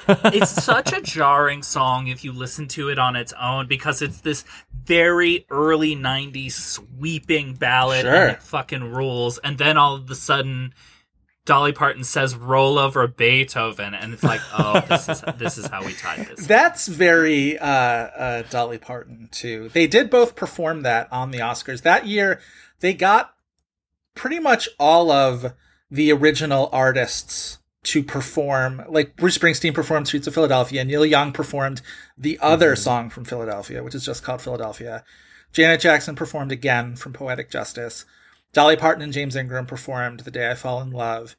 [0.09, 4.21] it's such a jarring song if you listen to it on its own because it's
[4.21, 4.45] this
[4.85, 8.15] very early 90s sweeping ballad Sure.
[8.15, 10.75] and it fucking rules and then all of a sudden
[11.47, 15.85] Dolly Parton says roll over Beethoven and it's like oh this is this is how
[15.85, 19.69] we tied this That's very uh, uh, Dolly Parton, too.
[19.71, 21.83] They did both perform that on the Oscars.
[21.83, 22.41] That year,
[22.81, 23.35] they got
[24.15, 25.53] pretty much all of
[25.91, 28.85] the original artists to perform.
[28.89, 31.83] Like Bruce Springsteen performed Streets of Philadelphia, Neil Young performed
[32.17, 35.05] the other song from Philadelphia, which is just called Philadelphia.
[35.53, 38.05] Janet Jackson performed again from Poetic Justice.
[38.53, 41.37] Dolly Parton and James Ingram performed The Day I Fall in Love.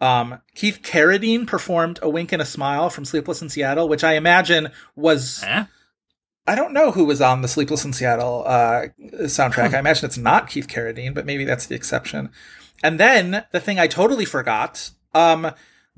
[0.00, 4.14] Um, Keith Carradine performed A Wink and a Smile from Sleepless in Seattle, which I
[4.14, 5.64] imagine was Eh?
[6.46, 8.86] I don't know who was on the Sleepless in Seattle uh,
[9.22, 9.74] soundtrack.
[9.74, 12.30] I imagine it's not Keith Carradine, but maybe that's the exception.
[12.82, 15.52] And then the thing I totally forgot, um,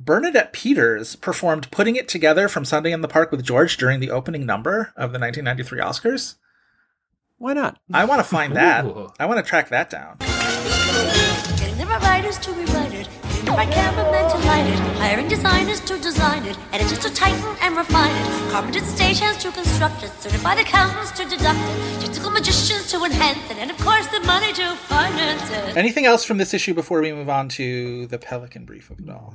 [0.05, 4.11] Bernadette Peters performed "Putting It Together" from Sunday in the Park with George during the
[4.11, 6.35] opening number of the 1993 Oscars.
[7.39, 7.79] Why not?
[7.95, 8.85] I want to find that.
[8.85, 9.13] Ooh.
[9.21, 10.17] I want to track that down.
[10.19, 16.47] Getting writers to rewrite it, getting the cameramen to light it, hiring designers to design
[16.47, 21.13] it, editors to tighten and refine it, carpenters and stagehands to construct it, certified accountants
[21.13, 25.49] to deduct it, technical magicians to enhance it, and of course the money to finance
[25.51, 25.77] it.
[25.77, 29.09] Anything else from this issue before we move on to the Pelican Brief of it
[29.09, 29.35] all?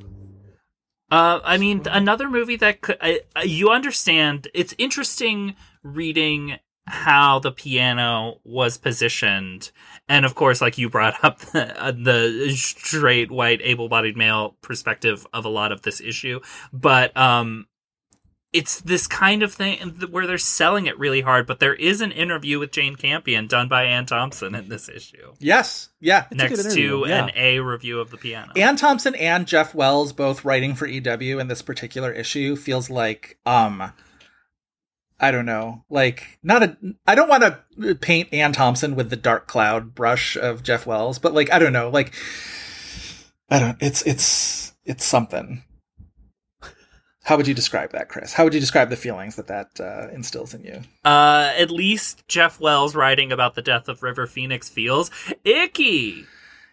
[1.09, 4.47] Uh, I mean, another movie that could I, you understand.
[4.53, 9.71] It's interesting reading how the piano was positioned,
[10.09, 15.25] and of course, like you brought up the, uh, the straight white able-bodied male perspective
[15.33, 16.41] of a lot of this issue,
[16.73, 17.67] but um,
[18.57, 19.77] it's this kind of thing
[20.09, 21.45] where they're selling it really hard.
[21.45, 25.33] But there is an interview with Jane Campion done by Anne Thompson in this issue,
[25.37, 26.25] Yes, yeah.
[26.31, 27.25] It's a good next to yeah.
[27.25, 28.51] an A review of the piano.
[28.55, 33.37] Anne Thompson and Jeff Wells both writing for EW in this particular issue feels like
[33.45, 33.93] um
[35.19, 36.77] I don't know, like not a.
[37.07, 41.17] I don't want to paint Anne Thompson with the dark cloud brush of Jeff Wells,
[41.17, 42.13] but like I don't know, like
[43.49, 43.77] I don't.
[43.81, 45.63] It's it's it's something.
[47.27, 48.31] How would you describe that, Chris?
[48.31, 50.79] How would you describe the feelings that that uh, instills in you?
[51.03, 55.11] Uh, at least Jeff Wells writing about the death of River Phoenix feels
[55.43, 56.25] icky.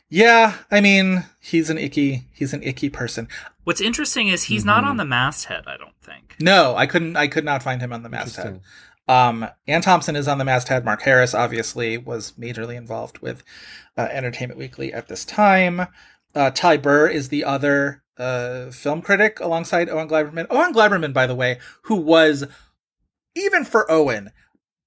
[0.08, 3.26] Yeah, I mean, he's an icky he's an icky person.
[3.64, 5.64] What's interesting is he's not on the masthead.
[5.66, 6.36] I don't think.
[6.38, 7.16] No, I couldn't.
[7.16, 8.46] I could not find him on the masthead.
[8.46, 8.70] Interesting.
[9.08, 10.84] Um, Anne Thompson is on the masthead.
[10.84, 13.42] Mark Harris obviously was majorly involved with
[13.96, 15.88] uh, Entertainment Weekly at this time.
[16.32, 20.46] Uh, Ty Burr is the other uh, film critic alongside Owen Gleiberman.
[20.50, 22.44] Owen Gleiberman, by the way, who was
[23.34, 24.30] even for Owen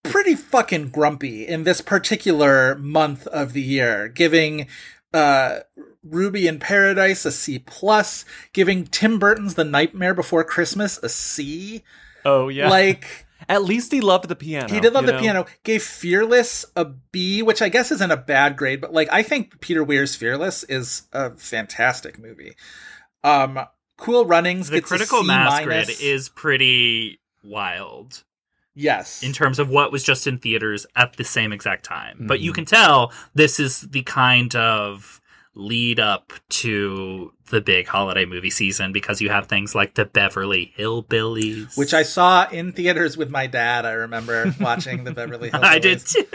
[0.03, 4.67] pretty fucking grumpy in this particular month of the year, giving
[5.13, 5.59] uh,
[6.03, 11.83] Ruby in Paradise a C plus, giving Tim Burton's The Nightmare Before Christmas a C.
[12.25, 12.69] Oh yeah.
[12.69, 14.73] Like at least he loved the piano.
[14.73, 15.19] he did love the know?
[15.19, 15.45] piano.
[15.63, 19.59] Gave Fearless a B, which I guess isn't a bad grade, but like I think
[19.61, 22.55] Peter Weir's Fearless is a fantastic movie.
[23.23, 23.59] Um,
[23.97, 24.69] Cool Runnings.
[24.69, 25.65] The critical mass minus.
[25.87, 28.23] grid is pretty wild
[28.75, 29.23] yes.
[29.23, 32.25] in terms of what was just in theaters at the same exact time.
[32.27, 32.43] But Mm-hmm.
[32.45, 35.19] you can tell this is the kind of
[35.55, 40.71] lead up to the big holiday movie season because you have things like the Beverly
[40.77, 43.83] Hillbillies, which I saw in theaters with my dad.
[43.85, 45.63] I remember watching the Beverly Hillbillies.
[45.63, 46.25] I did too.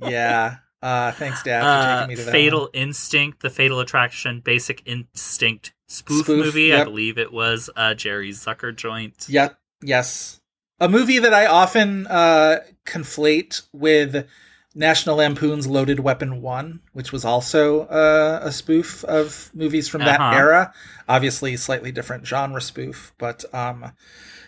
[0.00, 0.56] Yeah.
[0.82, 2.32] Uh, thanks, Dad, for Uh, taking me to that.
[2.32, 2.70] Fatal one.
[2.72, 6.74] Instinct, the Fatal Attraction, Basic Instinct spoof, Spoof, movie.
[6.74, 9.26] I believe it was uh, Jerry Zucker joint.
[9.28, 9.58] Yep.
[9.82, 10.40] Yes.
[10.78, 14.26] A movie that I often uh, conflate with
[14.74, 20.20] National Lampoon's Loaded Weapon 1, which was also uh, a spoof of movies from that
[20.20, 20.34] Uh-huh.
[20.36, 20.72] era.
[21.08, 23.92] Obviously, slightly different genre spoof, but um,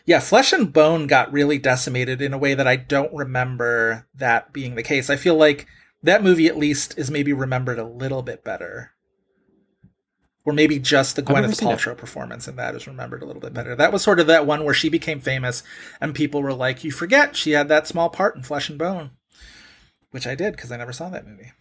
[0.06, 4.52] yeah, Flesh and Bone got really decimated in a way that I don't remember that
[4.54, 5.10] being the case.
[5.10, 5.66] I feel like
[6.02, 8.92] that movie, at least, is maybe remembered a little bit better.
[10.44, 11.60] Or maybe just the Gwyneth.
[11.60, 13.76] Paltrow performance in that is remembered a little bit better.
[13.76, 15.62] That was sort of that one where she became famous,
[16.00, 19.10] and people were like, "You forget she had that small part in Flesh and Bone,"
[20.10, 21.52] which I did because I never saw that movie.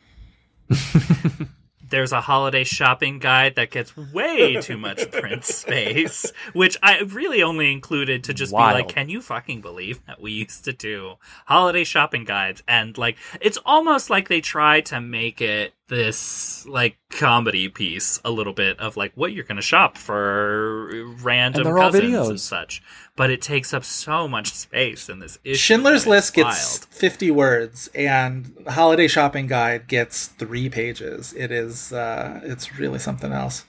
[1.91, 7.43] There's a holiday shopping guide that gets way too much print space, which I really
[7.43, 11.15] only included to just be like, can you fucking believe that we used to do
[11.45, 12.63] holiday shopping guides?
[12.67, 18.31] And like, it's almost like they try to make it this like comedy piece a
[18.31, 20.89] little bit of like what you're going to shop for
[21.21, 22.29] random And cousins videos.
[22.29, 22.81] and such.
[23.17, 25.57] But it takes up so much space in this issue.
[25.57, 31.33] Schindler's and it's List gets 50 words, and Holiday Shopping Guide gets three pages.
[31.33, 33.65] It is, uh, it's really something else.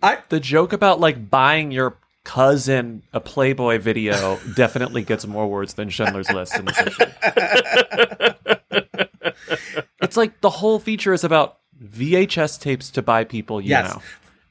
[0.00, 5.74] i The joke about like buying your cousin a Playboy video definitely gets more words
[5.74, 7.04] than Schindler's List in this issue.
[10.00, 13.94] it's like the whole feature is about VHS tapes to buy people you Yes.
[13.94, 14.02] know.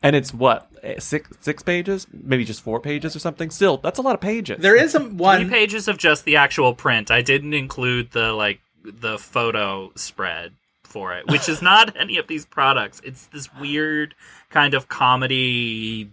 [0.03, 3.49] And it's what eh, six six pages, maybe just four pages or something.
[3.51, 4.59] Still, that's a lot of pages.
[4.61, 5.49] There is a Three one.
[5.49, 7.11] pages of just the actual print.
[7.11, 12.25] I didn't include the like the photo spread for it, which is not any of
[12.27, 12.99] these products.
[13.03, 14.15] It's this weird
[14.49, 16.09] kind of comedy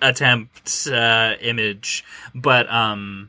[0.00, 2.04] attempt uh, image,
[2.34, 3.28] but um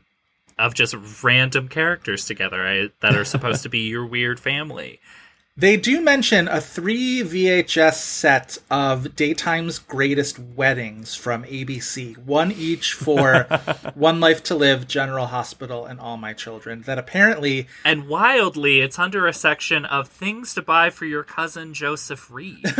[0.58, 5.00] of just random characters together I, that are supposed to be your weird family.
[5.58, 12.92] They do mention a three VHS set of Daytime's Greatest Weddings from ABC, one each
[12.92, 13.42] for
[13.96, 16.82] One Life to Live, General Hospital, and All My Children.
[16.82, 21.74] That apparently And wildly, it's under a section of things to buy for your cousin
[21.74, 22.62] Joseph Reid.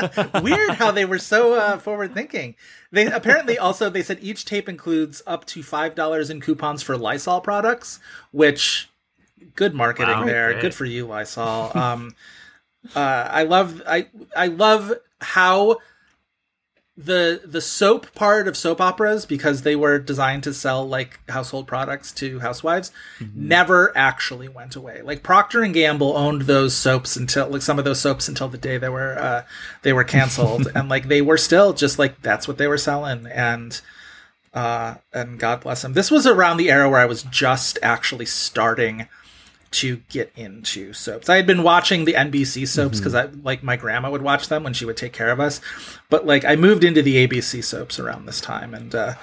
[0.42, 2.54] weird how they were so uh, forward thinking.
[2.92, 6.96] They apparently also they said each tape includes up to five dollars in coupons for
[6.96, 8.00] Lysol products,
[8.32, 8.90] which
[9.54, 10.52] good marketing Wow, there.
[10.52, 10.62] great.
[10.62, 11.70] Good for you, Lysol.
[11.76, 12.14] Um,
[12.96, 15.78] uh, I love I I love how
[16.96, 21.66] the the soap part of soap operas because they were designed to sell like household
[21.66, 22.92] products to housewives
[23.34, 25.00] never actually went away.
[25.00, 28.58] Like procter and gamble owned those soaps until like some of those soaps until the
[28.58, 29.44] day they were uh
[29.82, 30.68] they were canceled.
[30.74, 33.26] And like they were still just like that's what they were selling.
[33.26, 33.80] And
[34.52, 35.94] uh and god bless them.
[35.94, 39.06] This was around the era where i was just actually starting
[39.72, 41.28] to get into soaps.
[41.28, 44.64] I had been watching the NBC soaps because I like my grandma would watch them
[44.64, 45.60] when she would take care of us.
[46.08, 49.14] But like I moved into the ABC soaps around this time, and uh,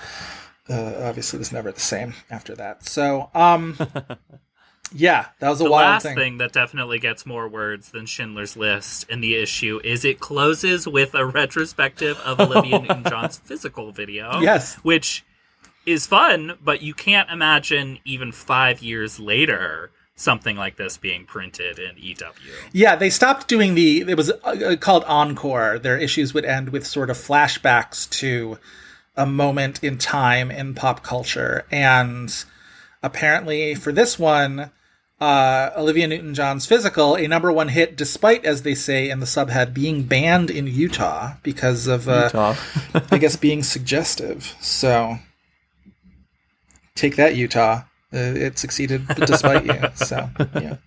[0.69, 2.85] uh, obviously it was never the same after that.
[2.87, 3.77] So um,
[4.93, 6.15] yeah, that was a The wild last thing.
[6.15, 6.37] thing.
[6.37, 11.13] that definitely gets more words than Schindler's List in the issue is it closes with
[11.13, 14.39] a retrospective of Olivia Newton-John's physical video.
[14.39, 14.75] Yes.
[14.77, 15.25] which
[15.85, 21.79] is fun, but you can't imagine even five years later something like this being printed
[21.79, 22.25] in EW.
[22.73, 24.01] Yeah, they stopped doing the.
[24.01, 25.79] It was uh, called Encore.
[25.79, 28.57] Their issues would end with sort of flashbacks to
[29.15, 32.33] a moment in time in pop culture, and
[33.01, 34.71] apparently for this one,
[35.21, 39.73] uh, Olivia Newton-John's "Physical," a number one hit, despite, as they say in the subhead,
[39.73, 42.55] being banned in Utah because of, uh, Utah.
[43.11, 44.55] I guess, being suggestive.
[44.59, 45.19] So,
[46.95, 47.83] take that, Utah.
[48.13, 49.81] Uh, it succeeded despite you.
[49.95, 50.77] So, yeah.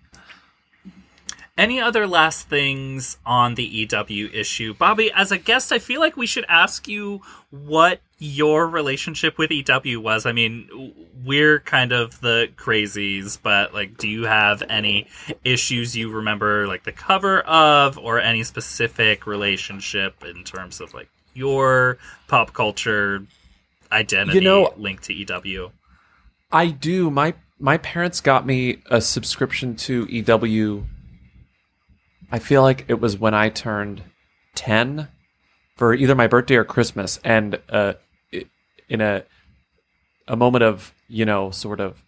[1.58, 4.72] Any other last things on the EW issue?
[4.72, 9.50] Bobby, as a guest, I feel like we should ask you what your relationship with
[9.50, 10.24] EW was.
[10.24, 15.08] I mean, we're kind of the crazies, but like, do you have any
[15.44, 21.10] issues you remember, like the cover of, or any specific relationship in terms of like
[21.34, 23.26] your pop culture
[23.92, 25.72] identity You know- linked to EW?
[26.52, 27.10] I do.
[27.10, 30.86] My my parents got me a subscription to EW.
[32.32, 34.02] I feel like it was when I turned
[34.54, 35.08] ten
[35.76, 37.94] for either my birthday or Christmas, and uh,
[38.88, 39.24] in a
[40.26, 42.02] a moment of you know sort of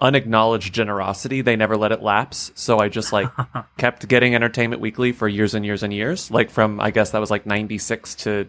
[0.00, 2.52] unacknowledged generosity, they never let it lapse.
[2.54, 3.28] So I just like
[3.78, 6.30] kept getting Entertainment Weekly for years and years and years.
[6.30, 8.48] Like from I guess that was like ninety six to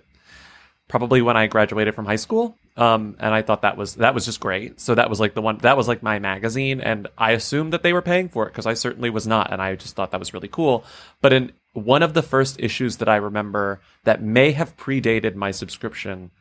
[0.88, 2.56] probably when I graduated from high school.
[2.78, 4.80] Um, and I thought that was that was just great.
[4.80, 7.84] So that was like the one that was like my magazine, and I assumed that
[7.84, 10.20] they were paying for it because I certainly was not, and I just thought that
[10.20, 10.86] was really cool.
[11.22, 15.52] But in one of the first issues that I remember that may have predated my
[15.52, 16.32] subscription,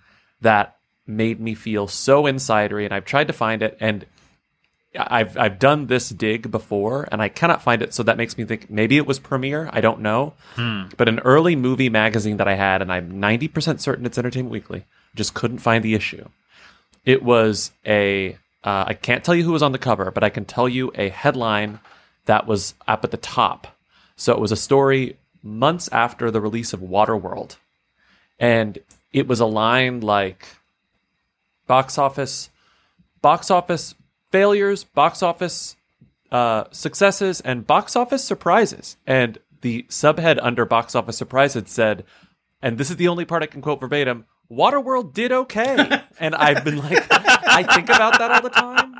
[0.41, 0.76] that
[1.07, 4.07] made me feel so insidery, and I've tried to find it, and
[4.97, 8.45] I've I've done this dig before and I cannot find it, so that makes me
[8.45, 9.68] think maybe it was Premiere.
[9.72, 10.35] I don't know,
[10.97, 14.53] but an early movie magazine that I had, and I'm ninety percent certain it's Entertainment
[14.53, 14.85] Weekly.
[15.14, 16.28] Just couldn't find the issue.
[17.04, 20.30] It was a uh, I can't tell you who was on the cover, but I
[20.30, 21.80] can tell you a headline
[22.26, 23.68] that was up at the top.
[24.16, 27.56] So it was a story months after the release of Waterworld,
[28.38, 28.78] and
[29.12, 30.46] it was a line like
[31.66, 32.50] box office
[33.22, 33.94] box office
[34.30, 35.76] failures, box office
[36.30, 38.96] uh, successes, and box office surprises.
[39.06, 42.04] And the subhead under box office surprises said,
[42.61, 46.03] and this is the only part I can quote verbatim Waterworld did okay.
[46.20, 48.94] and I've been like, I think about that all the time.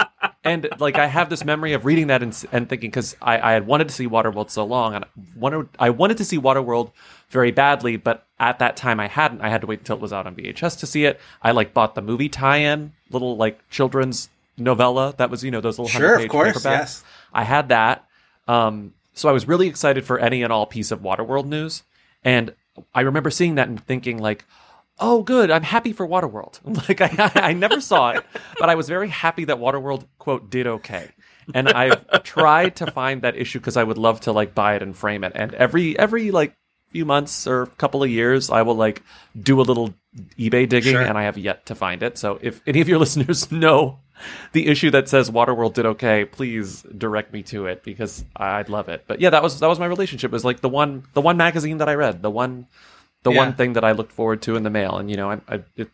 [0.45, 3.53] And like, I have this memory of reading that and, and thinking, because I, I
[3.53, 5.05] had wanted to see Waterworld so long, and
[5.37, 6.93] wanted, I wanted to see Waterworld
[7.31, 9.41] very badly, but at that time I hadn't.
[9.41, 11.21] I had to wait until it was out on VHS to see it.
[11.43, 15.79] I like bought the movie tie-in, little like children's novella that was, you know, those
[15.79, 16.65] little Sure, of 100-page course, paperbacks.
[16.65, 17.05] yes.
[17.33, 18.07] I had that.
[18.47, 21.83] Um, so I was really excited for any and all piece of Waterworld news.
[22.25, 22.55] And
[22.95, 24.45] I remember seeing that and thinking like,
[25.01, 26.61] oh, good, I'm happy for Waterworld.
[26.89, 28.25] like I, I never saw it,
[28.59, 31.09] but I was very happy that Waterworld quote did okay.
[31.55, 34.83] And I've tried to find that issue because I would love to like buy it
[34.83, 35.33] and frame it.
[35.35, 36.55] And every every like
[36.91, 39.03] few months or couple of years, I will like
[39.41, 39.95] do a little
[40.39, 41.03] eBay digging, Sure.
[41.03, 42.19] and I have yet to find it.
[42.19, 43.99] So if any of your listeners know
[44.53, 48.89] the issue that says Waterworld did okay, please direct me to it because I'd love
[48.91, 49.05] it.
[49.07, 50.31] But yeah, that was that was my relationship.
[50.31, 52.67] It was like the one the one magazine that I read, the one
[53.23, 53.39] the Yeah.
[53.39, 55.63] one thing that I looked forward to in the mail, and you know, I, I
[55.77, 55.91] it,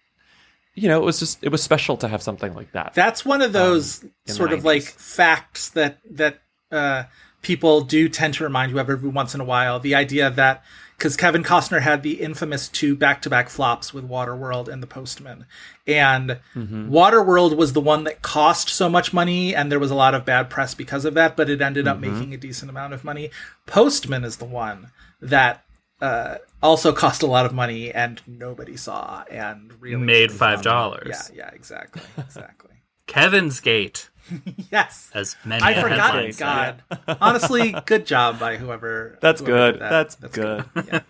[0.75, 2.95] you know, it was just it was special to have something like that.
[2.95, 7.05] That's one of um, those the sort of like facts that that uh,
[7.43, 9.79] people do tend to remind you of every once in a while.
[9.79, 10.65] The idea that
[10.99, 15.47] because Kevin Costner had the infamous two back-to-back flops with Waterworld and The Postman,
[15.87, 16.89] and mm-hmm.
[16.93, 20.25] Waterworld was the one that cost so much money, and there was a lot of
[20.25, 21.37] bad press because of that.
[21.37, 22.15] But it ended up mm-hmm.
[22.15, 23.31] making a decent amount of money.
[23.67, 25.61] Postman is the one that.
[26.05, 31.07] Uh, also cost a lot of money and nobody saw and really Made really $5.
[31.07, 32.73] Yeah, yeah, exactly, exactly.
[33.07, 34.11] Kevin's Gate,
[34.71, 36.15] yes, as many I forgot.
[36.15, 36.83] headline said.
[36.91, 39.19] God, honestly, good job by whoever.
[39.23, 39.81] That's whoever good.
[39.81, 39.91] that.
[39.91, 40.65] That's, good.
[40.77, 41.01] Yeah.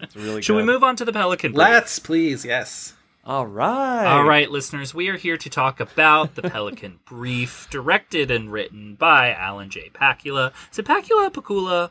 [0.00, 0.44] It's really good.
[0.44, 1.52] Should we move on to the Pelican?
[1.52, 1.58] Brief?
[1.68, 2.94] Let's please, yes.
[3.24, 4.06] All right.
[4.06, 8.94] All right, listeners, we are here to talk about the Pelican Brief, directed and written
[8.94, 9.90] by Alan J.
[9.94, 10.52] Pakula.
[10.72, 11.90] Is it Pakula or Pakula?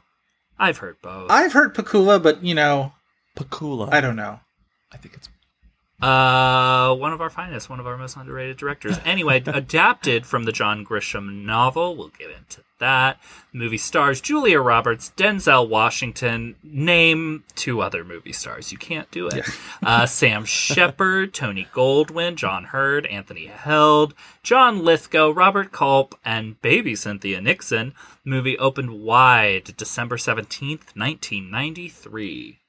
[0.59, 1.29] I've heard both.
[1.29, 2.93] I've heard Pakula, but you know,
[3.37, 3.91] Pakula.
[3.91, 4.39] I don't know.
[4.91, 5.29] I think it's
[5.99, 8.99] Uh, one of our finest, one of our most underrated directors.
[9.03, 11.95] Anyway, adapted from the John Grisham novel.
[11.95, 13.19] We'll get into that.
[13.51, 16.55] Movie stars Julia Roberts, Denzel Washington.
[16.61, 18.71] Name two other movie stars.
[18.71, 19.43] You can't do it.
[19.81, 26.95] Uh, Sam Shepard, Tony Goldwyn, John Heard, Anthony Heald, John Lithgow, Robert Culp, and baby
[26.95, 27.95] Cynthia Nixon.
[28.23, 32.59] Movie opened wide December 17th, 1993.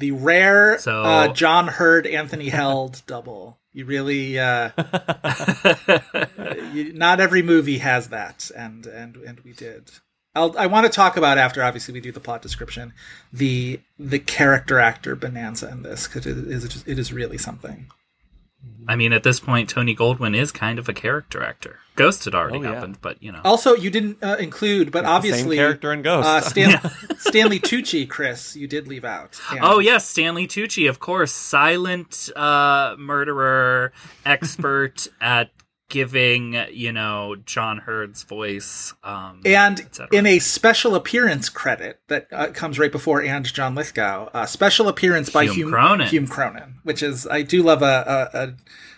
[0.00, 3.58] The rare So- uh, John Heard, Anthony Heald double.
[3.72, 4.70] You really, uh,
[6.72, 9.92] you, not every movie has that, and and and we did.
[10.34, 12.92] I'll, I want to talk about after obviously we do the plot description,
[13.32, 17.86] the the character actor bonanza in this because it is it is really something.
[18.88, 21.78] I mean, at this point, Tony Goldwyn is kind of a character actor.
[21.96, 22.74] Ghost had already Oh, yeah.
[22.74, 23.40] happened, but you know.
[23.44, 26.26] Also, you didn't uh, include, but the obviously, same character and Ghost.
[26.26, 26.80] Uh, Stan-
[27.18, 29.38] Stanley Tucci, Chris, you did leave out.
[29.50, 33.92] And- Oh yes, Stanley Tucci, of course, silent uh, murderer,
[34.24, 35.50] expert at
[35.90, 42.46] giving you know John Heard's voice, um, And in a special appearance credit that uh,
[42.52, 46.06] comes right before and John Lithgow, uh, special appearance by Hume Hume, Cronyn.
[46.08, 48.54] Hume Cronyn, which is I do love a, a, a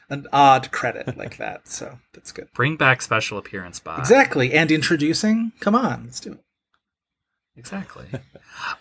[0.09, 1.67] an odd credit like that.
[1.67, 2.49] So that's good.
[2.55, 4.53] bring back special appearance by Exactly.
[4.53, 6.41] And introducing, come on, let's do it.
[7.57, 8.07] Exactly.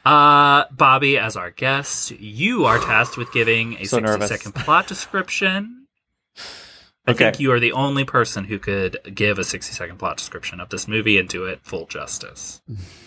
[0.05, 4.28] Uh, Bobby, as our guest, you are tasked with giving a So 60 nervous.
[4.30, 5.88] second plot description.
[7.07, 7.25] I Okay.
[7.25, 10.69] think you are the only person who could give a 60 second plot description of
[10.69, 12.61] this movie and do it full justice.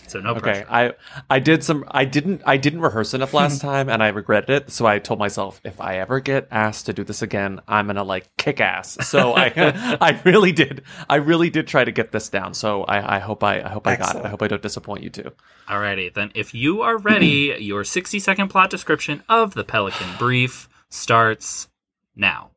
[0.09, 0.66] So no Okay, pressure.
[0.68, 0.92] I
[1.30, 4.70] I did some I didn't I didn't rehearse enough last time and I regretted it.
[4.72, 8.03] So I told myself if I ever get asked to do this again, I'm gonna
[8.05, 8.99] like kick ass.
[9.07, 9.53] So I
[10.01, 12.53] I really did I really did try to get this down.
[12.55, 14.24] So I, I hope I I hope I got it.
[14.24, 15.30] I hope I don't disappoint you too.
[15.68, 20.68] Alrighty, then if you are ready, your 60 second plot description of the Pelican Brief
[20.90, 21.68] starts
[22.16, 22.51] now.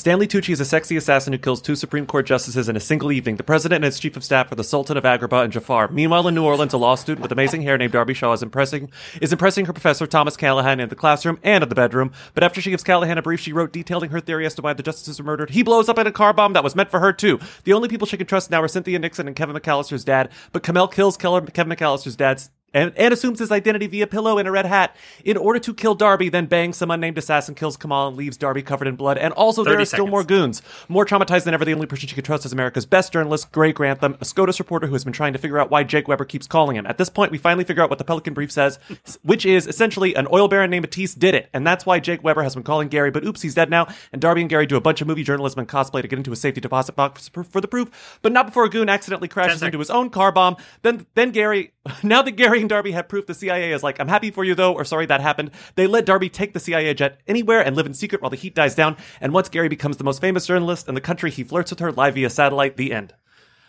[0.00, 3.12] Stanley Tucci is a sexy assassin who kills two Supreme Court justices in a single
[3.12, 3.36] evening.
[3.36, 5.88] The president and his chief of staff are the Sultan of Agrabah and Jafar.
[5.88, 8.90] Meanwhile, in New Orleans, a law student with amazing hair named Darby Shaw is impressing
[9.20, 12.12] is impressing her professor Thomas Callahan in the classroom and in the bedroom.
[12.32, 14.72] But after she gives Callahan a brief she wrote detailing her theory as to why
[14.72, 17.00] the justices were murdered, he blows up in a car bomb that was meant for
[17.00, 17.38] her too.
[17.64, 20.30] The only people she can trust now are Cynthia Nixon and Kevin McAllister's dad.
[20.52, 24.50] But Khamel kills Kevin McAllister's dad's and, and assumes his identity via pillow and a
[24.50, 28.16] red hat in order to kill Darby, then bangs some unnamed assassin, kills Khamel, and
[28.16, 29.18] leaves Darby covered in blood.
[29.18, 30.62] And also, there 30 are still more goons.
[30.88, 33.72] More traumatized than ever, the only person she can trust is America's best journalist, Gray
[33.72, 36.46] Grantham, a SCOTUS reporter who has been trying to figure out why Jake Weber keeps
[36.46, 36.86] calling him.
[36.86, 38.78] At this point, we finally figure out what the Pelican Brief says,
[39.22, 41.48] which is essentially an oil baron named Mattiece did it.
[41.52, 43.88] And that's why Jake Weber has been calling Gary, but oops, he's dead now.
[44.12, 46.32] And Darby and Gary do a bunch of movie journalism and cosplay to get into
[46.32, 49.62] a safety deposit box for for the proof, but not before a goon accidentally crashes
[49.62, 50.56] into his own car bomb.
[50.82, 54.08] Then, then Gary, now that Gary and Darby have proof, the CIA is like, I'm
[54.08, 55.50] happy for you though, or sorry that happened.
[55.76, 58.54] They let Darby take the CIA jet anywhere and live in secret while the heat
[58.54, 58.96] dies down.
[59.20, 61.92] And once Gary becomes the most famous journalist in the country, he flirts with her
[61.92, 62.76] live via satellite.
[62.76, 63.14] The end.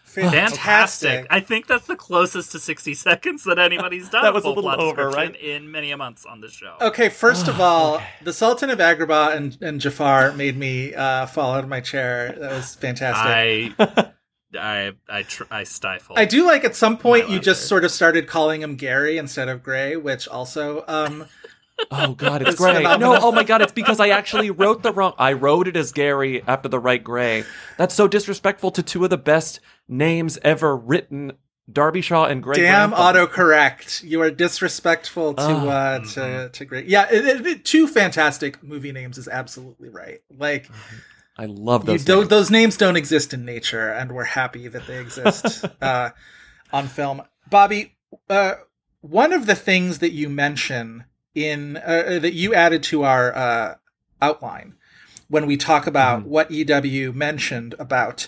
[0.03, 1.25] Fantastic.
[1.29, 4.23] I think that's the closest to 60 seconds that anybody's done.
[4.23, 5.41] That was a little plot over, description right?
[5.41, 6.75] In many a months on this show.
[6.81, 11.53] Okay, first of all, the Sultan of Agrabah and, and Jafar made me uh, fall
[11.53, 12.35] out of my chair.
[12.37, 13.73] That was fantastic.
[13.79, 14.11] I,
[14.57, 16.15] I, I, tr- I stifle.
[16.17, 19.47] I do like at some point you just sort of started calling him Gary instead
[19.49, 21.25] of Gray, which also um
[21.91, 22.75] Oh God, it's It's Gray.
[22.75, 23.13] phenomenal.
[23.13, 25.13] No, oh my God, it's because I actually wrote the wrong.
[25.17, 27.43] I wrote it as Gary after the right Gray.
[27.77, 31.31] That's so disrespectful to two of the best names ever written,
[31.71, 32.57] Darby Shaw and Gray.
[32.57, 33.27] damn Grantham.
[33.29, 34.03] autocorrect.
[34.03, 35.69] You are disrespectful to Oh.
[35.69, 36.83] uh to to Gray.
[36.85, 40.21] Yeah, it, it- it- two fantastic movie names is absolutely right.
[40.37, 40.69] Like
[41.41, 42.05] I love those.
[42.07, 42.29] names.
[42.29, 46.11] those names don't exist in nature and we're happy that they exist uh
[46.71, 47.23] on film.
[47.49, 47.95] Bobby,
[48.29, 48.55] uh
[49.01, 53.75] one of the things that you mention in uh, that you added to our uh
[54.21, 54.75] outline
[55.29, 58.27] when we talk about what EW mentioned about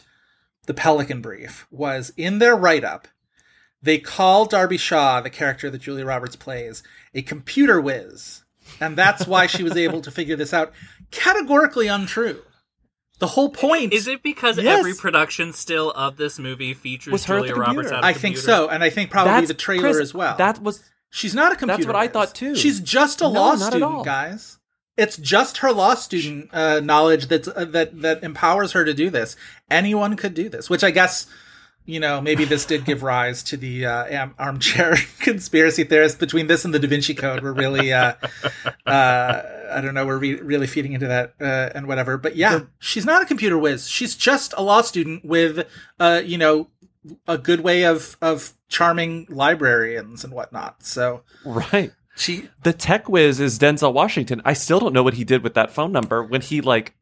[0.66, 3.08] the Pelican Brief was in their write up,
[3.82, 6.82] they call Darby Shaw, the character that Julia Roberts plays,
[7.14, 8.44] a computer whiz.
[8.80, 10.72] And that's why she was able to figure this out.
[11.12, 12.42] Categorically untrue.
[13.24, 14.80] The whole point Is it because Yes.
[14.80, 17.96] every production still of this movie features Was her at the Julia Roberts computer.
[17.96, 18.42] at a I think computer?
[18.66, 20.36] so, and I think probably That's- the trailer Chris, as well.
[20.38, 21.78] That was She's not a computer.
[21.84, 22.56] That's what I thought, too.
[22.56, 24.58] She's just a No, law student, guys.
[24.98, 29.10] It's just her law student uh, knowledge that's uh, that that empowers her to do
[29.10, 29.36] this.
[29.72, 31.28] Anyone could do this, which I guess
[31.86, 36.66] you know maybe this did give rise to the uh, armchair conspiracy theorist between this
[36.66, 37.44] and the Da Vinci Code.
[37.44, 38.14] We're really uh,
[38.86, 40.06] uh, I don't know.
[40.06, 42.18] We're re- really feeding into that uh, and whatever.
[42.18, 43.88] But yeah, she's not a computer whiz.
[43.88, 45.68] She's just a law student with
[46.00, 46.68] uh, you know
[47.28, 50.84] a good way of of charming librarians and whatnot.
[50.84, 51.92] So right.
[52.16, 54.42] she The tech whiz is Denzel Washington.
[54.46, 56.96] I still don't know what he did with that phone number when he like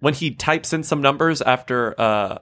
[0.00, 2.38] when he types in some numbers after uh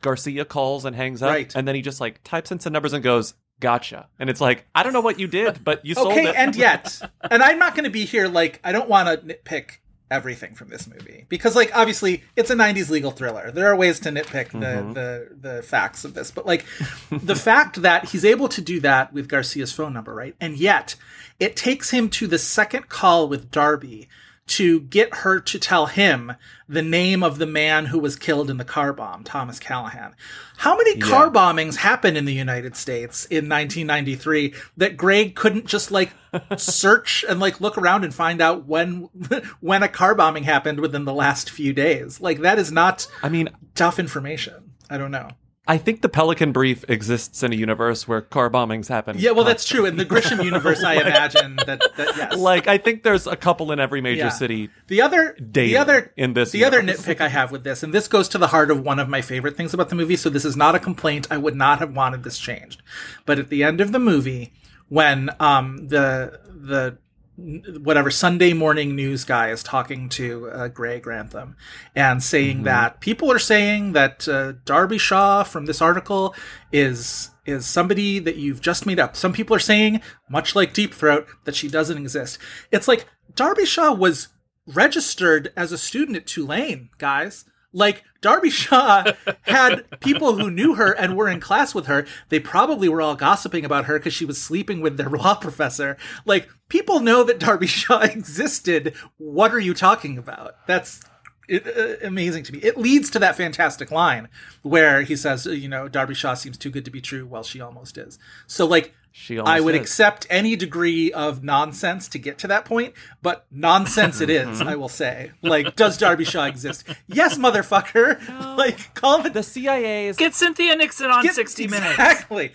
[0.00, 1.54] Garcia calls and hangs up, Right.
[1.54, 4.66] and then he just like types in some numbers and goes, "Gotcha." And it's like,
[4.74, 6.34] I don't know what you did, but you sold okay it.
[6.36, 9.78] and yet and i'm not going to be here like i don't want to nitpick
[10.10, 14.00] everything from this movie because like obviously it's a 90s legal thriller there are ways
[14.00, 14.92] to nitpick the Mm-hmm.
[14.94, 16.64] the the facts of this but like
[17.10, 20.94] the fact that he's able to do that with garcia's phone number right and yet
[21.38, 24.08] it takes him to the second call with darby
[24.48, 26.32] to get her to tell him
[26.68, 30.14] the name of the man who was killed in the car bomb, Thomas Callahan.
[30.58, 35.90] How many car bombings happened in the United States in 1993 that Greg couldn't just
[35.90, 36.12] like
[36.56, 39.08] search and like look around and find out when
[39.60, 42.20] when a car bombing happened within the last few days?
[42.20, 44.72] Like that is not I mean, tough information.
[44.90, 45.30] I don't know.
[45.70, 49.18] I think the Pelican Brief exists in a universe where car bombings happen.
[49.18, 49.84] Yeah, well, that's true.
[49.84, 52.36] In the Grisham universe, I imagine that, that yes.
[52.38, 54.28] Like, I think there's a couple in every major Yeah.
[54.30, 54.70] city.
[54.86, 58.08] The other, the other, in this the other nitpick I have with this, and this
[58.08, 60.16] goes to the heart of one of my favorite things about the movie.
[60.16, 61.26] So this is not a complaint.
[61.30, 62.82] I would not have wanted this changed,
[63.26, 64.54] but at the end of the movie,
[64.88, 66.96] when um the the
[67.38, 71.56] whatever Sunday morning news guy is talking to uh, Gray Grantham
[71.94, 76.34] and saying that people are saying that uh, Darby Shaw from this article
[76.72, 79.16] is is somebody that you've just made up.
[79.16, 82.38] Some people are saying, much like Deep Throat, that she doesn't exist.
[82.70, 84.28] It's like Darby Shaw was
[84.66, 87.46] registered as a student at Tulane, guys.
[87.72, 89.12] Like Darby Shaw
[89.42, 92.06] had people who knew her and were in class with her.
[92.30, 95.96] They probably were all gossiping about her because she was sleeping with their law professor.
[96.24, 98.94] Like people know that Darby Shaw existed.
[99.18, 100.66] What are you talking about?
[100.66, 101.00] That's
[101.48, 102.58] it, uh, amazing to me.
[102.60, 104.28] It leads to that fantastic line
[104.62, 107.26] where he says, uh, you know, Darby Shaw seems too good to be true.
[107.26, 108.18] Well, she almost is.
[108.46, 109.80] So like She almost I would is.
[109.80, 114.68] accept any degree of nonsense to get to that point, but nonsense it is, mm-hmm.
[114.68, 115.32] I will say.
[115.42, 116.86] Like, does Darby Shaw exist?
[117.08, 118.18] Yes, motherfucker.
[118.58, 121.90] Like, call it The CIA is Get Cynthia Nixon on Get- 60 Minutes.
[121.92, 122.52] Exactly.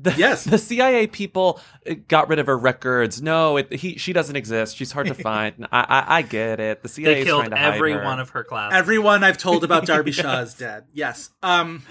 [0.00, 0.44] The, Yes.
[0.44, 3.20] the CIA people uh, got rid of her records.
[3.20, 4.76] No, it, he, she doesn't exist.
[4.76, 5.66] She's hard to find.
[5.72, 6.82] I, I, I get it.
[6.82, 8.04] The CIA They is killed trying to hide every her.
[8.04, 8.72] one of her class.
[8.74, 10.84] Everyone I've told about Darby Shaw is dead.
[10.94, 11.30] Yes.
[11.42, 11.82] Um,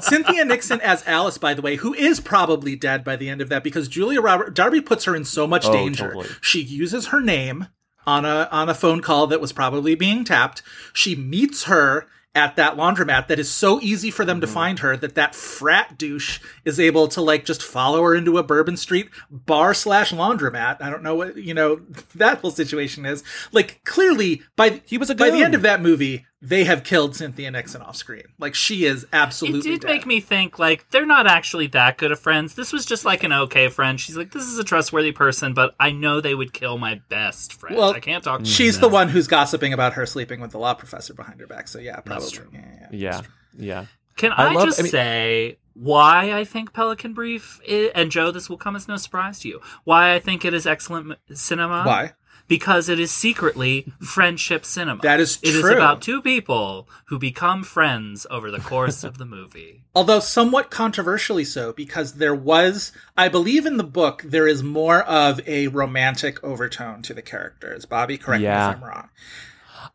[0.00, 3.48] Cynthia Nixon as Alice, by the way, who is probably dead by the end of
[3.48, 6.08] that because Julia Robert Darby puts her in so much Oh, danger.
[6.08, 6.28] totally.
[6.40, 7.68] She uses her name
[8.06, 10.62] on a on a phone call that was probably being tapped.
[10.92, 14.54] She meets her at that laundromat that is so easy for them to Mm-hmm.
[14.54, 18.42] find her that that frat douche is able to like just follow her into a
[18.42, 20.80] Bourbon Street bar slash laundromat.
[20.80, 21.80] I don't know what you know
[22.14, 23.22] that whole situation is.
[23.52, 27.14] Like clearly by He was a by the end of that movie, they have killed
[27.14, 28.24] Cynthia Nixon off screen.
[28.38, 29.58] Like she is absolutely.
[29.58, 29.70] It absolutely.
[29.70, 29.88] did dead.
[29.88, 32.56] make me think, like, they're not actually that good of friends.
[32.56, 34.00] This was just like an okay friend.
[34.00, 37.52] She's like, this is a trustworthy person, but I know they would kill my best
[37.52, 37.76] friend.
[37.76, 38.90] Well, I can't talk to She's them.
[38.90, 41.68] the one who's gossiping about her sleeping with the law professor behind her back.
[41.68, 42.30] So yeah, probably.
[42.30, 42.48] true.
[42.52, 42.98] Yeah, yeah, yeah.
[42.98, 43.22] Yeah,
[43.56, 43.86] yeah.
[44.16, 48.10] Can I I, love- just I mean- say why I think Pelican Brief, i and
[48.10, 51.18] Joe, this will come as no surprise to you, why I think it is excellent
[51.32, 51.82] cinema?
[51.84, 52.12] Why?
[52.52, 55.00] Because it is secretly friendship cinema.
[55.00, 55.72] That is It is true.
[55.72, 59.84] about two people who become friends over the course of the movie.
[59.94, 65.00] Although somewhat controversially so, because there was, I believe in the book, there is more
[65.04, 67.86] of a romantic overtone to the characters.
[67.86, 68.66] Bobby, correct Yeah.
[68.68, 69.08] me if I'm wrong.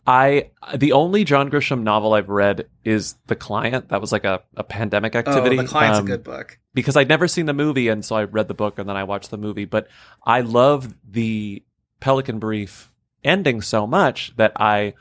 [0.06, 3.90] I the only John Grisham novel I've read is The Client.
[3.90, 5.58] That was like a, a pandemic activity.
[5.60, 6.58] Oh, the client's Um, a good book.
[6.74, 9.04] because I'd never seen the movie, and so I read the book and then I
[9.04, 9.66] watched the movie.
[9.66, 9.88] But
[10.26, 11.64] I love the
[12.00, 12.92] Pelican Brief
[13.24, 14.94] ending so much that I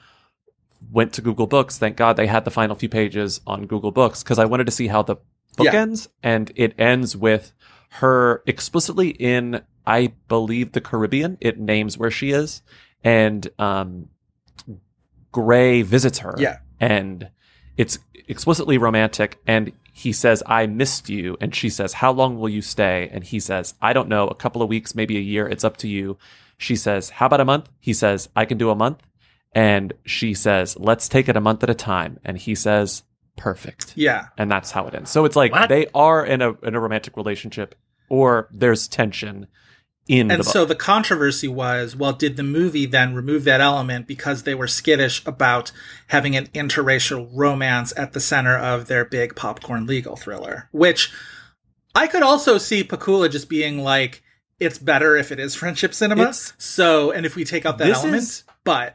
[0.90, 1.78] went to Google Books.
[1.78, 4.72] Thank God they had the final few pages on Google Books because I wanted to
[4.72, 5.16] see how the
[5.56, 5.74] book Yeah.
[5.82, 7.52] ends, and it ends with
[7.90, 11.38] her explicitly in, I believe, the Caribbean.
[11.40, 12.62] It names where she is,
[13.02, 14.08] and um,
[15.32, 16.34] Gray visits her.
[16.38, 16.58] Yeah.
[16.80, 17.30] and
[17.76, 22.48] it's explicitly romantic and he says i missed you and she says how long will
[22.48, 25.46] you stay and he says i don't know a couple of weeks maybe a year
[25.46, 26.18] it's up to you
[26.58, 29.02] she says how about a month he says i can do a month
[29.52, 33.02] and she says let's take it a month at a time and he says
[33.36, 34.26] perfect Yeah.
[34.38, 35.68] and that's how it ends so it's like What?
[35.68, 37.74] they are in a in a romantic relationship
[38.08, 39.46] or there's tension
[40.08, 44.06] in And the so the controversy was, well, did the movie then remove that element
[44.06, 45.72] because they were skittish about
[46.06, 50.68] having an interracial romance at the center of their big popcorn legal thriller?
[50.70, 51.12] Which
[51.92, 54.22] I could also see Pakula just being like,
[54.58, 56.22] it's better if it is friendship cinema.
[56.22, 58.94] It's- so, and if we take out that element, is- but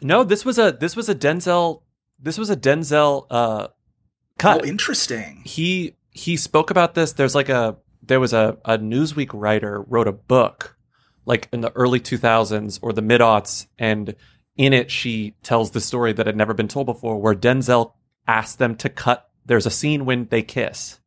[0.00, 1.82] no this was a this was a denzel
[2.20, 3.68] this was a denzel uh
[4.38, 5.42] cut oh, interesting.
[5.44, 10.08] he he spoke about this there's like a there was a, a newsweek writer wrote
[10.08, 10.76] a book
[11.26, 14.14] like in the early 2000s or the mid-aughts and
[14.56, 17.92] in it she tells the story that had never been told before where denzel
[18.26, 21.00] asked them to cut there's a scene when they kiss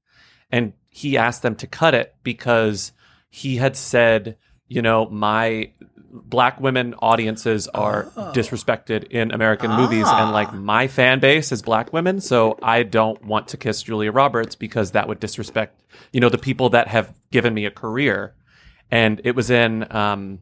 [0.51, 2.91] and he asked them to cut it because
[3.29, 4.37] he had said
[4.67, 5.71] you know my
[6.13, 8.03] black women audiences are
[8.33, 13.23] disrespected in american movies and like my fan base is black women so i don't
[13.25, 15.81] want to kiss julia roberts because that would disrespect
[16.11, 18.35] you know the people that have given me a career
[18.91, 20.39] and it was in um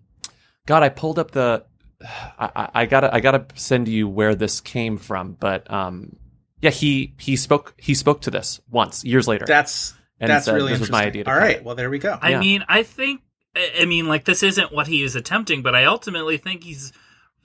[0.69, 1.65] God, I pulled up the.
[1.99, 6.15] I, I, I gotta I gotta send you where this came from, but um,
[6.61, 9.45] yeah, he he spoke he spoke to this once years later.
[9.47, 11.04] That's And that's said, really "This was interesting.
[11.06, 12.18] my idea to All cut right, it." well there we go.
[12.22, 12.40] I Yeah.
[12.40, 13.22] mean, I think,
[13.56, 16.91] I I mean, like this isn't what he is attempting, but I ultimately think he's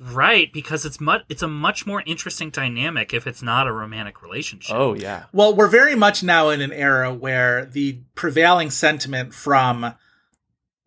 [0.00, 4.22] right because it's much, it's a much more interesting dynamic if it's not a romantic
[4.22, 4.74] relationship.
[4.74, 9.94] oh yeah, Well, we're very much now in an era where the prevailing sentiment from,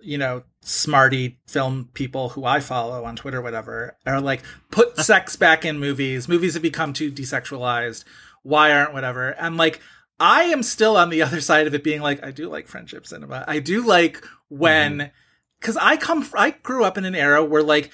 [0.02, 5.38] you know, smarty film people who I follow on Twitter, whatever, are like, put sex
[5.38, 6.28] back in movies.
[6.28, 8.04] Movies have become too desexualized.
[8.44, 9.30] Why aren't whatever?
[9.30, 9.80] And like,
[10.20, 13.06] I am still on the other side of it being like, I do like friendship
[13.08, 13.44] cinema.
[13.48, 15.12] I do like when,
[15.60, 17.92] because I come, I grew up in an era where like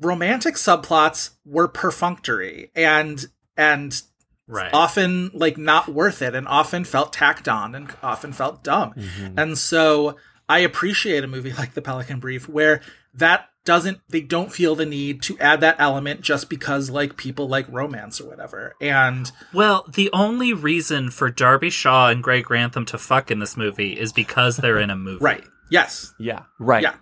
[0.00, 3.24] romantic subplots were perfunctory and,
[3.56, 4.02] and
[4.46, 4.72] right.
[4.72, 8.92] often like not worth it and often felt tacked on and often felt dumb.
[8.94, 9.38] Mm-hmm.
[9.38, 10.16] And so
[10.48, 12.80] I appreciate a movie like The Pelican Brief where
[13.14, 17.48] that doesn't they don't feel the need to add that element just because like people
[17.48, 18.74] like romance or whatever.
[18.80, 23.56] And Well, the only reason for Darby Shaw and Greg Grantham to fuck in this
[23.56, 25.18] movie is because they're in a movie.
[25.24, 25.44] right.
[25.70, 26.12] Yes.
[26.20, 26.82] yeah, right.
[26.82, 26.94] Yeah.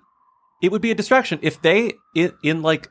[0.63, 2.89] It would be a distraction if they in, in like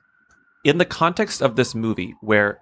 [0.66, 2.60] in the context of this movie where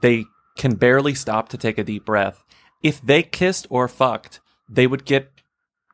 [0.00, 0.24] they
[0.56, 2.42] can barely stop to take a deep breath.
[2.82, 5.30] If they kissed or fucked, they would get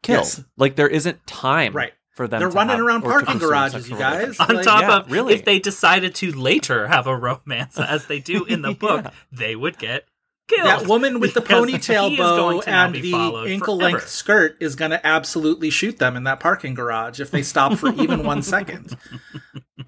[0.02, 0.26] killed.
[0.26, 0.44] Yes.
[0.56, 1.92] Like there isn't time Right.
[2.12, 2.40] For them.
[2.40, 4.18] They're to running have- around parking garages, you guys.
[4.38, 4.48] relationship.
[4.50, 5.34] On Like, top yeah, of really.
[5.34, 9.54] if they decided to later have a romance as they do in the book, they
[9.56, 10.04] would get
[10.48, 10.66] killed.
[10.66, 13.14] That woman with the ponytail he is going bow and the
[13.46, 17.42] ankle length skirt is going to absolutely shoot them in that parking garage if they
[17.42, 18.96] stop for even one second.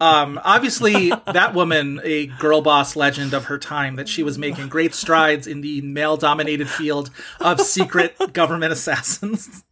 [0.01, 4.69] Um, obviously, that woman, a girl boss legend of her time, that she was making
[4.69, 9.65] great strides in the male dominated field of secret government assassins.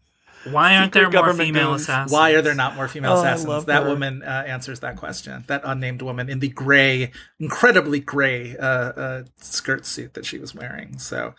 [0.44, 1.82] Why aren't there more female goons.
[1.82, 2.12] assassins?
[2.12, 3.66] Why are there not more female Oh, assassins?
[3.66, 3.88] That her.
[3.88, 5.44] woman uh, answers that question.
[5.48, 10.54] That unnamed woman in the gray, incredibly gray uh, uh, skirt suit that she was
[10.54, 10.98] wearing.
[10.98, 11.34] So.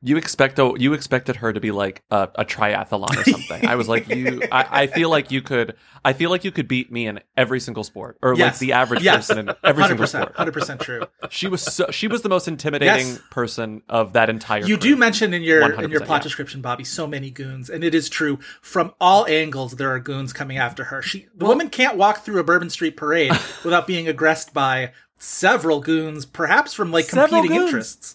[0.00, 3.66] You expect a, you expected her to be like a, a triathlon or something.
[3.66, 4.42] I was like, you.
[4.52, 5.74] I, I feel like you could.
[6.04, 8.58] I feel like you could beat me in every single sport, or like Yes.
[8.60, 9.26] the average Yes.
[9.26, 10.36] person in every single sport.
[10.36, 11.02] hundred percent true.
[11.30, 13.20] She was so, she was the most intimidating Yes.
[13.30, 14.60] person of that entire.
[14.60, 14.90] You crew.
[14.90, 16.24] do mention in your in your plot yeah.
[16.24, 18.38] description, Bobby, so many goons, and it is true.
[18.62, 21.02] From all angles, there are goons coming after her.
[21.02, 23.32] She, the woman, can't walk through a Bourbon Street parade
[23.64, 28.14] without being aggressed by several goons, perhaps from like competing interests.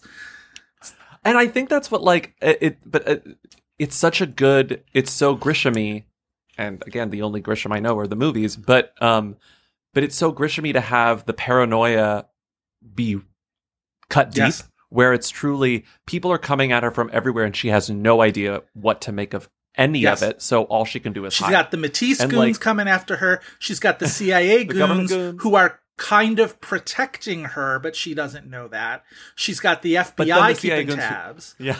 [1.25, 2.57] And I think that's what like it.
[2.61, 3.37] it but it,
[3.79, 4.83] it's such a good.
[4.93, 6.03] It's so Grishamy,
[6.57, 8.55] and again, the only Grisham I know are the movies.
[8.55, 9.37] But um,
[9.93, 12.25] but it's so Grishamy to have the paranoia
[12.93, 13.19] be
[14.09, 14.69] cut deep, Yes.
[14.89, 18.61] where it's truly people are coming at her from everywhere, and she has no idea
[18.73, 20.21] what to make of any Yes.
[20.21, 20.41] of it.
[20.41, 21.51] So all she can do is She's hide.
[21.51, 23.41] got the Mattiece And, goons like- coming after her.
[23.59, 25.41] She's got the CIA The goons, goons.
[25.41, 29.03] who are kind of protecting her, but she doesn't know that.
[29.35, 31.55] She's got the FBI the keeping goons who- tabs.
[31.59, 31.79] yeah.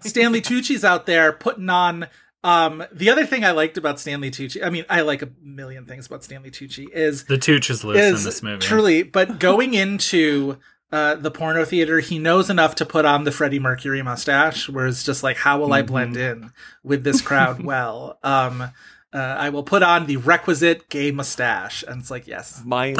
[0.00, 2.06] Stanley Tucci's out there putting on.
[2.44, 5.86] Um, the other thing I liked about Stanley Tucci, I mean, I like a million
[5.86, 8.58] things about Stanley Tucci, is The Tooch is loose is in this movie.
[8.58, 10.58] truly, but going into
[10.90, 14.86] uh, the porno theater, he knows enough to put on the Freddie Mercury mustache, where
[14.88, 16.52] it's just like, how will I blend in
[16.82, 17.62] with this crowd?
[17.64, 22.60] well, um, uh, I will put on the requisite gay mustache, and it's like, yes,
[22.64, 22.96] my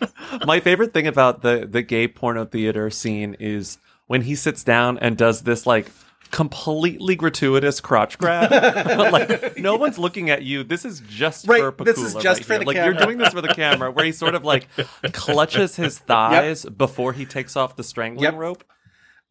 [0.46, 4.98] my favorite thing about the the gay porno theater scene is when he sits down
[4.98, 5.90] and does this like
[6.30, 8.50] completely gratuitous crotch grab.
[9.12, 10.64] like no one's looking at you.
[10.64, 12.58] This is just Right, for this is just right for here.
[12.60, 12.94] the like camera.
[12.94, 14.66] you're doing this for the camera, where he sort of like
[15.12, 18.34] clutches his thighs before he takes off the strangling Yep.
[18.34, 18.64] rope.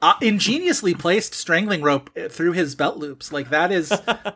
[0.01, 3.31] uh, ingeniously placed strangling rope uh, through his belt loops.
[3.31, 3.89] Like that is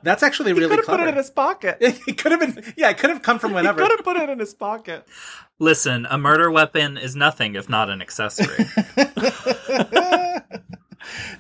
[0.04, 1.78] that's actually really Could have put it in his pocket.
[1.82, 3.82] it could have been, yeah, it could have come from whenever.
[3.82, 5.06] Could have put it in his pocket.
[5.60, 8.66] Listen, a murder weapon is nothing if not an accessory.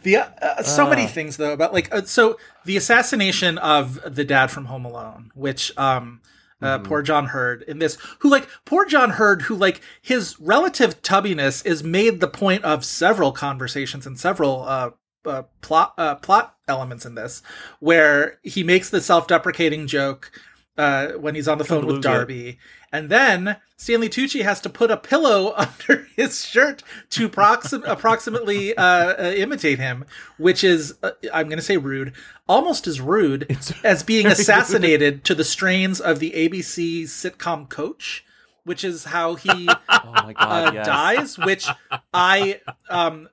[0.04, 0.90] The uh, uh, so Ah.
[0.90, 5.32] many things though about like uh, so the assassination of the dad from Home Alone,
[5.36, 6.22] which um
[6.62, 6.88] uh, Mm-hmm.
[6.88, 11.66] poor John Heard in this, who like poor John Heard, who like his relative tubbiness
[11.66, 14.92] is made the point of several conversations and several uh,
[15.26, 17.42] uh plot uh, plot elements in this,
[17.80, 20.32] where he makes the self-deprecating joke
[20.78, 22.58] uh, when he's on the phone with Darby, it.
[22.92, 28.76] And then Stanley Tucci has to put a pillow under his shirt to proxim- approximately
[28.76, 30.06] uh, uh, imitate him,
[30.38, 32.14] which is, uh, I'm going to say rude,
[32.48, 38.26] almost as rude as being assassinated to the strains of the ABC sitcom Coach,
[38.64, 40.86] which is how he Oh my god, uh, yes.
[40.86, 41.38] dies.
[41.38, 41.68] Which
[42.14, 43.30] I um,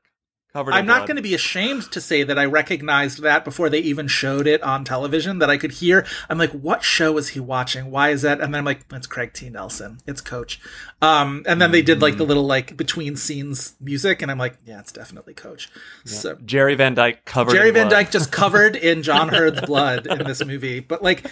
[0.56, 3.68] Covered in I'm not going to be ashamed to say that I recognized that before
[3.68, 5.38] they even showed it on television.
[5.38, 6.06] That I could hear.
[6.30, 7.90] I'm like, what show is he watching?
[7.90, 8.40] Why is that?
[8.40, 9.50] And then I'm like, it's Craig T.
[9.50, 9.98] Nelson.
[10.06, 10.58] It's Coach.
[11.02, 12.28] Um, and then they did like the Mm-hmm.
[12.28, 15.68] little like between scenes music, and I'm like, yeah, it's definitely Coach.
[16.06, 17.52] So Jerry Van Dyke covered.
[17.52, 17.90] Jerry Van.
[17.90, 20.80] Dyke just covered in John Heard's blood in this movie.
[20.80, 21.30] But like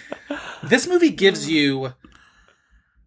[0.63, 1.95] this movie gives you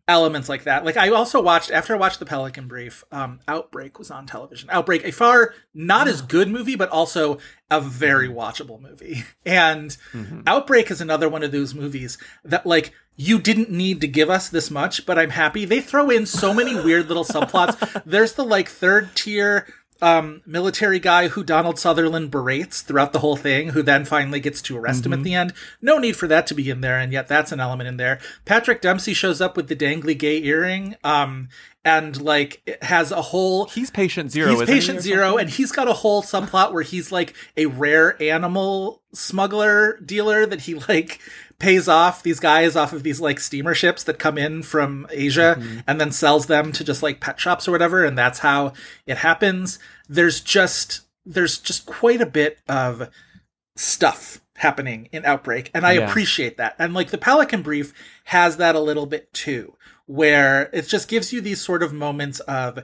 [0.08, 0.86] elements like that.
[0.86, 4.70] Like I also watched after I watched the Pelican Brief, um, Outbreak was on television.
[4.72, 6.30] Outbreak, a far not as mm.
[6.30, 7.40] good movie, but also
[7.70, 8.38] a very mm-hmm.
[8.38, 9.24] watchable movie.
[9.46, 10.42] And mm-hmm.
[10.46, 14.50] Outbreak is another one of those movies that like you didn't need to give us
[14.50, 15.66] this much, but I'm happy.
[15.66, 18.04] They throw in so many weird little subplots.
[18.06, 19.68] There's the like third tier
[20.02, 24.62] um, military guy who Donald Sutherland berates throughout the whole thing, who then finally gets
[24.64, 25.54] to arrest him at the end.
[25.82, 28.20] No need for that to be in there, and yet that's an element in there.
[28.46, 31.50] Patrick Dempsey shows up with the dangly gay earring, um,
[31.84, 33.66] and like has a whole.
[33.66, 34.50] He's patient zero.
[34.50, 37.68] He's isn't he, patient zero, and he's got a whole subplot where he's like a
[37.68, 41.20] rare animal smuggler dealer that he like
[41.60, 45.56] pays off these guys off of these like steamer ships that come in from Asia
[45.60, 45.80] Mm-hmm.
[45.88, 48.74] and then sells them to just like pet shops or whatever, and that's how
[49.06, 49.80] it happens.
[50.08, 53.10] There's just there's just quite a bit of
[53.76, 56.10] stuff happening in Outbreak, and I Yeah.
[56.10, 56.76] appreciate that.
[56.80, 57.94] And like the Pelican Brief
[58.26, 59.76] has that a little bit too,
[60.06, 62.80] where it just gives you these sort of moments of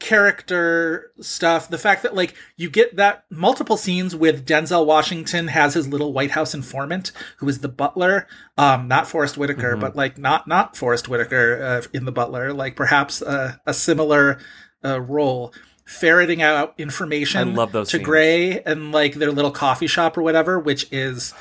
[0.00, 1.68] character stuff.
[1.68, 6.12] The fact that like you get that multiple scenes with Denzel Washington has his little
[6.12, 8.26] White House informant who is the butler,
[8.58, 9.80] um, not Forest Whitaker, Mm-hmm.
[9.80, 14.38] but like not not Forest Whitaker uh, in the butler, like perhaps uh, a similar
[14.84, 15.52] uh, role.
[15.86, 18.06] Ferreting out information I love those to scenes.
[18.06, 21.34] Gray and like their little coffee shop or whatever, which is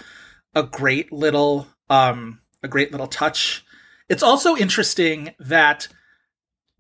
[0.56, 3.64] a great little um a great little touch.
[4.10, 5.88] It's also interesting that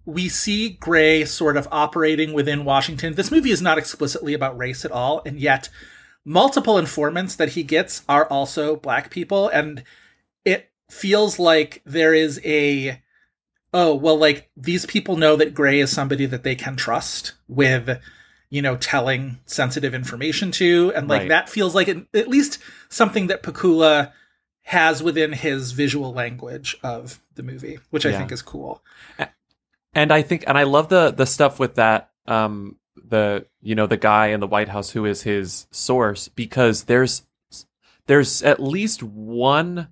[0.06, 3.14] we see Gray sort of operating within Washington.
[3.16, 5.70] This movie is not explicitly about race at all, and yet
[6.26, 9.84] multiple informants that he gets are also black people, and
[10.46, 13.02] it feels like there is a
[13.74, 18.00] oh well like these people know that Gray is somebody that they can trust with
[18.50, 21.30] you know telling sensitive information to and like Right.
[21.30, 22.58] that feels like an, at least
[22.90, 24.12] something that Pakula
[24.64, 28.18] has within his visual language of the movie which I Yeah.
[28.18, 28.82] think is cool.
[29.94, 32.11] And I think, and I love the the stuff with that.
[32.28, 36.84] Um, the you know the guy in the White House who is his source because
[36.84, 37.24] there's
[38.06, 39.88] there's at least one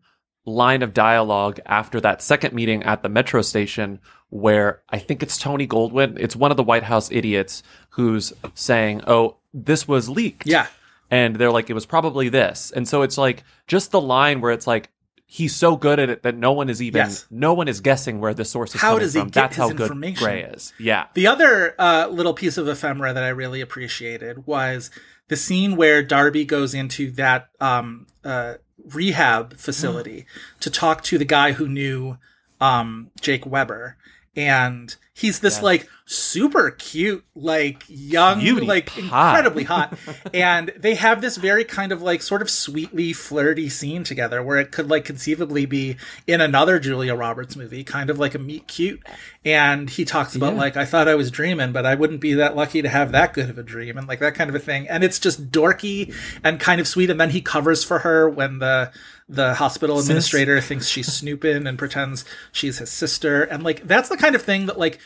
[0.45, 3.99] line of dialogue after that second meeting at the metro station
[4.29, 6.17] where I think it's Tony Goldwyn.
[6.19, 10.67] It's one of the White House idiots who's saying, "Oh, this was leaked." Yeah.
[11.09, 14.51] and they're like, "It was probably this," and so it's like just the line where
[14.51, 14.89] it's like.
[15.29, 17.25] He's so good at it that no one is even Yes.
[17.29, 19.27] no one is guessing where the source is How coming does he from.
[19.27, 20.15] get That's his how good?
[20.15, 20.73] Gray is.
[20.79, 21.07] Yeah.
[21.15, 24.89] The other uh, little piece of ephemera that I really appreciated was
[25.27, 28.55] the scene where Darby goes into that um, uh,
[28.93, 30.25] rehab facility
[30.61, 32.17] to talk to the guy who knew
[32.61, 33.97] um, Jake Weber.
[34.35, 39.01] And he's this like super cute, like young, like pie.
[39.01, 39.97] incredibly hot.
[40.33, 44.57] and they have this very kind of like sort of sweetly flirty scene together where
[44.57, 48.67] it could like conceivably be in another Julia Roberts movie, kind of like a meet
[48.67, 49.05] cute.
[49.43, 52.55] And he talks about like, I thought I was dreaming, but I wouldn't be that
[52.55, 54.87] lucky to have that good of a dream and like that kind of a thing.
[54.87, 56.13] And it's just dorky
[56.43, 57.09] and kind of sweet.
[57.09, 58.91] And then he covers for her when the
[59.29, 62.23] the hospital administrator thinks she's snooping and pretends
[62.53, 63.43] she's his sister.
[63.43, 64.99] And like that's the kind of thing that like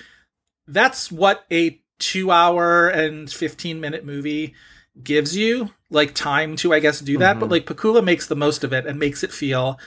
[0.67, 4.55] that's what a two hour and 15 minute movie
[5.01, 7.39] gives you like time to i guess do that.
[7.39, 7.51] But mm-hmm.
[7.51, 9.79] like pakula makes the most of it and makes it feel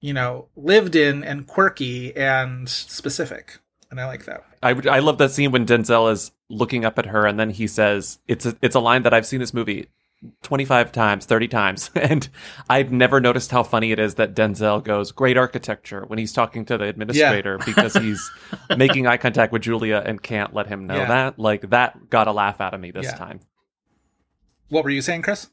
[0.00, 3.58] you know lived in and quirky and specific.
[3.90, 4.44] And i like that.
[4.62, 7.66] I I love that scene when Denzel is looking up at her and then he
[7.66, 9.88] says it's a, it's a line that I've seen this movie
[10.42, 12.28] 25 times, 30 times and
[12.68, 16.64] I've never noticed how funny it is that Denzel goes great architecture when he's talking
[16.66, 18.30] to the administrator because he's
[18.76, 21.08] making eye contact with Julia and can't let him know Yeah.
[21.08, 21.38] that.
[21.38, 23.14] Like that got a laugh out of me this Yeah.
[23.16, 23.40] time.
[24.68, 25.48] what were you saying chris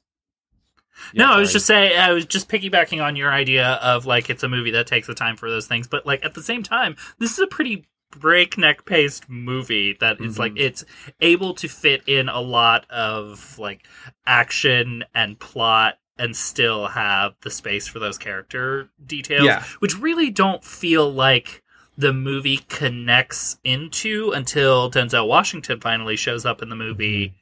[1.13, 4.41] no, I was just saying, I was just piggybacking on your idea of like it's
[4.41, 6.95] a movie that takes the time for those things, but like at the same time,
[7.19, 10.65] this is a pretty breakneck paced movie that that is like mm-hmm.
[10.65, 10.85] it's
[11.21, 13.85] able to fit in a lot of like
[14.25, 19.63] action and plot and still have the space for those character details, Yeah.
[19.79, 21.63] which really don't feel like
[21.97, 27.27] the movie connects into until Denzel Washington finally shows up in the movie.
[27.27, 27.35] Mm-hmm.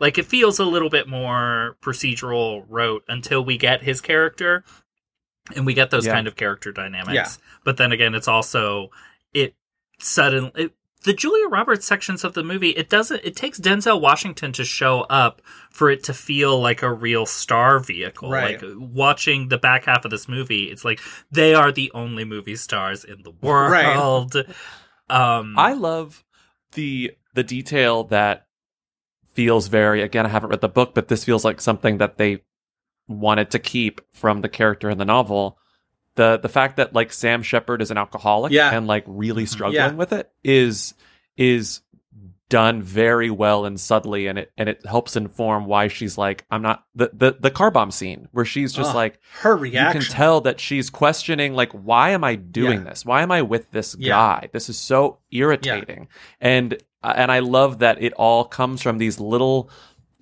[0.00, 4.64] Like it feels a little bit more procedural rote until we get his character
[5.54, 6.12] and we get those Yeah.
[6.14, 7.14] kind of character dynamics.
[7.14, 7.28] Yeah.
[7.64, 8.90] But then again, it's also
[9.32, 9.54] it
[10.02, 10.72] suddenly it
[11.04, 13.22] the Julia Roberts sections of the movie, it doesn't.
[13.24, 17.80] It takes Denzel Washington to show up for it to feel like a real star
[17.80, 18.30] vehicle.
[18.30, 18.62] Right.
[18.62, 21.00] Like watching the back half of this movie, it's like
[21.30, 24.36] they are the only movie stars in the world.
[25.10, 26.24] Um, I love
[26.72, 28.46] the the detail that
[29.34, 32.42] feels very again I haven't read the book but this feels like something that they
[33.08, 35.58] wanted to keep from the character in the novel
[36.16, 38.70] the the fact that like Sam Shepard is an alcoholic Yeah.
[38.76, 39.92] and like really struggling Yeah.
[39.92, 40.94] with it is
[41.36, 41.80] is
[42.48, 46.60] done very well and subtly and it and it helps inform why she's like I'm
[46.60, 50.06] not the the, the car bomb scene where she's just Ugh, like her reaction you
[50.06, 52.90] can tell that she's questioning like why am i doing Yeah.
[52.90, 53.06] this?
[53.06, 54.50] Why am i with this guy?
[54.52, 56.08] This is so irritating.
[56.42, 59.70] And uh, and i love that it all comes from these little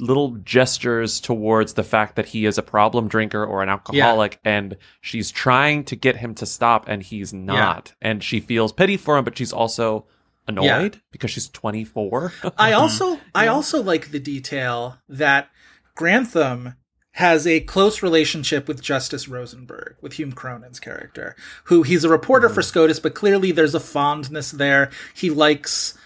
[0.01, 4.77] little gestures towards the fact that he is a problem drinker or an alcoholic and
[5.01, 7.95] she's trying to get him to stop and he's not.
[8.01, 10.07] And she feels pity for him but she's also
[10.49, 15.51] annoyed because she's 24 I also I also like the detail that
[15.95, 16.75] Grantham
[17.13, 22.49] has a close relationship with Justice Rosenberg, with Hume Cronyn's character, who he's a reporter
[22.49, 22.69] for mm-hmm.
[22.69, 24.91] SCOTUS, but clearly there's a fondness there.
[25.15, 25.99] He likes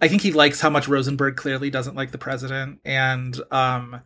[0.00, 4.00] I think he likes how much Rosenberg clearly doesn't like the president and um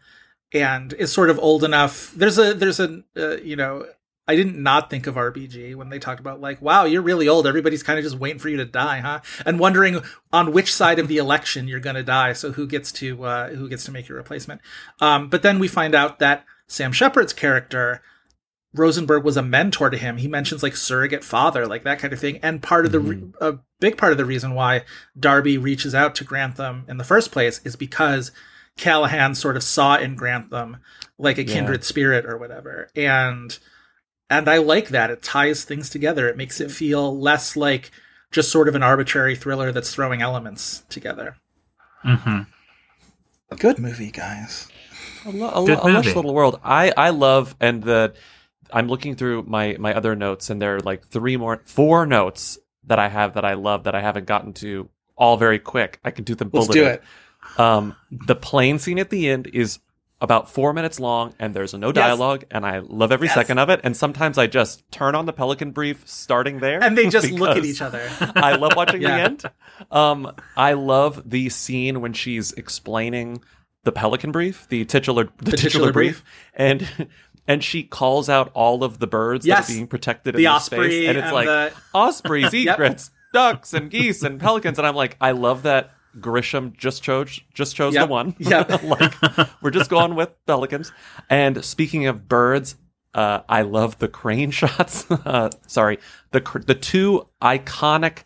[0.52, 2.12] and is sort of old enough.
[2.12, 3.86] There's a there's a uh, you know
[4.28, 7.46] I didn't not think of RBG when they talked about like, wow, you're really old.
[7.46, 9.20] Everybody's kind of just waiting for you to die, huh?
[9.44, 10.00] And wondering
[10.32, 12.32] on which side of the election you're going to die.
[12.32, 14.60] So who gets to uh, who gets to make your replacement?
[15.00, 18.00] Um, but then we find out that Sam Shepard's character
[18.74, 20.16] Rosenberg was a mentor to him.
[20.16, 22.38] He mentions like surrogate father, like that kind of thing.
[22.42, 24.84] And part of the re- a big part of the reason why
[25.18, 28.32] Darby reaches out to Grantham in the first place is because
[28.78, 30.78] Callahan sort of saw in Grantham
[31.18, 31.52] like a Yeah.
[31.54, 32.88] kindred spirit or whatever.
[32.96, 33.58] And
[34.30, 35.10] and I like that.
[35.10, 36.26] It ties things together.
[36.26, 37.90] It makes it feel less like
[38.30, 41.36] just sort of an arbitrary thriller that's throwing elements together.
[42.02, 42.46] mhm.
[43.58, 44.68] Good movie, guys.
[45.26, 46.58] a, lo- a, Good lo- a lush little world.
[46.64, 48.14] I I love and the
[48.72, 52.58] I'm looking through my my other notes and there are like three more four notes
[52.84, 56.00] that I have that I love that I haven't gotten to all very quick.
[56.04, 56.84] I can do them Let's bulleted.
[56.84, 57.60] do it.
[57.60, 59.78] Um, the plane scene at the end is
[60.20, 63.34] about four minutes long and there's no dialogue and I love every Yes.
[63.34, 63.80] second of it.
[63.82, 67.56] And sometimes I just turn on the Pelican Brief starting there, And they just look
[67.56, 68.08] at each other.
[68.20, 69.16] I love watching Yeah.
[69.16, 69.44] the end.
[69.90, 73.42] Um, I love the scene when she's explaining
[73.84, 76.22] the Pelican Brief, the titular, the, titular titular, brief.
[76.22, 76.24] brief,
[76.54, 77.08] and
[77.48, 79.66] and she calls out all of the birds Yes.
[79.66, 82.52] that are being protected The in the osprey space, and it's and like the- ospreys,
[82.54, 82.74] Yep.
[82.76, 85.90] egrets, ducks, and geese, and pelicans, and I'm like, I love that.
[86.20, 88.06] Grisham just chose just chose Yep.
[88.06, 88.34] the one.
[88.38, 88.82] Yep.
[88.84, 89.14] like
[89.62, 90.92] we're just going with pelicans.
[91.30, 92.76] And speaking of birds,
[93.14, 95.10] uh, I love the crane shots.
[95.10, 95.98] uh, sorry,
[96.32, 98.24] the cr- the two iconic,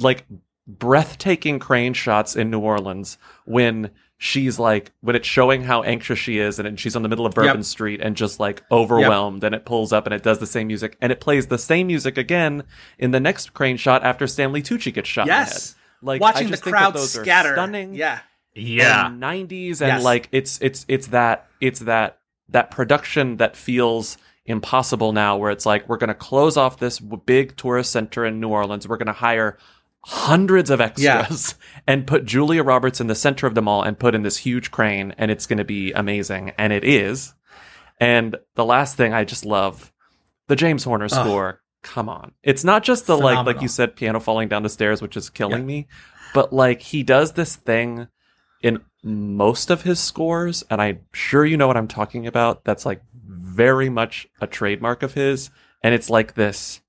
[0.00, 0.26] like
[0.66, 3.90] breathtaking crane shots in New Orleans when
[4.24, 7.34] she's like when it's showing how anxious she is and she's on the middle of
[7.34, 7.64] Bourbon Yep.
[7.64, 10.96] Street and just like overwhelmed and it pulls up and it does the same music
[11.00, 12.62] and it plays the same music again
[13.00, 15.46] in the next crane shot after Stanley Tucci gets shot in the head.
[15.48, 15.74] Yes.
[16.02, 17.52] Like I Watching the just think that crowd those are scatter.
[17.54, 18.20] stunning Yeah.
[18.54, 19.08] Yeah.
[19.08, 20.04] and 90s and Yes.
[20.04, 22.18] like it's it's it's that it's that
[22.50, 27.00] that production that feels impossible now where it's like we're going to close off this
[27.00, 29.58] big tourist center in New Orleans we're going to hire
[30.04, 31.54] hundreds of extras
[31.86, 34.70] and put Julia Roberts in the center of them all and put in this huge
[34.70, 37.34] crane and it's going to be amazing and it is
[38.00, 39.92] and the last thing I just love
[40.48, 44.18] the James Horner score come on it's not just the like like you said piano
[44.20, 45.66] falling down the stairs which is killing Yeah.
[45.66, 45.88] me
[46.34, 48.08] but like he does this thing
[48.62, 52.64] in most of his scores, and I'm sure you know what I'm talking about.
[52.64, 55.50] That's like very much a trademark of his,
[55.82, 56.80] and it's like this.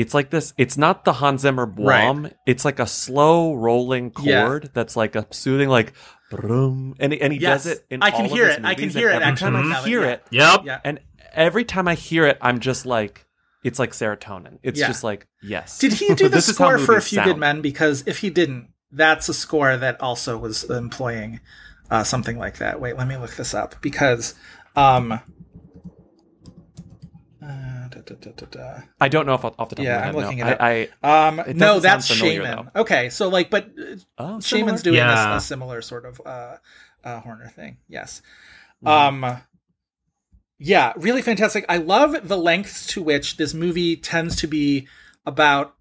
[0.00, 0.54] It's like this.
[0.56, 2.30] It's not the Hans Zimmer Blom.
[2.46, 4.46] It's like a slow rolling Yeah.
[4.46, 5.92] chord that's like a soothing, like,
[6.30, 7.64] brum, and and he Yes.
[7.64, 7.84] does it.
[7.90, 8.64] In I can all of hear his it.
[8.64, 10.60] I can movies, hear and it, Every time actually, I now hear it, Yep.
[10.64, 10.78] Yeah.
[10.84, 11.00] and
[11.34, 13.26] every time I hear it, I'm just like,
[13.62, 14.58] it's like serotonin.
[14.62, 14.86] It's Yeah.
[14.86, 15.78] just like, yes.
[15.78, 17.36] Did he do the This is how score for A movies Few Good.
[17.36, 17.60] Men?
[17.60, 21.40] Because if he didn't, that's a score that also was employing
[21.90, 22.80] uh, something like that.
[22.80, 24.34] Wait, let me look this up because.
[24.76, 25.20] Um,
[27.90, 28.80] da, da, da, da, da.
[29.00, 30.36] I don't know if off off the top Yeah, of my head.
[30.38, 30.60] Yeah, I'm head.
[30.60, 30.80] looking no.
[30.80, 31.02] it up.
[31.02, 32.70] I, Um, It no, that's sound familiar, Shaiman.
[32.76, 35.34] Okay, so like, but uh, Oh, Shaiman's doing Yeah.
[35.34, 36.56] a, a similar sort of uh,
[37.04, 37.78] uh, Horner thing.
[37.88, 38.22] Yes.
[38.84, 39.24] Mm-hmm.
[39.24, 39.42] Um,
[40.58, 41.64] yeah, really fantastic.
[41.68, 44.86] I love the lengths to which this movie tends to be
[45.26, 45.74] about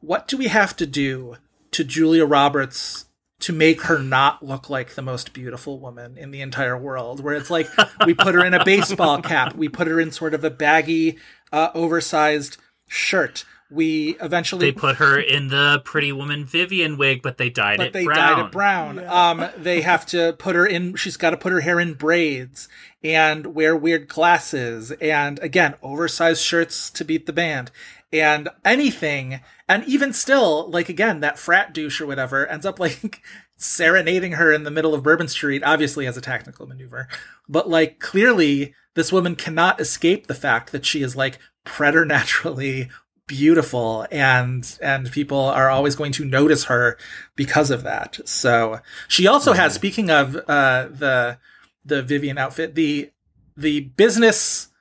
[0.00, 1.36] what do we have to do
[1.72, 3.06] to Julia Roberts
[3.42, 7.34] to make her not look like the most beautiful woman in the entire world where
[7.34, 7.68] it's like
[8.06, 11.18] we put her in a baseball cap we put her in sort of a baggy
[11.52, 12.56] uh, oversized
[12.88, 17.78] shirt we eventually They put her in the Pretty Woman Vivian wig, but they dyed
[17.78, 18.36] but it they brown.
[18.36, 18.98] dyed it brown.
[19.06, 20.94] Um, they have to put her in.
[20.96, 22.68] She's got to put her hair in braids
[23.02, 27.70] and wear weird glasses, and again, oversized shirts to beat the band,
[28.12, 29.40] and anything.
[29.68, 33.22] And even still, like again, that frat douche or whatever ends up like
[33.56, 37.08] serenading her in the middle of Bourbon Street, obviously as a tactical maneuver,
[37.48, 42.90] but like clearly this woman cannot escape the fact that she is like preternaturally
[43.28, 46.98] beautiful and and people are always going to notice her
[47.36, 51.38] because of that so she also has speaking of uh the
[51.84, 53.10] the vivian outfit the
[53.56, 54.71] the business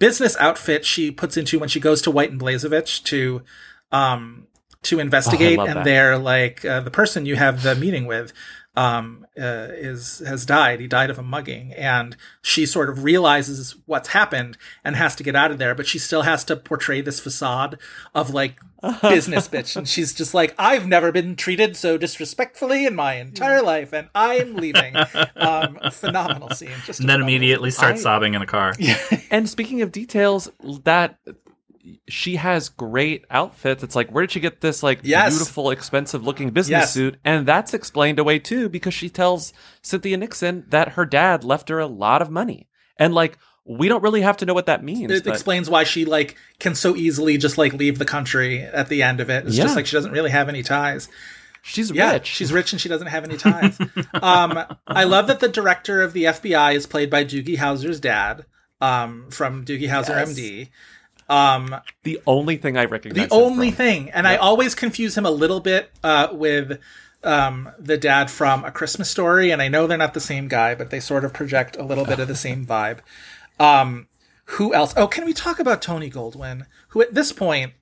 [0.00, 3.42] business outfit she puts into when she goes to white and blazevich to
[3.92, 4.48] um
[4.82, 5.84] to investigate love and that.
[5.84, 8.32] they're like uh, the person you have the meeting with
[8.76, 10.80] um uh, is has died.
[10.80, 11.72] He died of a mugging.
[11.72, 15.86] And she sort of realizes what's happened and has to get out of there but
[15.86, 17.78] she still has to portray this facade
[18.14, 18.60] of like
[19.02, 19.76] business bitch.
[19.76, 24.08] And she's just like i've never been treated so disrespectfully in my entire life and
[24.14, 24.94] i'm leaving.
[25.36, 26.70] Um phenomenal scene.
[26.84, 28.74] Just And then immediately starts I- sobbing in the car.
[29.30, 30.50] And speaking of details,
[30.84, 31.18] that
[32.08, 33.82] she has great outfits.
[33.82, 35.30] It's like, where did she get this like Yes.
[35.36, 36.92] beautiful, expensive looking business Yes.
[36.94, 37.16] suit?
[37.24, 39.52] And that's explained away too because she tells
[39.82, 42.68] Cynthia Nixon that her dad left her a lot of money.
[42.96, 45.10] And like, we don't really have to know what that means.
[45.12, 48.88] it but- explains why she like can so easily just like leave the country at
[48.88, 49.46] the end of it.
[49.46, 49.64] It's Yeah.
[49.64, 51.08] just like she doesn't really have any ties.
[51.62, 52.26] she's Yeah, rich.
[52.26, 53.78] she's rich and she doesn't have any ties.
[54.14, 58.46] um, I love that the director of the FBI is played by Doogie Howser's dad
[58.80, 60.32] um, from Doogie Howser Yes.
[60.38, 60.68] MD.
[61.30, 63.28] Um, the only thing I recognize.
[63.28, 63.76] the him only from.
[63.76, 66.80] thing, and I always confuse him a little bit uh, with
[67.22, 70.74] um, the dad from A Christmas Story, and I know they're not the same guy,
[70.74, 72.98] but they sort of project a little bit of the same vibe.
[73.60, 74.08] Um,
[74.46, 74.92] who else?
[74.96, 77.74] Oh, can we talk about Tony Goldwyn, who at this point,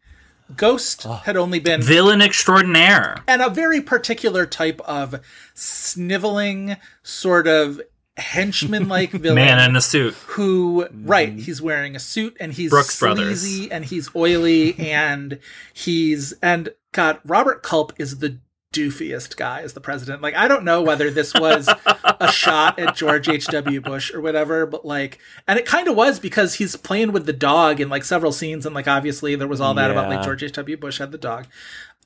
[0.56, 3.16] Ghost had only been Villain extraordinaire.
[3.26, 5.20] and a very particular type of
[5.54, 7.80] sniveling sort of
[8.18, 10.14] henchman like villain Man in a suit.
[10.26, 13.40] who right he's wearing a suit and he's Brooks Brothers.
[13.40, 15.38] sleazy and he's oily and
[15.72, 18.38] he's and god robert culp is the
[18.70, 20.20] doofiest guy as the president.
[20.20, 21.68] Like i don't know whether this was
[22.04, 26.20] a shot at george h.w bush or whatever but like and it kind of was
[26.20, 29.60] because he's playing with the dog in like several scenes and like obviously there was
[29.60, 31.46] all that about like george h.w bush had the dog.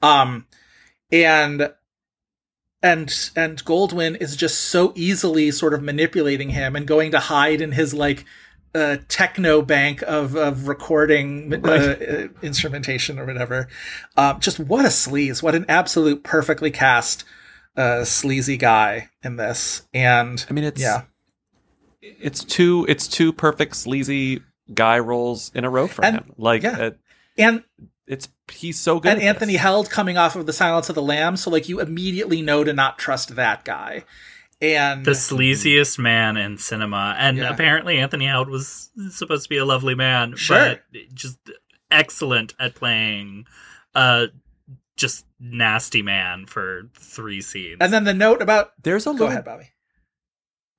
[0.02, 0.46] Um
[1.10, 1.72] and
[2.82, 7.60] and and Goldwyn is just so easily sort of manipulating him and going to hide
[7.60, 8.24] in his like
[8.74, 13.68] uh, techno bank of of recording uh, uh, instrumentation or whatever.
[14.16, 15.42] Um, just what a sleaze!
[15.42, 17.24] What an absolute perfectly cast
[17.76, 19.82] uh, sleazy guy in this.
[19.92, 21.02] And I mean, it's yeah,
[22.00, 24.42] it's two it's two perfect sleazy
[24.72, 26.32] guy roles in a row for And- him.
[26.38, 26.78] Like, yeah.
[26.78, 26.90] uh,
[27.38, 27.62] and
[28.06, 29.12] it's he's so good.
[29.12, 29.62] and at Anthony this.
[29.62, 32.72] Held coming off of the Silence of the Lambs, so like you immediately know to
[32.72, 34.04] not trust that guy.
[34.60, 37.16] And The sleaziest man in cinema.
[37.18, 37.50] And Yeah.
[37.50, 40.36] apparently Anthony Heald was supposed to be a lovely man.
[40.36, 40.56] Sure.
[40.92, 41.38] But just
[41.90, 43.46] excellent at playing
[43.94, 44.26] uh
[44.96, 47.78] just nasty man for three scenes.
[47.80, 49.28] and then the note about There's a go little.
[49.28, 49.71] ahead, Bobby.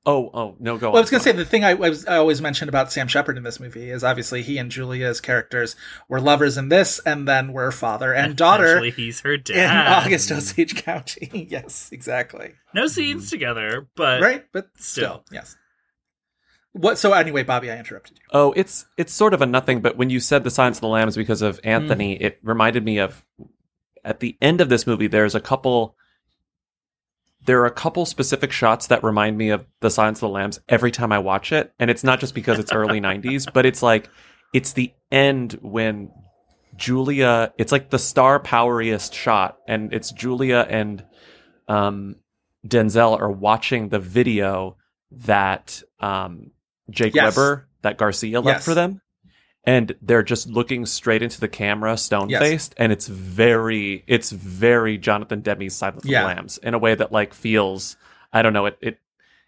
[0.05, 0.89] Oh, oh no, go.
[0.89, 1.37] Well, I was going go to say on.
[1.37, 4.03] the thing I, I, was, I always mentioned about Sam Shepard in this movie is
[4.03, 5.77] obviously he and Julia's characters
[6.09, 9.93] were lovers in this, and then were father and daughter Essentially, he's her dad in.
[10.05, 11.47] August Osage County.
[11.49, 12.51] yes, exactly.
[12.73, 15.23] No scenes together, but right, but still.
[15.23, 15.55] still, yes.
[16.73, 16.97] What?
[16.97, 18.25] So anyway, Bobby, I interrupted you.
[18.31, 20.87] Oh, it's it's sort of a nothing, but when you said the Silence of the
[20.87, 22.21] Lambs because of Anthony, Mm.
[22.21, 23.23] it reminded me of
[24.03, 25.07] at the end of this movie.
[25.07, 25.95] There's a couple.
[27.45, 30.59] There are a couple specific shots that remind me of the Silence of the Lambs
[30.69, 33.83] every time I watch it, and it's not just because it's early '90s, but it's
[33.83, 34.09] like
[34.53, 36.11] it's the end when
[36.75, 37.53] Julia.
[37.57, 41.03] It's like the star poweriest shot, and it's Julia and
[41.67, 42.15] um,
[42.67, 44.77] Denzel are watching the video
[45.11, 46.51] that um,
[46.89, 47.35] Jake Yes.
[47.35, 48.65] Weber, that Garcia left Yes.
[48.65, 49.01] for them.
[49.65, 54.97] And they're just looking straight into the camera, stone faced, and it's very, it's very
[54.97, 56.23] Jonathan Demme's Silence Yeah.
[56.23, 57.95] of the Lambs in a way that like feels,
[58.33, 58.97] I don't know, it it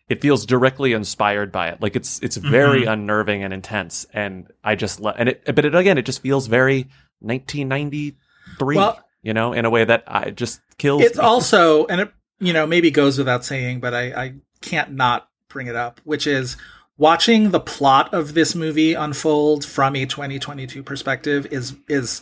[0.07, 1.81] it feels directly inspired by it.
[1.81, 2.91] Like it's it's very Mm-hmm.
[2.91, 6.47] unnerving and intense, and I just love, and it, but it again, it just feels
[6.47, 6.87] very
[7.19, 11.01] 1993, Well- you know, in a way that I just kills.
[11.01, 11.23] It's me.
[11.23, 15.67] also, and it you know maybe goes without saying, but I, I can't not bring
[15.67, 16.57] it up, which is
[16.97, 22.21] watching the plot of this movie unfold from a 2022 perspective is is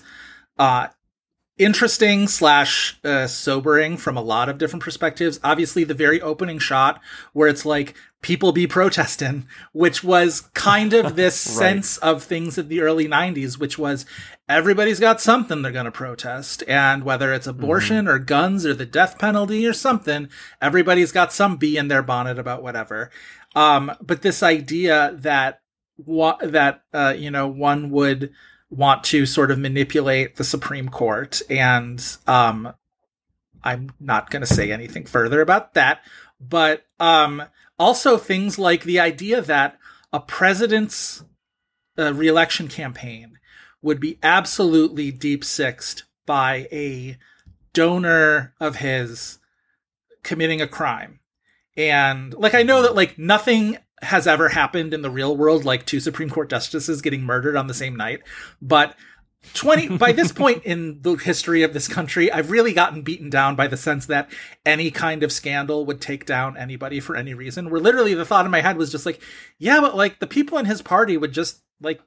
[0.58, 0.88] uh
[1.58, 7.00] interesting slash uh, sobering from a lot of different perspectives obviously the very opening shot
[7.34, 7.94] where it's like
[8.24, 13.60] people be protesting, which was kind of this sense of things of the early 90s,
[13.60, 14.08] which was
[14.50, 16.64] everybody's got something they're going to protest.
[16.68, 20.30] And whether it's abortion or guns or the death penalty or something,
[20.60, 23.12] everybody's got some bee in their bonnet about whatever.
[23.56, 25.62] Um, but this idea that
[25.98, 28.32] that uh, you know one would
[28.70, 32.74] want to sort of manipulate the Supreme Court, and um,
[33.64, 36.02] I'm not going to say anything further about that.
[36.40, 37.44] But um,
[37.80, 39.78] also things like the idea that
[40.12, 41.24] a president's
[41.98, 43.38] uh, reelection campaign
[43.82, 47.18] would be absolutely deep sixed by a
[47.74, 49.40] donor of his
[50.24, 51.20] committing a crime.
[51.76, 55.86] And like I know that like nothing has ever happened in the real world like
[55.86, 58.22] two Supreme Court justices getting murdered on the same night,
[58.62, 58.96] but
[59.54, 63.58] 20 by this point in the history of this country i've really gotten beaten down
[63.58, 64.32] by the sense that
[64.66, 68.46] any kind of scandal would take down anybody for any reason where literally the thought
[68.46, 69.22] in my head was just like
[69.60, 72.00] yeah but like the people in his party would just like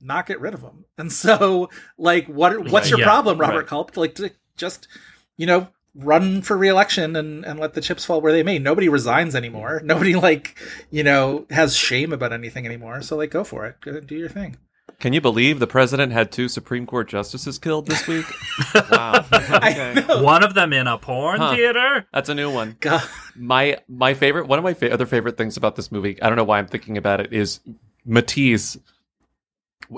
[0.00, 0.84] not get rid of him.
[0.98, 3.66] And so like what what's your Yeah, problem robert right.
[3.66, 3.96] culp?
[3.96, 4.88] Like to just
[5.36, 8.88] you know run for reelection and and let the chips fall where they may nobody
[8.88, 9.86] resigns anymore mm-hmm.
[9.86, 10.58] nobody like
[10.90, 14.28] you know has shame about anything anymore so like go for it go do your
[14.28, 14.56] thing
[14.98, 18.24] Can you believe the president had two Supreme Court justices killed this week?
[18.90, 19.26] wow.
[19.30, 20.22] I know.
[20.22, 21.54] One of them in a porn Huh.
[21.54, 22.06] theater.
[22.14, 22.76] That's a new one.
[22.80, 23.02] God.
[23.34, 26.36] My my favorite one of my fa- other favorite things about this movie, I don't
[26.36, 27.60] know why I'm thinking about it, is
[28.08, 28.78] Mattiece.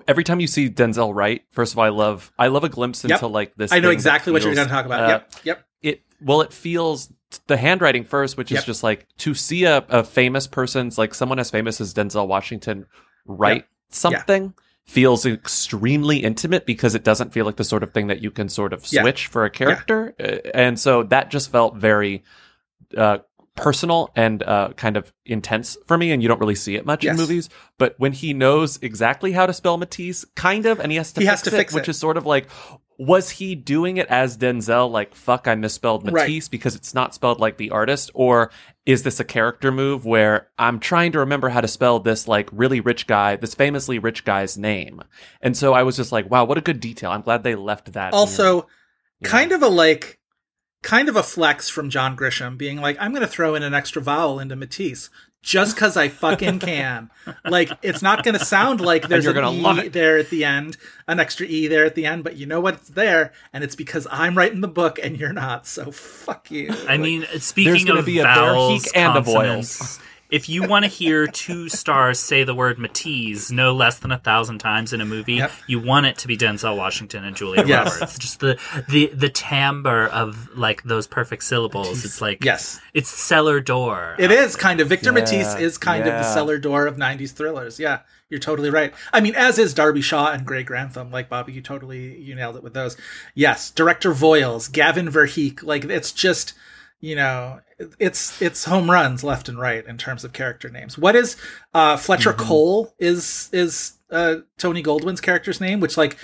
[0.06, 3.04] Every time you see Denzel write, first of all, I love I love a glimpse
[3.04, 3.10] Yep.
[3.12, 3.72] into like this.
[3.72, 5.00] I know exactly what you're going to talk about.
[5.00, 5.64] uh, yep, yep.
[5.82, 7.10] It well, it feels
[7.46, 11.38] the handwriting first, which is just like to see a, a famous person's like someone
[11.38, 12.86] as famous as Denzel Washington
[13.26, 13.66] write Yep.
[13.90, 18.30] something feels extremely intimate because it doesn't feel like the sort of thing that you
[18.30, 19.02] can sort of Yeah.
[19.02, 22.24] switch for a character, Uh, and so that just felt very
[22.96, 23.18] uh,
[23.58, 26.12] personal and uh, kind of intense for me.
[26.12, 27.12] And you don't really see it much Yes.
[27.12, 27.48] in movies,
[27.78, 31.20] but when he knows exactly how to spell Mattiece, kind of, and he has to
[31.20, 32.48] He fix has to it, fix which is sort of like.
[33.00, 36.28] Was he doing it as Denzel, like, fuck, I misspelled Right.
[36.28, 38.10] Mattiece because it's not spelled like the artist?
[38.12, 38.50] Or
[38.86, 42.48] is this a character move where I'm trying to remember how to spell this, like,
[42.50, 45.00] really rich guy, this famously rich guy's name?
[45.40, 47.12] And so I was just like, wow, what a good detail.
[47.12, 48.08] I'm glad they left that.
[48.08, 48.14] in.
[48.18, 48.66] Also,
[49.20, 49.28] Yeah.
[49.28, 50.17] kind of a like,
[50.82, 53.74] kind of a flex from John Grisham being like, I'm going to throw in an
[53.74, 55.08] extra vowel into Mattiece
[55.42, 57.10] just because I fucking can.
[57.44, 60.30] like, it's not going to sound like there's you're an gonna E love there at
[60.30, 60.76] the end,
[61.06, 62.74] an extra E there at the end, but you know what?
[62.74, 65.66] It's there, and it's because I'm writing the book and you're not.
[65.66, 66.70] So fuck you.
[66.70, 70.00] I Like, mean, speaking of be a vowels, Verheek and a consonants,
[70.30, 74.18] if you want to hear two stars say the word Mattiece no less than a
[74.18, 75.52] thousand times in a movie, Yep.
[75.66, 77.94] you want it to be Denzel Washington and Julia Yes.
[77.94, 78.18] Roberts.
[78.18, 82.04] Just the the the timbre of like those perfect syllables.
[82.04, 82.80] It's like Yes.
[82.94, 84.16] it's cellar door.
[84.18, 87.32] It is kind of Victor Yeah, Mattiece is kind of the cellar door of '90s
[87.32, 87.78] thrillers.
[87.80, 88.92] Yeah, you're totally right.
[89.12, 91.10] I mean, as is Darby Shaw and Gray Grantham.
[91.10, 92.96] Like Bobby, you totally you nailed it with those.
[93.34, 95.62] Yes, director Voyles, Gavin Verheek.
[95.62, 96.52] Like it's just
[97.00, 97.60] you know
[98.00, 100.98] it's it's home runs left and right in terms of character names.
[100.98, 101.36] What is
[101.74, 102.46] uh Fletcher Mm-hmm.
[102.48, 106.16] Coal is is uh Tony Goldwyn's character's name, which like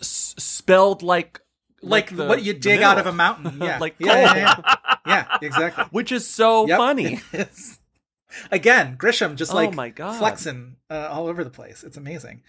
[0.00, 1.40] S- spelled like
[1.84, 3.58] like, the- what you dig out of a mountain.
[3.62, 4.74] Yeah, Like yeah, yeah, yeah.
[5.04, 5.84] Yeah, exactly.
[5.90, 7.20] which is so Yep, funny.
[8.50, 10.16] Again, Grisham just Oh like my God.
[10.18, 11.84] flexing uh, all over the place.
[11.84, 12.42] It's amazing.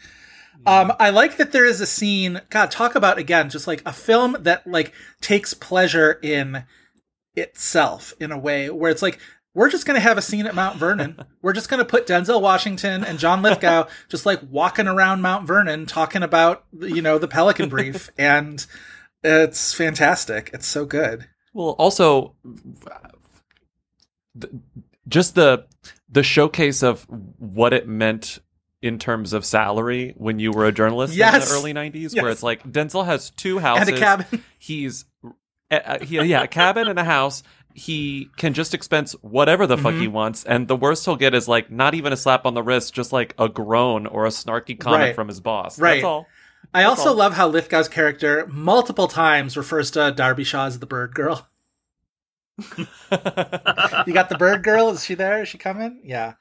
[0.65, 2.41] Um, I like that there is a scene.
[2.49, 6.63] God, talk about again, just like a film that like takes pleasure in
[7.35, 9.19] itself in a way where it's like
[9.55, 11.19] we're just gonna have a scene at Mount Vernon.
[11.41, 15.85] we're just gonna put Denzel Washington and John Lithgow just like walking around Mount Vernon
[15.85, 18.65] talking about you know the Pelican Brief, and
[19.23, 20.49] it's fantastic.
[20.53, 21.27] It's so good.
[21.53, 22.35] Well, also,
[25.07, 25.65] just the
[26.09, 27.05] the showcase of
[27.37, 28.39] what it meant
[28.81, 32.15] in terms of salary when you were a journalist in the early '90s, Yes.
[32.15, 34.43] where it's like Denzel has two houses And a cabin.
[34.57, 35.05] He's
[35.77, 37.43] uh, he, yeah, a cabin and a house.
[37.75, 39.83] He can just expense whatever the Mm-hmm.
[39.83, 42.53] fuck he wants, and the worst he'll get is like not even a slap on
[42.53, 45.15] the wrist, just like a groan or a snarky comment Right.
[45.15, 45.79] from his boss.
[45.79, 45.95] Right.
[45.95, 46.27] That's all.
[46.73, 47.15] I also all.
[47.15, 51.47] love how Lithgow's character multiple times refers to Darby Shaw as the bird girl.
[52.77, 54.89] you got the bird girl?
[54.89, 55.41] Is she there?
[55.41, 56.01] Is she coming?
[56.03, 56.33] Yeah.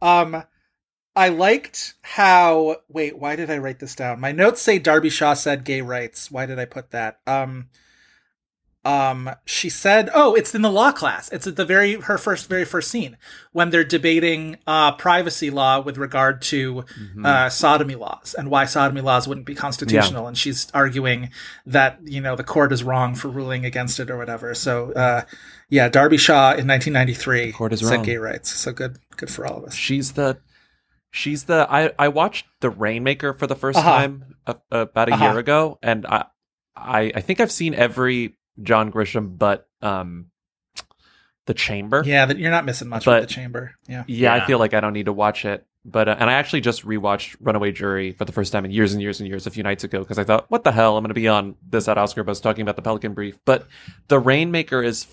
[0.00, 0.42] Um
[1.14, 4.20] I liked how wait, why did I write this down?
[4.20, 6.30] My notes say Darby Shaw said gay rights.
[6.30, 7.20] Why did I put that?
[7.26, 7.68] Um
[8.82, 11.28] um she said oh it's in the law class.
[11.30, 13.18] It's at the very her first very first scene
[13.52, 16.84] when they're debating uh privacy law with regard to
[17.22, 20.26] uh sodomy laws and why sodomy laws wouldn't be constitutional.
[20.26, 21.28] And she's arguing
[21.66, 24.54] that you know the court is wrong for ruling against it or whatever.
[24.54, 25.22] So uh
[25.68, 28.04] yeah darby shaw in 1993 Court is said wrong.
[28.04, 28.50] gay rights.
[28.50, 29.74] So good good for all of us.
[29.74, 30.38] She's the
[31.10, 33.90] she's the I I watched The Rainmaker for the 1st Uh-huh.
[33.90, 35.24] time uh, about a Uh-huh.
[35.24, 36.24] year ago and I
[36.74, 40.26] I I think I've seen every John Grisham but um
[41.46, 42.02] The Chamber.
[42.04, 44.74] yeah that you're not missing much But- with the chamber yeah Yeah, I feel like
[44.74, 45.66] I don't need to watch it.
[45.82, 48.92] But uh, and I actually just rewatched Runaway Jury for the first time in years
[48.92, 50.98] and years and years a few nights ago because I thought, what the hell?
[50.98, 53.38] I'm going to be on this at Oscar Buzz talking about the Pelican Brief.
[53.46, 53.66] But
[54.08, 55.06] The Rainmaker is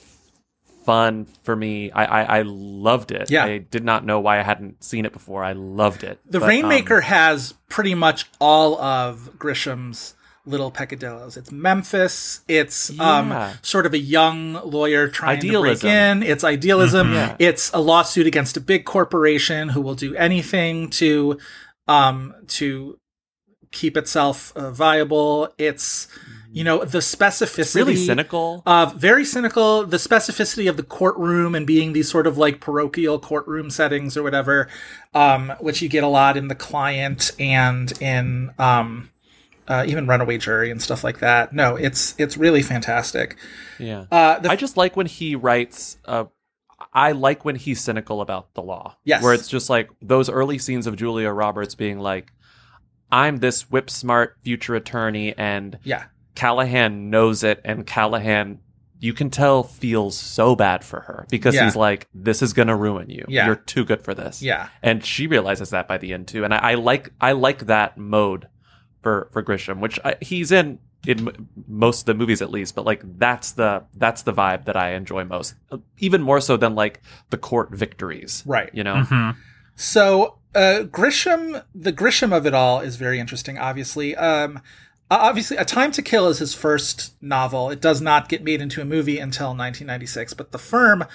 [0.84, 1.89] fun for me.
[1.91, 3.31] I, I I loved it.
[3.31, 3.45] Yeah.
[3.45, 5.41] I did not know why I hadn't seen it before.
[5.41, 6.19] I loved it.
[6.26, 10.15] The But, um, Rainmaker has pretty much all of Grisham's
[10.48, 11.38] little peccadillos.
[11.38, 12.41] It's Memphis.
[12.48, 15.80] It's um, sort of a young lawyer trying Idealism.
[15.80, 16.24] to break in.
[16.24, 17.14] It's idealism.
[17.14, 17.36] Yeah.
[17.38, 21.38] It's a lawsuit against a big corporation who will do anything to
[21.88, 22.99] um, to
[23.72, 25.53] keep itself uh, viable.
[25.57, 26.07] It's
[26.52, 27.60] you know the specificity.
[27.60, 28.64] It's really cynical.
[28.65, 29.86] Uh, very cynical.
[29.86, 34.24] The specificity of the courtroom and being these sort of like parochial courtroom settings or
[34.24, 34.69] whatever,
[35.14, 39.10] um, which you get a lot in the client and in um,
[39.68, 41.53] uh, even Runaway Jury and stuff like that.
[41.53, 43.38] No, it's it's really fantastic.
[43.80, 44.06] yeah.
[44.11, 45.98] Uh, I just like when he writes.
[46.06, 46.26] Uh,
[46.94, 48.98] I like when he's cynical about the law.
[49.03, 49.23] Yes.
[49.23, 52.31] Where it's just like those early scenes of Julia Roberts being like,
[53.11, 58.60] I'm this whip smart future attorney, and yeah, Callahan knows it, and Callahan,
[58.99, 61.65] you can tell, feels so bad for her because Yeah.
[61.65, 63.26] he's like, this is going to ruin you.
[63.27, 63.48] Yeah.
[63.48, 64.41] You're too good for this.
[64.44, 66.44] yeah, And she realizes that by the end too.
[66.44, 68.48] And I, I like, I like that mode
[69.02, 72.84] for, for Grisham, which I, he's in in most of the movies at least, but
[72.84, 75.56] like that's the, that's the vibe that I enjoy most,
[75.99, 78.44] even more so than like the court victories.
[78.45, 78.69] Right.
[78.74, 78.95] You know?
[78.95, 79.38] Mhm.
[79.76, 83.60] So uh, Grisham, the Grisham of it all is very interesting.
[83.60, 84.60] Obviously, um,
[85.11, 87.69] obviously, A Time to Kill is his first novel.
[87.69, 91.06] It does not get made into a movie until 1996, but The Firm,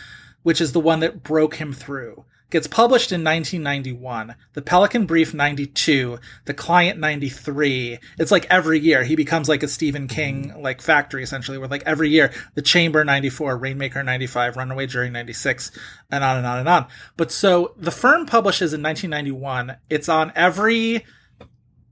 [0.42, 4.36] which is the one that broke him through, gets published in 1991.
[4.52, 7.98] The Pelican Brief 92, The Client 93.
[8.18, 10.60] It's like every year he becomes like a Stephen King mm-hmm.
[10.60, 15.72] like factory essentially, where like every year The Chamber 94, Rainmaker 95, Runaway Jury 96,
[16.10, 16.86] and on and on and on.
[17.16, 19.76] But so the firm publishes in 1991.
[19.90, 21.04] It's on every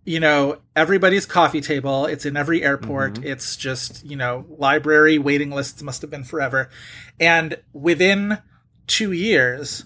[0.04, 2.06] you know, everybody's coffee table.
[2.06, 3.14] It's in every airport.
[3.14, 3.26] Mm-hmm.
[3.26, 6.70] It's just, you know, library waiting lists must have been forever.
[7.20, 8.38] And within
[8.86, 9.84] two years,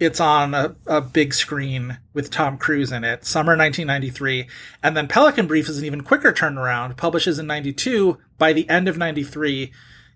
[0.00, 4.48] it's on a, a big screen with Tom Cruise in it, summer 1993.
[4.82, 8.18] And then Pelican Brief is an even quicker turnaround, publishes in 92.
[8.36, 9.72] By the end of 93,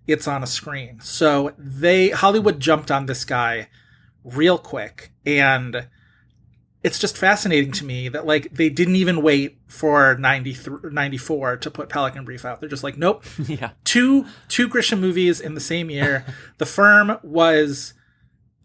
[0.07, 1.01] it's on a screen.
[1.01, 3.69] So they, Hollywood jumped on this guy
[4.25, 5.13] real quick.
[5.25, 5.87] And
[6.83, 11.71] it's just fascinating to me that like they didn't even wait for 93 94 to
[11.71, 12.61] put Pelican Brief out.
[12.61, 13.71] They're just like, nope, yeah.
[13.85, 16.25] two two Grisham movies in the same year.
[16.59, 17.95] the Firm was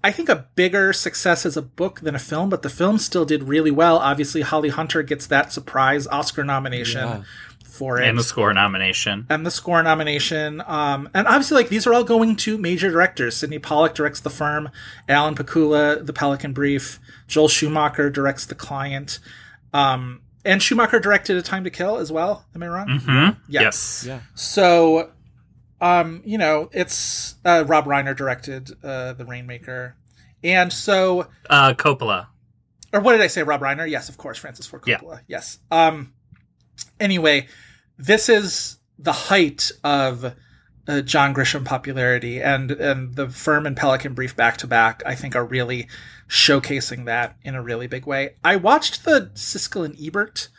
[0.03, 3.23] I think a bigger success as a book than a film, but the film still
[3.25, 3.97] did really well.
[3.99, 7.21] Obviously, Holly Hunter gets that surprise Oscar nomination Yeah.
[7.63, 9.25] for it And the score nomination.
[9.30, 10.61] and the score nomination.
[10.67, 13.38] Um, and obviously, like these are all going to major directors.
[13.38, 14.69] Sydney Pollack directs The Firm,
[15.07, 19.19] Alan Pakula, The Pelican Brief, Joel Schumacher directs The Client,
[19.73, 22.45] um, and Schumacher directed A Time to Kill as well.
[22.53, 22.99] Am I wrong?
[22.99, 23.61] hmm Yeah.
[23.61, 24.03] Yes.
[24.05, 24.19] Yeah.
[24.35, 25.11] So,
[25.84, 29.95] um, you know, it's uh, Rob Reiner directed uh, The Rainmaker,
[30.43, 32.27] and so Uh, Coppola.
[32.93, 33.43] or what did I say?
[33.43, 33.89] Rob Reiner?
[33.89, 34.97] Yes, of course, Francis Ford Yeah.
[34.99, 35.19] Coppola.
[35.27, 35.60] Yes.
[35.69, 36.14] Um.
[36.99, 37.47] Anyway,
[37.97, 40.34] this is the height of
[40.88, 45.15] uh, John Grisham popularity, and and the Firm and Pelican Brief back to back, I
[45.15, 45.88] think, are really
[46.30, 48.35] showcasing that in a really big way.
[48.43, 50.49] I watched the Siskel and Ebert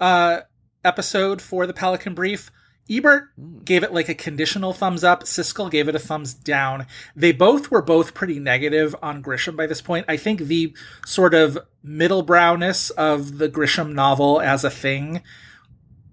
[0.00, 0.40] uh,
[0.84, 2.50] episode for the Pelican Brief.
[2.92, 5.24] Ebert gave it like a conditional thumbs up.
[5.24, 6.86] Siskel gave it a thumbs down.
[7.16, 10.04] They both were both pretty negative on Grisham by this point.
[10.08, 10.74] I think the
[11.06, 15.22] sort of middle browness of the Grisham novel as a thing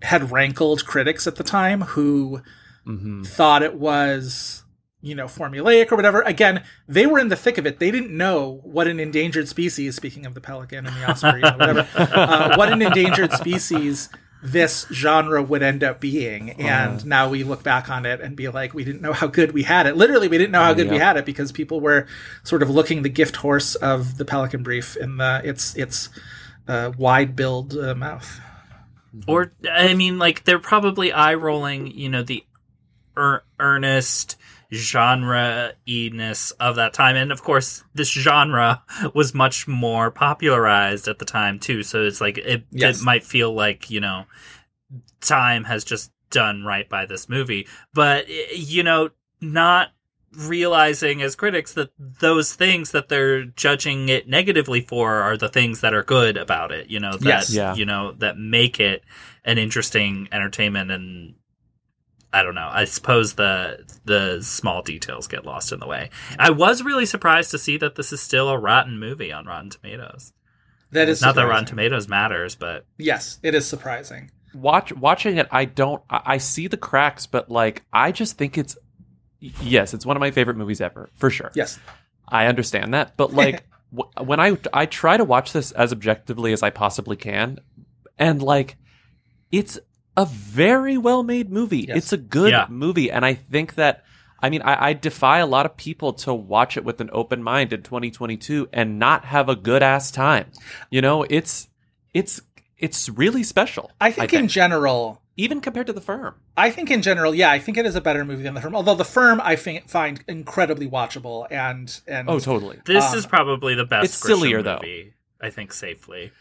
[0.02, 2.42] had rankled critics at the time who
[2.86, 4.64] hmm thought it was
[5.02, 8.16] you know formulaic or whatever again they were in the thick of it they didn't
[8.16, 12.56] know what an endangered species speaking of the pelican and the osprey and whatever uh,
[12.56, 14.10] what an endangered species
[14.42, 16.52] this genre would end up being.
[16.52, 19.52] And now we look back on it and be like we didn't know how good
[19.52, 19.98] we had it.
[19.98, 22.08] Literally we didn't know how good we had it because people were
[22.44, 26.10] sort of looking the gift horse of the pelican brief in the its its
[26.68, 28.40] uh, wide billed uh, mouth.
[29.28, 31.88] Or I mean, like they're probably eye rolling.
[31.88, 32.46] You know, the
[33.18, 34.38] ear- earnest
[34.72, 37.16] genre ness of that time.
[37.16, 38.84] And of course, this genre
[39.14, 41.84] was much more popularized at the time too.
[41.84, 43.02] So it's like it, Yes.
[43.02, 44.26] it might feel like, you know,
[45.22, 47.68] time has just done right by this movie.
[47.94, 49.10] But, you know,
[49.42, 49.90] not
[50.34, 55.82] realizing as critics that those things that they're judging it negatively for are the things
[55.82, 57.52] that are good about it, you know, that, Yes.
[57.54, 57.74] Yeah.
[57.74, 59.04] you know, that make it
[59.44, 61.34] an interesting entertainment and
[62.32, 62.70] I don't know.
[62.72, 66.10] I suppose the the small details get lost in the way.
[66.38, 69.70] I was really surprised to see that this is still a rotten movie on Rotten
[69.72, 70.34] Tomatoes.
[70.92, 71.46] That is Not that.
[71.48, 74.30] Rotten Tomatoes matters, but Yes, it is surprising.
[74.54, 78.58] watch watching it i don't I, I see the cracks but like i just think
[78.58, 78.76] it's
[79.62, 81.78] yes it's one of my favorite movies ever for sure Yes.
[82.28, 83.64] i understand that but like
[83.96, 87.60] w- when i i try to watch this as objectively as i possibly can
[88.18, 88.76] and like
[89.52, 89.78] it's
[90.22, 91.98] a very well made movie Yes.
[91.98, 92.66] it's a good Yeah.
[92.70, 94.04] movie and i think that
[94.42, 97.42] i mean I, I defy a lot of people to watch it with an open
[97.52, 100.46] mind in 2022 and not have a good ass time
[100.90, 101.68] you know it's
[102.14, 102.42] it's
[102.78, 106.36] it's really special I think in general, even compared to the firm.
[106.56, 108.74] I think in general, yeah, I think it is a better movie than The Firm.
[108.74, 112.78] Although The Firm, I find incredibly watchable and and Oh, totally.
[112.86, 114.06] this Um, is probably the best.
[114.06, 115.48] it's sillier, Grisham though.
[115.48, 116.32] I think safely.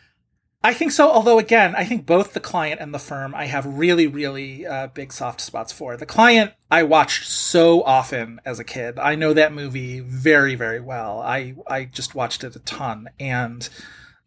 [0.62, 1.09] I think so.
[1.09, 4.89] Although again, I think both the client and the firm I have really, really uh,
[4.89, 5.97] big soft spots for.
[5.97, 8.98] The client I watched so often as a kid.
[8.98, 11.20] I know that movie very, very well.
[11.20, 13.68] I I just watched it a ton, and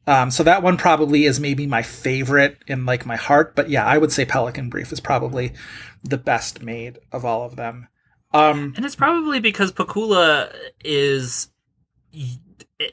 [0.07, 3.55] um, so that one probably is maybe my favorite in like my heart.
[3.55, 5.53] But yeah, I would say Pelican Brief is probably
[6.03, 7.87] the best made of all of them.
[8.33, 10.53] Um, And it's probably because Pakula
[10.83, 11.49] is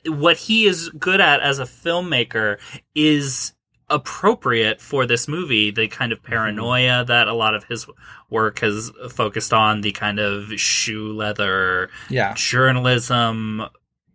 [0.07, 2.59] what he is good at as a filmmaker
[2.95, 3.53] is
[3.91, 5.71] appropriate for this movie.
[5.71, 6.33] The kind of mm-hmm.
[6.33, 7.87] paranoia that a lot of his
[8.31, 13.63] work has focused on, the kind of shoe leather yeah, journalism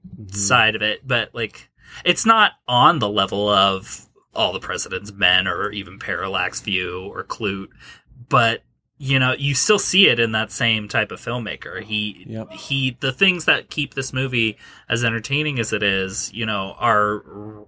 [0.07, 0.35] mm-hmm.
[0.35, 1.69] side of it, but like
[2.05, 7.23] it's not on the level of All the President's Men or even Parallax View or
[7.23, 7.69] Klute,
[8.29, 8.63] but
[9.03, 11.83] you know, you still see it in that same type of filmmaker.
[11.83, 12.51] He Yep.
[12.53, 14.57] he the things that keep this movie
[14.87, 17.65] as entertaining as it is, you know, are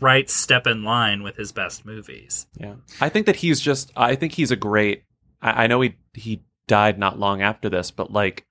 [0.00, 2.48] right step in line with his best movies.
[2.58, 3.92] Yeah, I think that he's just.
[3.94, 5.04] I think he's a great.
[5.40, 8.44] I, I know he he died not long after this, but like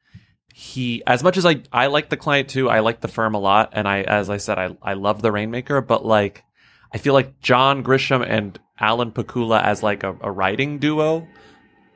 [0.53, 3.39] he, as much as I I like the client too, I like the firm a
[3.39, 6.45] lot, and I as I said, I I love the Rainmaker, but like
[6.93, 11.27] I feel like John Grisham and Alan Pakula as like a, a writing duo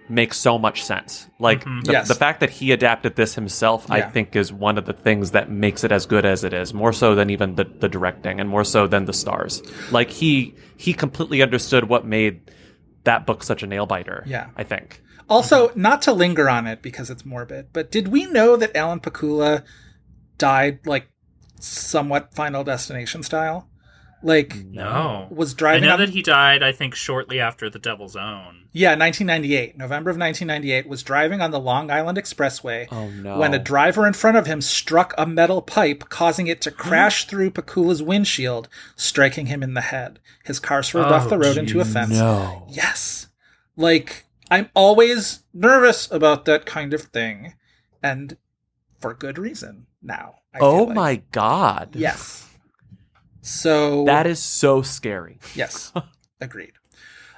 [0.10, 1.28] makes so much sense.
[1.40, 1.84] Like Mhm.
[1.86, 2.08] the, Yes.
[2.08, 5.50] the fact that he adapted this himself, I think, is one of the things that
[5.50, 6.74] makes it as good as it is.
[6.74, 9.62] More so than even the, the directing, and more so than the stars.
[9.92, 12.40] Like he he completely understood what made
[13.04, 14.24] that book such a nail biter.
[14.26, 14.48] Yeah.
[14.58, 15.02] I think.
[15.30, 19.00] Also, not to linger on it because it's morbid, but did we know that Alan
[19.00, 19.64] Pakula
[20.38, 21.08] died like
[21.60, 23.70] somewhat Final Destination style?
[24.22, 25.28] Like No.
[25.32, 28.66] was I driving know on that he died I think shortly after The Devil's Own.
[28.74, 33.38] yeah, 1998, November of 1998, was driving on the Long Island Expressway Oh no.
[33.40, 37.26] when a driver in front of him struck a metal pipe, causing it to crash
[37.26, 38.68] through Pakula's windshield,
[38.98, 40.20] striking him in the head.
[40.44, 42.12] His car swerved off Oh, the road into a fence.
[42.12, 42.66] no.
[42.70, 43.28] Yes.
[43.78, 47.54] Like, I'm always nervous about that kind of thing.
[48.04, 48.36] And
[49.00, 50.36] for good reason now.
[50.54, 50.96] I Oh like.
[50.96, 51.96] my god.
[51.96, 52.49] Yes.
[53.50, 55.40] So That is so scary.
[55.56, 55.92] yes,
[56.42, 56.74] agreed.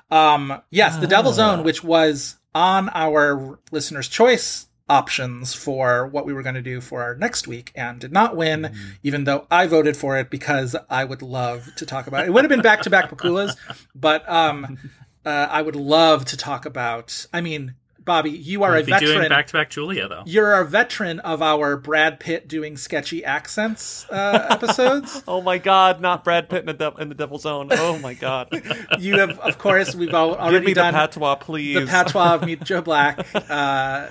[0.10, 1.54] Um, yes, the Devil's Ah.
[1.54, 6.82] Own, which was on our listeners' choice options for what we were going to do
[6.82, 8.76] for our next week and did not win, Mm.
[9.04, 12.28] even though I voted for it because I would love to talk about it.
[12.28, 13.56] It would have been back to back Pakulas,
[13.96, 14.78] but um,
[15.26, 17.26] uh, I would love to talk about.
[17.32, 19.30] I mean, Bobby, you are We'll a be doing veteran.
[19.30, 20.24] back to back Julia though.
[20.26, 25.24] You're a veteran of our Brad Pitt doing sketchy accents uh, episodes.
[25.28, 27.68] Oh my god, not Brad Pitt in the, de- in the Devil's Own.
[27.72, 28.50] Oh my god.
[29.00, 31.76] You have, of course, we've al- already Give me the patois, please.
[31.80, 33.26] the patois of Meet Joe Black.
[33.36, 34.08] Uh, uh,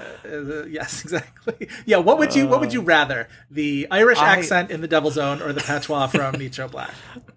[0.68, 1.68] yes, exactly.
[1.86, 5.18] Yeah, what would you what would you rather, the Irish I- accent in the Devil's
[5.18, 6.92] Own or the patois from Meet Joe Black?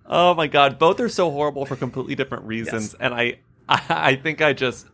[0.06, 4.16] Oh my god, both are so horrible for completely different reasons, and I, I, I
[4.16, 4.86] think I just,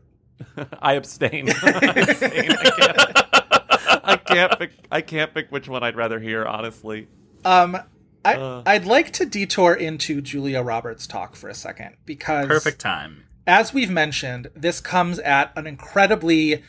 [0.82, 1.49] I abstain.
[1.64, 2.52] I abstain.
[2.52, 4.72] I can't, I can't pick.
[4.91, 6.45] I can't pick which one I'd rather hear.
[6.45, 7.07] Honestly,
[7.45, 7.78] Um,
[8.26, 8.64] I, Uh.
[8.66, 13.24] I'd like to detour into Julia Roberts' talk for a second because Perfect time.
[13.48, 16.64] as we've mentioned, this comes at an incredibly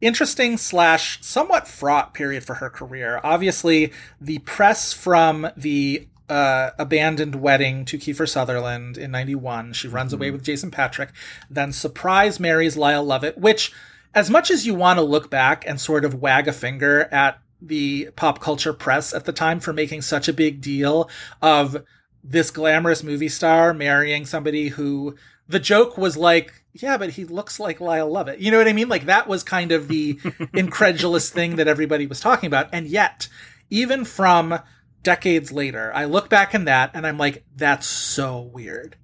[0.00, 3.20] interesting slash somewhat fraught period for her career.
[3.24, 10.12] Obviously, the press from the uh, abandoned wedding to Kiefer Sutherland in '91, she runs
[10.12, 11.10] away with Jason Patric,
[11.50, 13.72] then surprise marries Lyle Lovett, which
[14.14, 17.40] as much as you want to look back and sort of wag a finger at
[17.60, 21.10] the pop culture press at the time for making such a big deal
[21.42, 21.84] of
[22.22, 25.16] this glamorous movie star marrying somebody who
[25.48, 28.38] the joke was like, yeah, but he looks like Lyle Lovett.
[28.38, 28.88] You know what I mean?
[28.88, 30.18] Like that was kind of the
[30.54, 32.68] incredulous thing that everybody was talking about.
[32.72, 33.28] And yet,
[33.70, 34.60] even from
[35.02, 38.96] decades later, I look back in that and I'm like, that's so weird.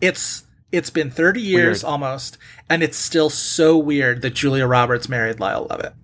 [0.00, 1.90] It's it's been 30 years Weird.
[1.90, 2.36] almost,
[2.68, 5.94] and it's still so weird that Julia Roberts married Lyle Lovett.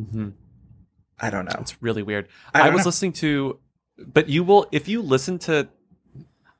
[0.00, 0.32] Mhm.
[1.20, 1.56] I don't know.
[1.60, 2.28] It's really weird.
[2.54, 2.88] I I, was know.
[2.88, 3.58] listening to,
[3.98, 5.68] but you will if you listen to.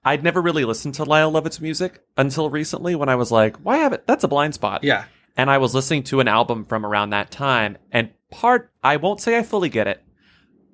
[0.06, 3.78] I'd never really listened to Lyle Lovett's music until recently when I was like, why
[3.78, 4.84] haven't that's a blind spot.
[4.84, 5.06] Yeah.
[5.34, 9.22] And I was listening to an album from around that time and part I won't
[9.22, 10.03] say I fully get it,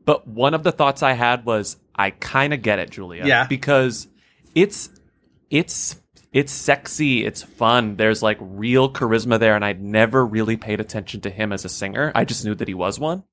[0.04, 3.26] but one of the thoughts I had was I kind of get it, Julia.
[3.26, 3.46] Yeah.
[3.46, 4.08] Because
[4.54, 4.90] it's
[5.50, 6.00] it's
[6.32, 7.96] it's sexy, it's fun.
[7.96, 11.68] There's like real charisma there and I'd never really paid attention to him as a
[11.68, 12.12] singer.
[12.14, 13.24] I just knew that he was one.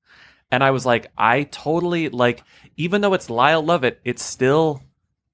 [0.50, 2.42] And I was like, I totally like,
[2.76, 4.82] even though it's Lyle Lovett, it's still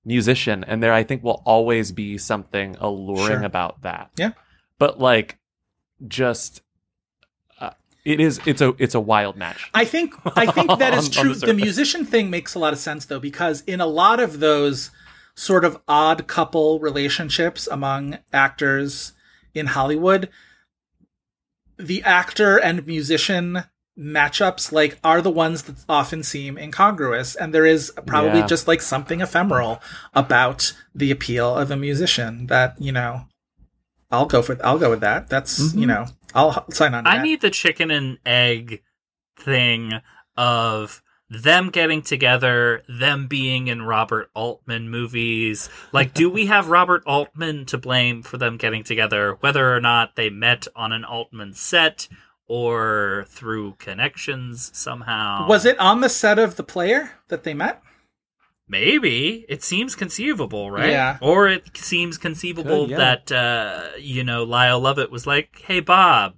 [0.04, 3.42] musician, and there I think will always be something alluring Sure.
[3.44, 4.10] about that.
[4.16, 4.32] Yeah.
[4.78, 5.38] But like,
[6.06, 6.60] just
[8.04, 8.40] it is.
[8.46, 9.70] It's a it's a wild match.
[9.74, 11.34] I think I think that is true.
[11.34, 14.40] the The, musician thing makes a lot of sense though, because in a lot of
[14.40, 14.90] those
[15.36, 19.12] sort of odd couple relationships among actors
[19.54, 20.28] in Hollywood,
[21.78, 23.64] the actor and musician
[23.98, 28.46] matchups like are the ones that often seem incongruous and there is probably Yeah.
[28.46, 29.80] just like something ephemeral
[30.14, 33.26] about the appeal of a musician that you know
[34.10, 35.78] i'll go for i'll go with that that's Mm-hmm.
[35.78, 37.22] you know i'll sign on I that.
[37.22, 38.82] need the chicken and egg
[39.36, 39.92] thing
[40.36, 45.68] of them getting together, them being in Robert Altman movies.
[45.92, 50.16] Like, do we have Robert Altman to blame for them getting together, whether or not
[50.16, 52.08] they met on an Altman set
[52.46, 55.48] or through connections somehow?
[55.48, 57.82] Was it on the set of The Player that they met?
[58.66, 59.44] Maybe.
[59.48, 60.90] It seems conceivable, right?
[60.90, 61.18] Yeah.
[61.20, 62.96] Or it seems conceivable Could, yeah.
[62.96, 66.34] that, uh, you know, Lyle Lovett was like, hey, Bob,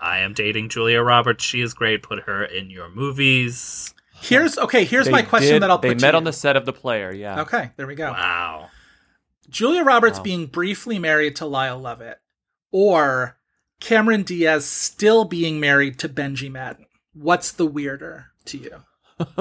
[0.00, 1.42] I am dating Julia Roberts.
[1.44, 2.02] She is great.
[2.02, 3.94] Put her in your movies.
[4.22, 4.84] Here's okay.
[4.84, 6.18] Here's They my question did- that I'll They put to met you.
[6.18, 7.12] on the set of the player.
[7.12, 7.40] Yeah.
[7.42, 8.10] Okay, there we go.
[8.12, 8.68] Wow.
[9.48, 12.18] Julia Roberts being briefly married to Lyle Lovett,
[12.70, 13.38] or
[13.80, 16.86] Cameron Diaz still being married to Benji Madden.
[17.14, 18.84] What's the weirder to you?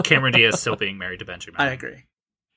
[0.04, 1.68] Cameron Diaz still being married to Benji Madden.
[1.68, 2.04] I agree.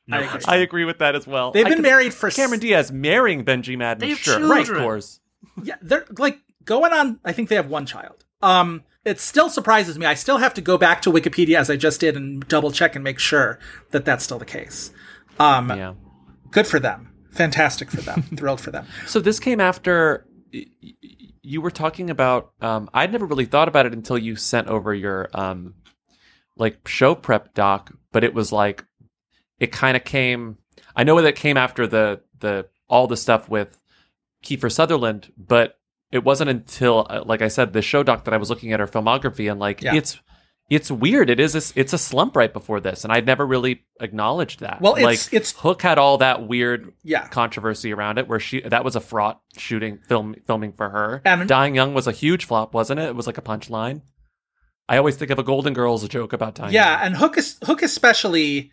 [0.07, 0.41] No I agree.
[0.49, 1.53] I agree with that as well.
[1.53, 4.01] They've I been could- married for Cameron Diaz marrying Benji Madden.
[4.01, 4.77] They have sure, children.
[4.77, 5.21] of course.
[5.63, 7.21] Yeah, they're like going on.
[7.25, 8.25] I think they have one child.
[8.43, 10.07] Um, it still surprises me.
[10.07, 12.95] I still have to go back to Wikipedia as I just did and double check
[12.95, 13.59] and make sure
[13.91, 14.93] that that's still the case.
[15.39, 15.95] Um, Yeah.
[16.51, 17.09] good for them.
[17.33, 18.23] Fantastic for them.
[18.37, 18.87] Thrilled for them.
[19.07, 20.93] So this came after y- y-
[21.43, 22.53] you were talking about.
[22.61, 25.75] Um, I'd never really thought about it until you sent over your um,
[26.57, 28.85] like show prep doc, but it was like
[29.59, 30.59] it kind of came.
[30.97, 33.79] I know that it came after the the all the stuff with
[34.45, 35.79] Kiefer Sutherland, but
[36.11, 38.81] it wasn't until, uh, like I said, the show doc that I was looking at
[38.81, 39.95] her filmography and like Yeah.
[39.95, 40.21] it's
[40.71, 41.29] it's weird.
[41.29, 44.81] It is a, it's a slump right before this, and I'd never really acknowledged that.
[44.81, 47.27] Well, like it's- it's- Hook had all that weird Yeah.
[47.29, 51.21] controversy around it, where she that was a fraught shooting film filming for her.
[51.47, 53.05] Dying Young was a huge flop, wasn't it?
[53.09, 54.03] It was like a punchline.
[54.89, 56.73] I always think of a Golden Girls joke about time.
[56.73, 58.73] Yeah, and Hook is, Hook especially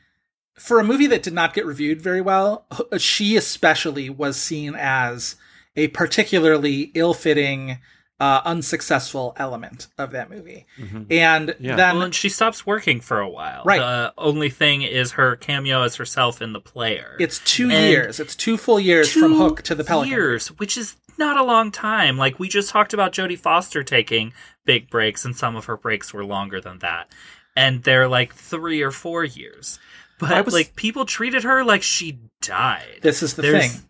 [0.57, 2.65] for a movie that did not get reviewed very well.
[2.97, 5.35] She especially was seen as
[5.75, 7.77] a particularly ill-fitting,
[8.19, 10.65] uh, unsuccessful element of that movie.
[11.09, 11.77] And Yeah.
[11.77, 13.61] then well, and she stops working for a while.
[13.63, 13.79] Right.
[13.79, 17.15] The only thing is her cameo as herself in the player.
[17.19, 18.19] it's two And years.
[18.19, 20.11] It's two full years from Hook to the Pelican.
[20.11, 22.17] years, which is not a long time.
[22.17, 24.33] Like we just talked about Jodie Foster taking
[24.69, 27.11] big breaks, and some of her breaks were longer than that,
[27.55, 29.79] and they're like three or four years.
[30.19, 32.99] But was- like people treated her like she died.
[33.01, 33.85] This is the There's- thing.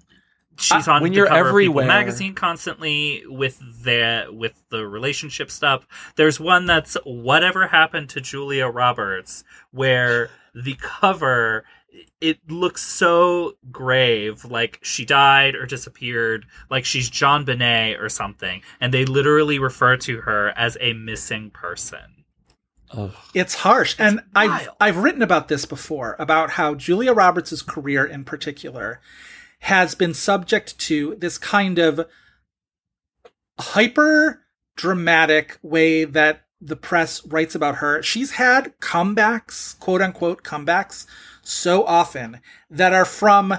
[0.61, 5.49] She's on when the you're cover of People magazine constantly with the with the relationship
[5.51, 5.87] stuff.
[6.17, 11.63] There's one that's whatever happened to Julia Roberts, where the cover
[12.21, 18.93] it looks so grave, like she died or disappeared, like she's JonBenét or something, and
[18.93, 22.25] they literally refer to her as a missing person.
[22.91, 23.13] Ugh.
[23.33, 23.95] It's harsh.
[23.99, 24.69] and I've.
[24.79, 28.99] I've written about this before about how Julia Roberts' career in particular
[29.59, 32.07] has been subject to this kind of
[33.59, 34.45] hyper
[34.75, 38.01] dramatic way that the press writes about her.
[38.01, 41.05] She's had comebacks, quote unquote comebacks,
[41.41, 42.39] so often
[42.69, 43.55] that are from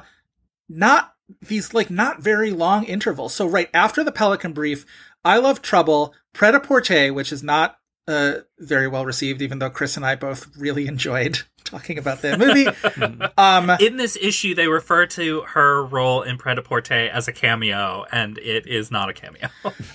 [0.68, 3.34] not these like not very long intervals.
[3.34, 4.84] So right after the Pelican brief,
[5.24, 7.76] I Love Trouble, Pret-a-Porter, which is not
[8.08, 12.38] uh, very well received, even though Chris and I both really enjoyed talking about that
[12.38, 12.66] movie.
[13.38, 17.32] um, In this issue, they refer to her role in Pret a Porter as a
[17.32, 19.48] cameo, and it is not a cameo.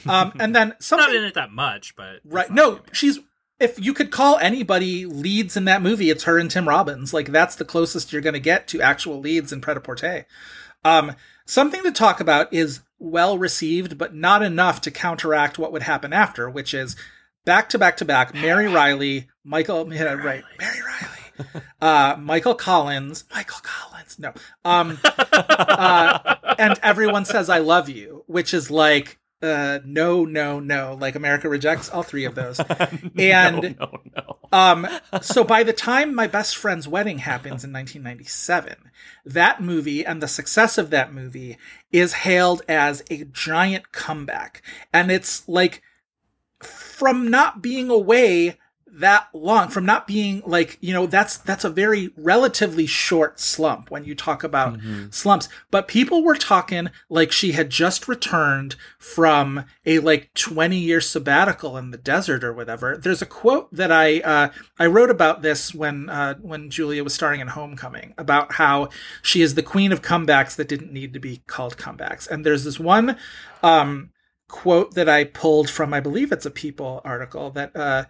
[0.08, 2.50] um, and then something not in it that much, but Right.
[2.50, 3.20] No, she's
[3.60, 7.14] if you could call anybody leads in that movie, it's her and Tim Robbins.
[7.14, 10.26] Like that's the closest you're going to get to actual leads in Pret-a-Porter.
[10.84, 11.16] Um,
[11.46, 16.14] something to talk about is well received, but not enough to counteract what would happen
[16.14, 16.96] after, which is
[17.46, 18.34] back to back to back.
[18.34, 24.34] Mary Reilly, Michael, yeah, right, Mary Reilly, uh, Michael Collins, Michael Collins, no,
[24.64, 29.20] um, uh, and everyone says I love you, which is like.
[29.42, 30.98] Uh, no, no, no.
[31.00, 32.60] Like America rejects all three of those.
[33.18, 34.38] And no, no.
[34.52, 34.88] um,
[35.22, 38.92] so by the time my best friend's wedding happens in 1997,
[39.26, 41.58] that movie and the success of that movie
[41.92, 44.62] is hailed as a giant comeback.
[44.94, 45.82] And it's like
[46.62, 48.58] from not being away
[48.96, 53.92] that long, from not being like, you know, that's, that's a very relatively short slump
[53.92, 54.80] when you talk about
[55.12, 55.50] slumps.
[55.72, 61.78] But people were talking like she had just returned from a like 20 year sabbatical
[61.78, 62.98] in the desert or whatever.
[62.98, 64.50] There's a quote that I, uh,
[64.80, 68.90] I wrote about this when, uh, when Julia was starring in Homecoming about how
[69.22, 72.30] she is the queen of comebacks that didn't need to be called comebacks.
[72.30, 73.18] And there's this one,
[73.62, 74.12] um,
[74.48, 78.06] quote that I pulled from, I believe it's a People article that, uh,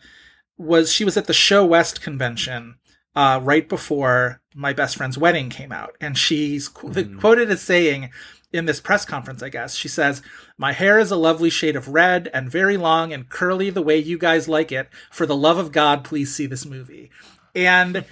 [0.57, 2.75] was she was at the ShoWest convention
[3.15, 7.61] uh, right before my best friend's wedding came out, and she's qu- the- quoted as
[7.61, 8.09] saying
[8.53, 10.21] in this press conference, I guess she says,
[10.57, 13.97] "My hair is a lovely shade of red and very long and curly, the way
[13.97, 14.89] you guys like it.
[15.11, 17.11] For the love of God, please see this movie."
[17.55, 17.95] And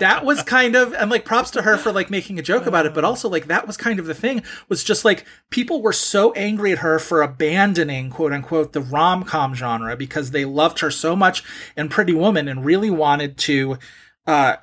[0.00, 2.86] that was kind of and like props to her for like making a joke about
[2.86, 5.92] it but also like that was kind of the thing was just like people were
[5.92, 10.90] so angry at her for abandoning quote unquote the rom-com genre because they loved her
[10.90, 11.44] so much
[11.76, 13.78] in pretty woman and really wanted to
[14.26, 14.56] uh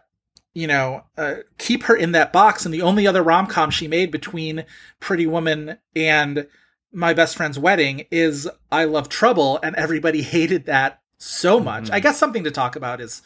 [0.58, 2.66] you know uh, keep her in that box.
[2.66, 4.66] And the only other rom-com she made between
[5.00, 6.48] pretty woman and
[6.92, 12.00] my best friend's wedding is i love trouble and everybody hated that so much i
[12.00, 13.22] guess something to talk about is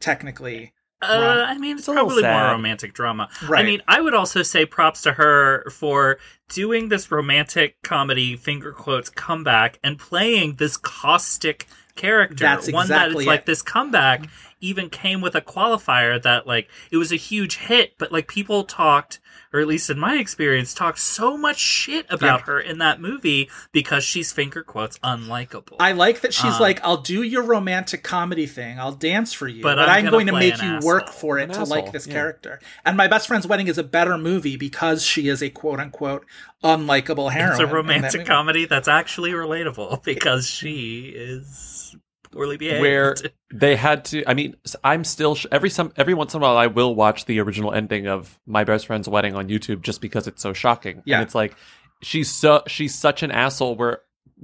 [0.00, 0.72] technically
[1.02, 3.28] Uh, I mean, it's little probably more romantic drama.
[3.42, 6.16] I mean, I would also say props to her for
[6.48, 12.36] doing this romantic comedy finger quotes comeback and playing this caustic character.
[12.36, 14.28] That's one that exactly it's like this comeback
[14.60, 18.64] even came with a qualifier that like it was a huge hit, but like people
[18.64, 19.20] talked,
[19.54, 22.46] or at least in my experience, talked so much shit about Yeah.
[22.46, 25.76] her in that movie because she's finger quotes unlikable.
[25.78, 28.80] I like that she's Um, like, I'll do your romantic comedy thing.
[28.80, 30.86] I'll dance for you, But but, I'm I'm, gonna going to play make an you
[30.86, 32.12] work for it An to asshole, like this yeah.
[32.14, 32.60] character.
[32.84, 36.26] And My Best Friend's Wedding is a better movie because she is a quote unquote
[36.64, 37.52] unlikable heroine.
[37.52, 41.73] it's a in that romantic comedy that's actually relatable because she is
[42.34, 42.80] poorly behaved.
[42.82, 43.14] where
[43.54, 46.56] they had to i mean I'm still sh- every some every once in a while
[46.56, 50.26] i will watch the original ending of my best friend's wedding on youtube just because
[50.26, 51.16] it's so shocking Yeah.
[51.18, 51.54] and it's like
[52.02, 54.00] she's so she's such an asshole where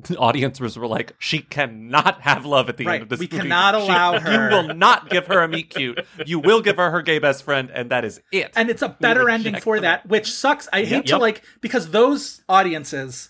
[0.08, 2.94] the audiences were like she cannot have love at the Right.
[2.94, 3.38] end of this We movie.
[3.42, 6.76] cannot She- allow her- you will not give her a meet cute you will give
[6.76, 9.76] her her gay best friend and that is it And it's a better ending for
[9.76, 9.82] them.
[9.82, 10.68] that, which sucks.
[10.72, 11.20] I hate to Yep.
[11.20, 13.28] like because those audiences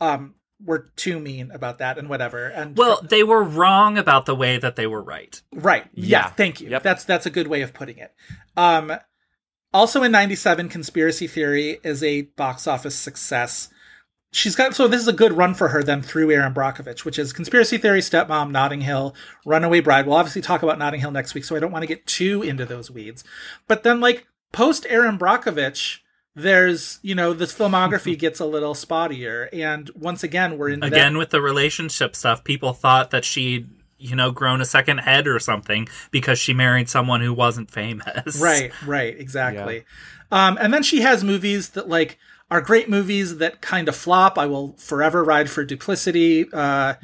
[0.00, 0.34] um
[0.64, 2.46] were too mean about that and whatever.
[2.46, 5.40] And well, they were wrong about the way that they were right.
[5.52, 5.86] Right.
[5.92, 6.06] Yeah.
[6.06, 6.28] Yeah.
[6.30, 6.70] Thank you.
[6.70, 6.82] Yep.
[6.82, 8.12] That's that's a good way of putting it.
[8.56, 8.92] Um,
[9.72, 13.68] also in '97, Conspiracy Theory is a box office success.
[14.30, 17.18] She's got so this is a good run for her then through Erin Brockovich, which
[17.18, 19.14] is Conspiracy Theory, Stepmom, Notting Hill,
[19.46, 20.06] Runaway Bride.
[20.06, 22.42] We'll obviously talk about Notting Hill next week, so I don't want to get too
[22.42, 23.24] into those weeds.
[23.68, 26.00] But then like post Erin Brockovich,
[26.38, 31.18] there's you know this filmography gets a little spottier, and once again we're in Again,
[31.18, 35.38] with the relationship stuff, people thought that she'd, you know, grown a second head or
[35.38, 38.40] something because she married someone who wasn't famous.
[38.40, 39.84] Right, right, exactly.
[40.30, 42.18] Um, and then she has movies that like
[42.50, 44.38] are great movies that kind of flop.
[44.38, 46.94] I will forever ride for Duplicity uh,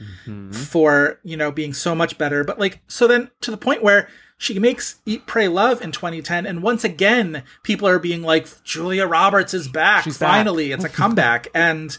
[0.52, 2.44] for you know being so much better.
[2.44, 4.09] But like so then to the point where
[4.44, 9.06] she makes Eat, Pray, Love in 2010, and once again people are being like Julia
[9.06, 10.04] Roberts is back.
[10.04, 10.30] She's back.
[10.30, 11.96] Finally, it's a comeback, and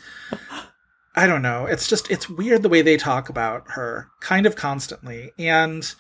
[1.16, 1.66] I don't know.
[1.66, 5.32] It's just it's weird the way they talk about her kind of constantly.
[5.40, 5.94] And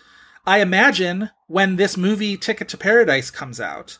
[0.45, 3.97] I imagine when this movie Ticket to Paradise comes out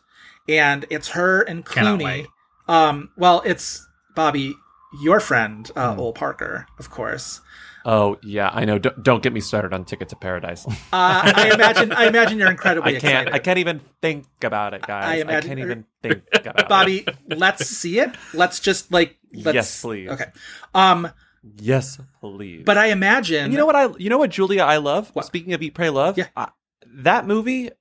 [0.48, 2.28] and it's her and Clooney.
[2.68, 4.56] Um well, it's Bobby
[5.02, 6.00] your friend, uh, Hmm.
[6.00, 7.42] Ol Parker, of course.
[7.86, 11.52] Oh yeah i know don't, don't get me started on ticket to paradise Uh, I
[11.54, 13.34] imagine I imagine you're incredibly i can't excited.
[13.34, 17.06] i can't even think about it guys I i, can't even think about it Bobby,
[17.28, 18.12] let's see it.
[18.34, 20.10] Let's just like let's Yes, please.
[20.10, 20.26] Okay.
[20.74, 21.10] Um
[21.58, 22.64] Yes, please.
[22.66, 25.10] But I imagine And you know what I you know what Julia I love?
[25.14, 25.26] What?
[25.26, 26.28] Speaking of Eat Pray Love, Yeah.
[26.36, 26.50] I-
[26.88, 27.72] that movie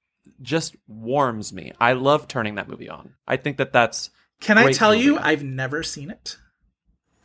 [0.43, 1.72] just warms me.
[1.81, 3.14] I love turning that movie on.
[3.26, 4.10] I think that that's
[4.40, 6.36] Can I tell you, I've never seen it.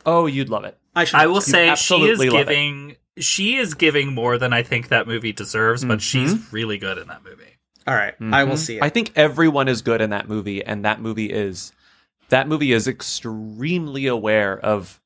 [0.06, 0.76] Oh, you'd love it.
[0.94, 1.20] I should.
[1.20, 2.30] I will say she is absolutely it.
[2.32, 6.96] giving she is giving more than I think that movie deserves, but she's really good
[6.98, 7.56] in that movie.
[7.86, 8.58] All right, I will Mhm.
[8.58, 8.82] see it.
[8.82, 11.72] I think everyone is good in that movie, and that movie is
[12.28, 15.00] that movie is extremely aware of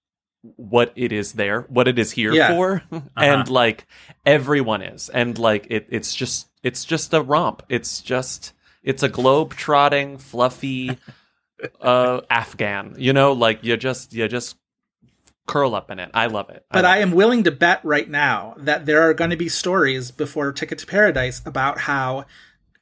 [0.56, 2.48] what it is there, what it is here Yeah.
[2.48, 2.82] for,
[3.16, 3.86] and like
[4.26, 7.62] everyone is, and like it, it's just it's just a romp.
[7.68, 8.52] It's just
[8.82, 10.98] it's a globe trotting, fluffy
[11.80, 12.94] uh Afghan.
[12.98, 14.56] You know, like you just you just
[15.46, 16.10] curl up in it.
[16.14, 16.64] I love it.
[16.70, 19.48] But love I am willing to bet right now that there are going to be
[19.48, 22.24] stories before Ticket to Paradise about how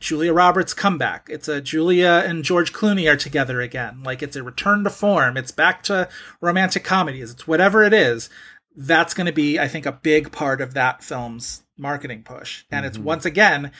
[0.00, 1.28] Julia Roberts' comeback.
[1.30, 4.02] It's a Julia and George Clooney are together again.
[4.02, 5.36] Like it's a return to form.
[5.36, 6.08] It's back to
[6.40, 7.30] romantic comedies.
[7.30, 8.28] It's whatever it is.
[8.74, 12.64] That's going to be, I think, a big part of that film's marketing push.
[12.70, 12.88] And Mm-hmm.
[12.88, 13.70] it's once again,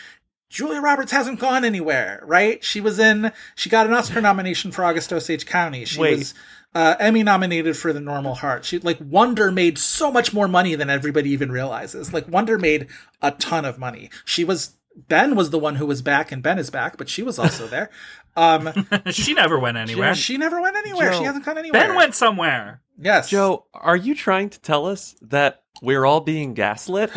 [0.50, 2.62] Julia Roberts hasn't gone anywhere, right?
[2.62, 5.86] She was in, she got an Oscar nomination for August Osage County.
[5.86, 6.18] She Wait.
[6.18, 6.34] was
[6.74, 8.64] uh, Emmy nominated for The Normal Heart.
[8.64, 12.12] She like Wonder made so much more money than everybody even realizes.
[12.12, 12.88] Like Wonder made
[13.20, 14.10] a ton of money.
[14.24, 17.22] She was Ben was the one who was back, and Ben is back, but she
[17.22, 17.90] was also there.
[18.36, 18.70] Um,
[19.10, 20.14] she never went anywhere.
[20.14, 21.12] she never went anywhere.
[21.12, 21.88] Joe, she hasn't gone anywhere.
[21.88, 22.80] ben went somewhere.
[22.98, 27.10] Yes, Joe, are you trying to tell us that we're all being gaslit?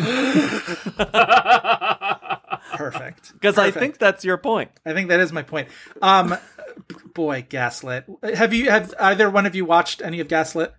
[2.74, 3.32] Perfect.
[3.32, 4.70] Because I think that's your point.
[4.84, 5.68] I think that is my point.
[6.02, 6.36] Um,
[7.14, 8.04] boy, Gaslit.
[8.34, 10.72] Have you have either one of you watched any of Gaslit?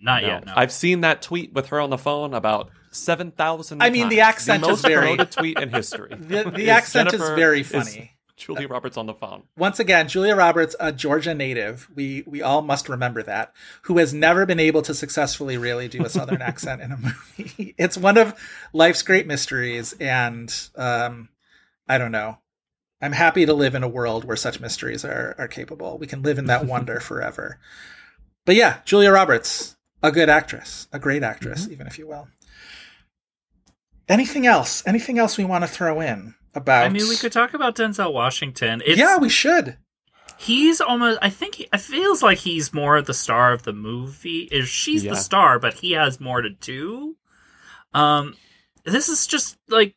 [0.00, 0.28] Not No.
[0.28, 0.46] yet.
[0.46, 0.52] No.
[0.56, 3.82] I've seen that tweet with her on the phone about seven thousand.
[3.82, 6.10] I mean, the accent the is very- promoted tweet in history.
[6.18, 8.12] The, the Is accent is Jennifer- very is funny.
[8.36, 9.42] Julia Roberts on the phone.
[9.56, 13.52] Once again, Julia Roberts, a Georgia native, we we all must remember that,
[13.82, 17.74] who has never been able to successfully really do a Southern accent in a movie.
[17.78, 18.38] It's one of
[18.72, 21.30] life's great mysteries, and um,
[21.88, 22.38] I don't know.
[23.00, 25.98] I'm happy to live in a world where such mysteries are are capable.
[25.98, 27.58] We can live in that wonder forever.
[28.44, 32.28] But yeah, Julia Roberts, a good actress, a great actress, even if you will.
[34.08, 34.82] Anything else?
[34.86, 36.86] Anything else we want to throw in about?
[36.86, 38.82] I mean, we could talk about Denzel Washington.
[38.86, 39.76] It's, yeah, we should.
[40.38, 41.18] he's almost.
[41.20, 44.48] I think he- it feels like he's more the star of the movie.
[44.50, 45.10] Is she's Yeah.
[45.12, 47.16] the star, but he has more to do.
[47.94, 48.34] Um,
[48.84, 49.94] this is just like.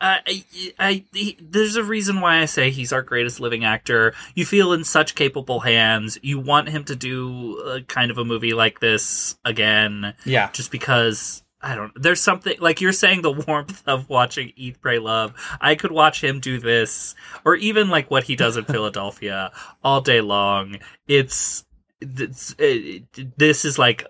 [0.00, 0.44] I, I,
[0.78, 4.14] I, he, there's a reason why I say he's our greatest living actor.
[4.34, 6.18] You feel in such capable hands.
[6.22, 10.14] You want him to do a, kind of a movie like this again.
[10.24, 10.50] Yeah.
[10.52, 14.98] just because I don't there's something like you're saying the warmth of watching Eat Pray
[14.98, 15.34] Love.
[15.60, 20.00] I could watch him do this or even like what he does in Philadelphia all
[20.00, 20.78] day long.
[21.08, 21.64] It's,
[22.00, 24.06] it's it, this is like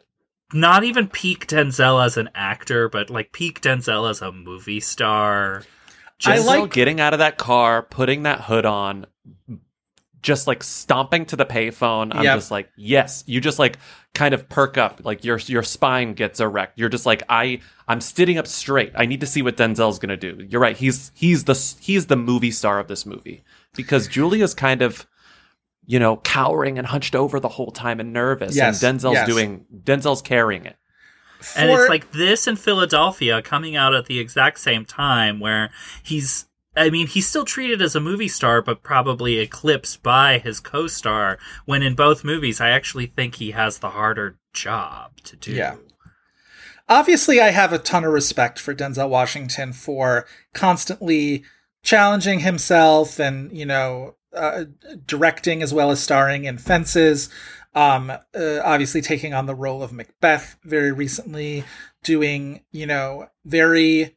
[0.53, 5.63] not even peak Denzel as an actor, but like peak Denzel as a movie star.
[6.25, 9.07] I Just like- getting out of that car, putting that hood on,
[10.23, 12.15] just like stomping to the payphone.
[12.15, 12.37] I'm Yep.
[12.39, 13.23] just like, yes.
[13.27, 13.79] You just like
[14.15, 16.79] kind of perk up, like your your spine gets erect.
[16.79, 18.93] You're just like, I I'm sitting up straight.
[18.95, 20.45] I need to see what Denzel's gonna do.
[20.49, 20.77] You're right.
[20.77, 23.45] He's he's the he's the movie star of this movie
[23.77, 25.07] because Julia's kind of
[25.87, 28.55] you know cowering and hunched over the whole time and nervous.
[28.55, 29.29] Yes, and Denzel's yes.
[29.29, 30.77] doing Denzel's carrying it.
[31.57, 35.71] and it's like this in Philadelphia coming out at the exact same time where
[36.03, 36.47] he's
[36.77, 41.39] I mean, he's still treated as a movie star, but probably eclipsed by his co-star.
[41.65, 45.53] When in both movies, I actually think he has the harder job to do.
[45.53, 45.77] Yeah.
[46.89, 51.45] obviously I have a ton of respect for Denzel Washington for constantly
[51.83, 54.65] challenging himself and you know uh,
[55.07, 57.29] directing as well as starring in Fences.
[57.75, 61.65] Um, uh, obviously taking on the role of Macbeth very recently,
[62.03, 64.17] doing you know very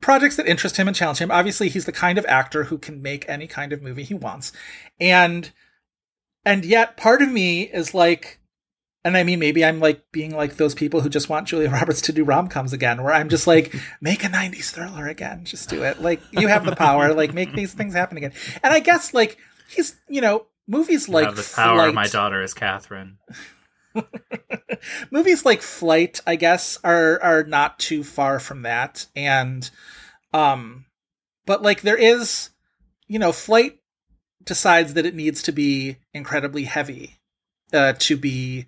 [0.00, 1.30] projects that interest him and challenge him.
[1.30, 4.52] Obviously, he's the kind of actor who can make any kind of movie he wants,
[4.98, 5.52] and
[6.44, 8.40] and yet part of me is like
[9.06, 12.00] and I mean, maybe I'm like being like those people who just want Julia Roberts
[12.02, 15.44] to do rom coms again, where I'm just like, make a 90s thriller again.
[15.44, 16.02] Just do it.
[16.02, 17.14] Like, you have the power.
[17.14, 18.32] Like, make these things happen again.
[18.64, 19.38] And I guess, like,
[19.68, 21.84] he's, you know, movies You like have the power.
[21.84, 23.18] Flight, My daughter is Catherine.
[25.12, 29.06] movies like Flight, I guess, are are not too far from that.
[29.14, 29.70] And,
[30.34, 30.86] um,
[31.46, 32.50] but like, there is,
[33.06, 33.78] you know, Flight
[34.42, 37.20] decides that it needs to be incredibly heavy
[37.72, 38.66] uh, to be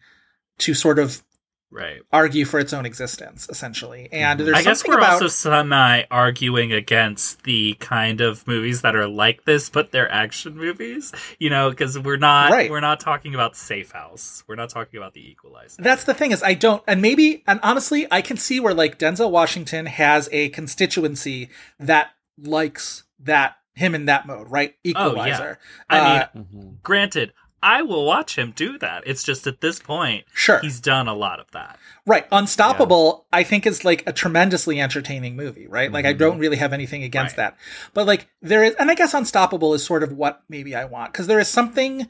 [0.59, 1.23] to sort of
[1.71, 2.01] Right.
[2.11, 4.09] argue for its own existence, essentially.
[4.11, 8.81] And there's I guess something we're about also semi arguing against the kind of movies
[8.81, 11.13] that are like this, but they're action movies.
[11.39, 12.71] You know, because we're not Right.
[12.71, 14.43] we're not talking about Safe House.
[14.49, 15.83] We're not talking about The Equalizer.
[15.83, 18.99] That's the thing is I don't and maybe and honestly I can see where like
[18.99, 24.75] Denzel Washington has a constituency that likes that him in that mode, right?
[24.85, 25.59] Equalizer.
[25.91, 26.69] I mean, Uh, Mm-hmm.
[26.83, 27.33] granted,
[27.63, 29.03] I will watch him do that.
[29.07, 30.61] It's just at this point, Sure.
[30.61, 31.79] he's done a lot of that.
[32.07, 32.27] right.
[32.33, 35.91] Unstoppable I think is like a tremendously entertaining movie, right?
[35.93, 36.19] Like I Mm-hmm.
[36.19, 37.51] don't really have anything against Right.
[37.53, 37.59] that.
[37.95, 41.13] But like there is and I guess Unstoppable is sort of what maybe I want
[41.13, 42.07] because there is something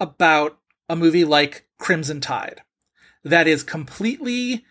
[0.00, 0.58] about
[0.88, 2.62] a movie like Crimson Tide
[3.24, 4.64] that is completely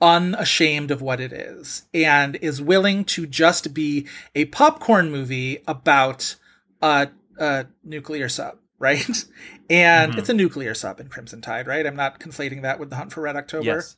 [0.00, 6.36] unashamed of what it is and is willing to just be a popcorn movie about
[6.82, 7.08] a,
[7.38, 9.24] a nuclear sub, right?
[9.68, 10.18] And Mm-hmm.
[10.20, 11.84] it's a nuclear sub in Crimson Tide, right?
[11.84, 13.64] I'm not conflating that with the Hunt for Red October.
[13.64, 13.96] Yes.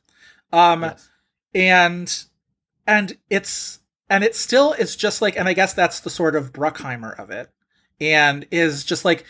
[0.51, 1.09] Um, yes.
[1.53, 2.23] and
[2.87, 3.79] and it's
[4.09, 7.29] and it still is just like and i guess that's the sort of bruckheimer of
[7.29, 7.51] it
[8.01, 9.25] and is just like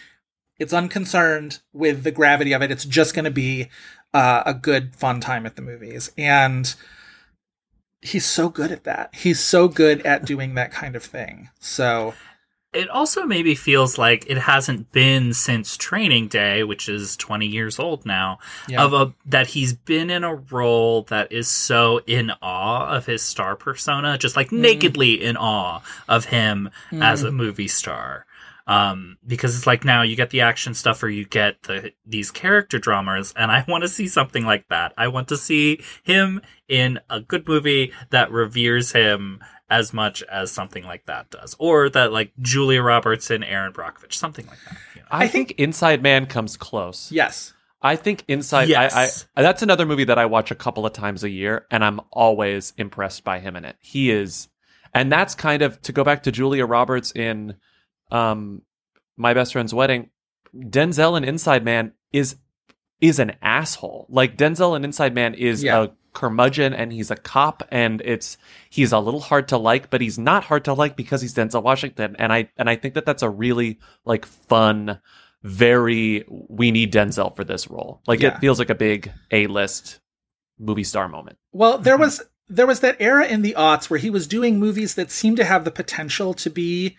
[0.60, 3.68] it's unconcerned with the gravity of it it's just going to be
[4.14, 6.74] uh, a good fun time at the movies and
[8.02, 12.14] he's so good at that he's so good at doing that kind of thing so
[12.72, 17.80] It also maybe feels like it hasn't been since Training Day, which is 20 years
[17.80, 18.38] old now,
[18.68, 18.84] Yeah.
[18.84, 23.24] of a that he's been in a role that is so in awe of his
[23.24, 28.28] star persona, just like nakedly in awe of him as a movie star.
[28.68, 32.30] Um, because it's like now you get the action stuff or you get the these
[32.30, 34.94] character dramas, and I want to see something like that.
[34.96, 39.40] I want to see him in a good movie that reveres him
[39.70, 44.14] as much as something like that does, or that like Julia Roberts and Erin Brockovich,
[44.14, 44.78] something like that.
[44.96, 45.08] you know?
[45.12, 47.12] I, think, Inside Man comes close.
[47.12, 48.68] yes I think Inside.
[48.68, 49.26] Yes.
[49.36, 51.84] I, I that's another movie that I watch a couple of times a year, and
[51.84, 53.78] I'm always impressed by him in it.
[53.80, 54.50] He is,
[54.94, 57.56] and that's kind of to go back to Julia Roberts in,
[58.12, 58.64] um,
[59.16, 60.10] My Best Friend's Wedding.
[60.54, 62.36] Denzel in Inside Man is
[63.00, 64.08] is an asshole.
[64.10, 65.84] Like Denzel in Inside Man is Yeah.
[65.84, 68.38] a curmudgeon, and he's a cop, and it's
[68.70, 71.64] he's a little hard to like, but he's not hard to like because he's Denzel
[71.64, 75.00] Washington, and I and I think that that's a really like fun
[75.44, 78.02] very we need Denzel for this role.
[78.08, 78.36] Like Yeah.
[78.36, 80.00] it feels like a big A list
[80.58, 81.38] movie star moment.
[81.52, 84.96] Well, there was there was that era in the aughts where he was doing movies
[84.96, 86.98] that seemed to have the potential to be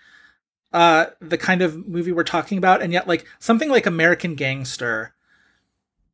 [0.72, 5.14] uh the kind of movie we're talking about, and yet like something like American Gangster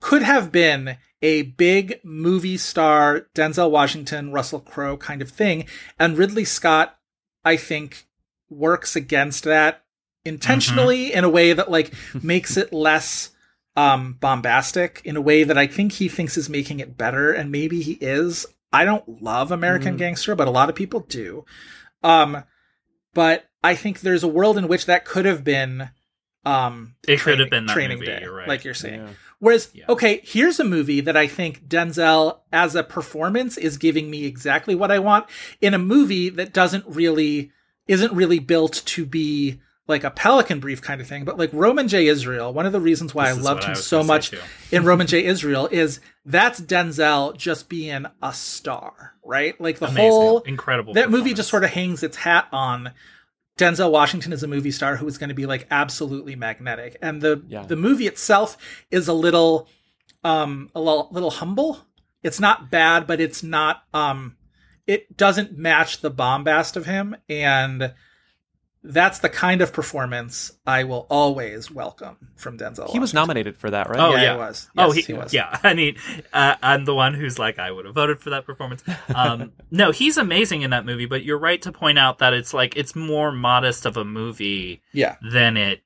[0.01, 5.67] could have been a big movie star Denzel Washington, Russell Crowe kind of thing,
[5.99, 6.99] and Ridley Scott,
[7.45, 8.07] I think,
[8.51, 9.83] works against that
[10.25, 11.93] intentionally in a way that like
[12.23, 13.31] makes it less
[13.77, 17.53] um bombastic in a way that I think he thinks is making it better and
[17.53, 18.47] maybe he is.
[18.73, 21.45] I don't love American Gangster, but a lot of people do.
[22.03, 22.43] Um
[23.15, 25.91] but I think there's a world in which that could have been
[26.45, 28.49] um It could have been that training movie, day, you're right.
[28.49, 29.01] like you're saying.
[29.01, 29.13] Yeah.
[29.39, 29.85] Whereas, Yeah.
[29.91, 34.75] okay, here's a movie that I think Denzel as a performance is giving me exactly
[34.75, 35.27] what I want
[35.61, 37.53] in a movie that doesn't really
[37.87, 41.87] isn't really built to be like a Pelican Brief kind of thing, but like Roman
[41.87, 42.09] J.
[42.09, 42.53] Israel.
[42.53, 44.33] One of the reasons why This I loved what I him so much
[44.73, 45.25] in Roman J.
[45.25, 49.61] Israel is that's Denzel just being a star, right?
[49.61, 50.11] Like the Amazing.
[50.11, 52.91] whole Incredible That movie just sort of hangs its hat on
[53.57, 57.23] Denzel Washington is a movie star who is going to be like absolutely magnetic, and
[57.23, 57.63] the Yeah.
[57.65, 58.59] the movie itself
[58.91, 59.69] is a little
[60.25, 61.87] um a little, little humble.
[62.23, 64.37] It's not bad, but it's not um
[64.87, 67.95] it doesn't match the bombast of him, and
[68.89, 72.89] that's the kind of performance I will always welcome from Denzel.
[72.91, 73.99] He was nominated for that, right?
[73.99, 74.71] Oh Yeah, yeah, he was.
[74.79, 75.35] oh, he, he was.
[75.35, 75.97] Yeah, I mean,
[76.33, 78.83] uh, I'm the one who's like, I would have voted for that performance.
[79.15, 81.07] Um, no, he's amazing in that movie.
[81.07, 84.83] But you're right to point out that it's like it's more modest of a movie
[84.93, 85.83] Yeah, than it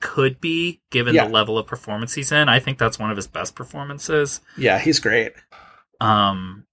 [0.00, 1.24] could be, given Yeah.
[1.26, 2.48] the level of performance he's in.
[2.48, 4.40] I think that's one of his best performances.
[4.56, 5.32] yeah, he's great.
[6.00, 6.66] Um,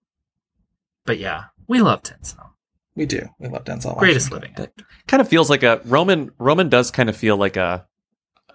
[1.05, 2.50] but yeah, we love Denzel.
[2.95, 3.29] We do.
[3.39, 3.97] We love Denzel.
[3.97, 4.55] Greatest Washington.
[4.63, 4.69] living.
[4.71, 4.85] actor.
[5.07, 6.31] Kind of feels like a Roman.
[6.37, 7.87] Roman does kind of feel like a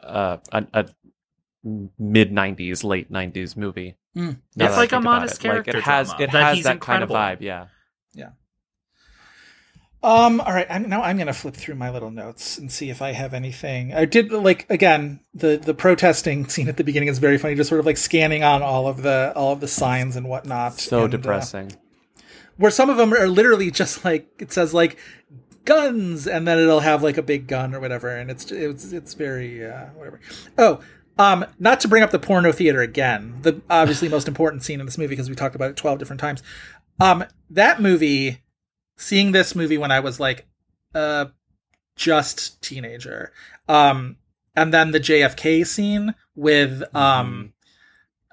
[0.03, 0.87] uh, a, a
[1.65, 3.97] mid '90s, late '90s movie.
[4.17, 4.39] Mm.
[4.57, 5.49] It's like a modest it.
[5.49, 7.39] Like, character it has drama it that has he's that kind of incredible.
[7.39, 7.43] vibe.
[7.43, 7.67] Yeah.
[10.03, 10.41] Um.
[10.41, 10.67] All right.
[10.71, 13.35] I'm, now I'm going to flip through my little notes and see if I have
[13.35, 13.93] anything.
[13.93, 17.57] I did like again the the protesting scene at the beginning is very funny.
[17.57, 20.79] Just sort of like scanning on all of the all of the signs and whatnot.
[20.79, 21.73] So and, uh, depressing.
[22.57, 24.99] Where some of them are literally just like it says like
[25.65, 29.15] guns, and then it'll have like a big gun or whatever, and it's it's it's
[29.15, 30.21] very uh, whatever.
[30.59, 30.81] Oh,
[31.19, 34.87] Um, not to bring up the porno theater again, the obviously most important scene in
[34.87, 36.43] this movie because we talked about it twelve different times.
[37.01, 38.43] Um, that movie,
[38.97, 40.47] seeing this movie when I was like,
[40.95, 41.27] uh,
[41.97, 43.33] just teenager.
[43.69, 44.17] Um,
[44.55, 47.53] and then the JFK scene with um,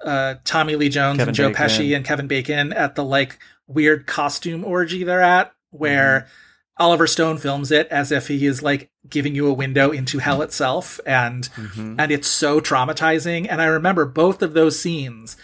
[0.04, 1.66] uh, Tommy Lee Jones Kevin and Joe Bacon.
[1.66, 6.82] Pesci and Kevin Bacon at the like weird costume orgy they're at, where mm-hmm.
[6.82, 10.36] Oliver Stone films it as if he is like giving you a window into hell
[10.36, 10.44] mm-hmm.
[10.44, 11.96] itself, and mm-hmm.
[11.98, 13.46] and it's so traumatizing.
[13.48, 15.36] And I remember both of those scenes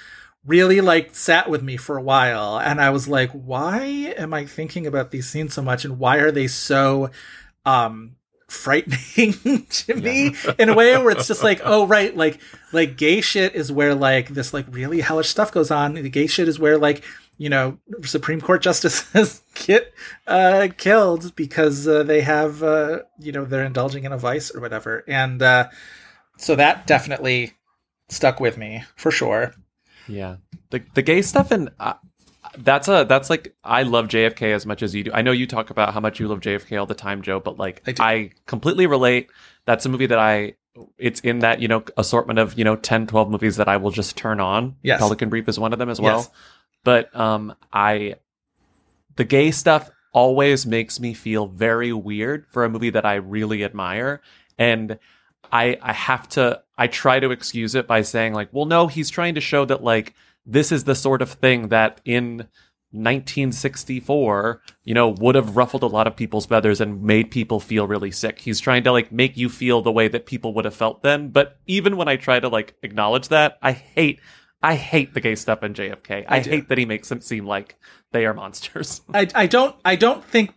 [0.45, 2.59] really like sat with me for a while.
[2.59, 5.85] And i was like why am i thinking about these scenes so much?
[5.85, 7.11] And why are they so
[7.65, 8.17] um
[8.51, 12.41] frightening to me in a way where it's just like oh right like
[12.73, 15.95] like gay shit is where like this like really hellish stuff goes on.
[15.95, 17.05] The gay shit is where like
[17.41, 19.95] you know supreme court justices get
[20.27, 24.61] uh killed because uh, they have uh you know they're indulging in a vice or
[24.61, 25.67] whatever and uh
[26.37, 27.55] so that definitely
[28.11, 29.55] stuck with me for sure
[30.07, 30.37] Yeah,
[30.69, 31.95] the the gay stuff and uh,
[32.59, 35.11] that's a that's like I love JFK as much as you do.
[35.15, 37.59] I know you talk about how much you love JFK all the time, Joe, but
[37.59, 37.95] like I.
[37.99, 39.31] I, completely relate.
[39.67, 40.55] That's a movie that I
[40.99, 43.91] it's in that you know assortment of you know 10 12 movies that I will
[43.91, 44.77] just turn on.
[44.83, 45.01] Yes.
[45.01, 46.19] Pelican Brief is one of them as well.
[46.19, 46.31] Yes.
[46.85, 48.17] But um I
[49.17, 53.63] the gay stuff always makes me feel very weird for a movie that I really
[53.65, 54.21] admire
[54.59, 54.99] and
[55.53, 59.11] I I have to I try to excuse it by saying like, well, no, he's
[59.11, 60.15] trying to show that like
[60.47, 62.49] this is the sort of thing that in
[62.93, 67.87] 1964, you know, would have ruffled a lot of people's feathers and made people feel
[67.87, 68.41] really sick.
[68.41, 71.29] He's trying to like make you feel the way that people would have felt then.
[71.29, 74.21] But even when I try to like acknowledge that, I hate
[74.63, 76.25] I hate the gay stuff in JFK.
[76.29, 76.51] I, do.
[76.51, 77.77] hate that he makes them seem like
[78.13, 79.01] they are monsters.
[79.15, 80.55] I, I don't I don't think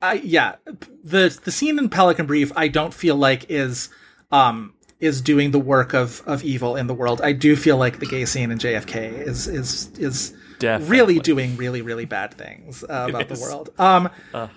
[0.00, 0.56] I yeah
[1.02, 3.88] the the scene in Pelican Brief I don't feel like is
[4.30, 7.20] um is doing the work of of evil in the world.
[7.20, 10.96] I do feel like the gay scene in JFK is is is Definitely.
[10.96, 13.70] really doing really really bad things uh, about the world.
[13.78, 14.48] Um Uh.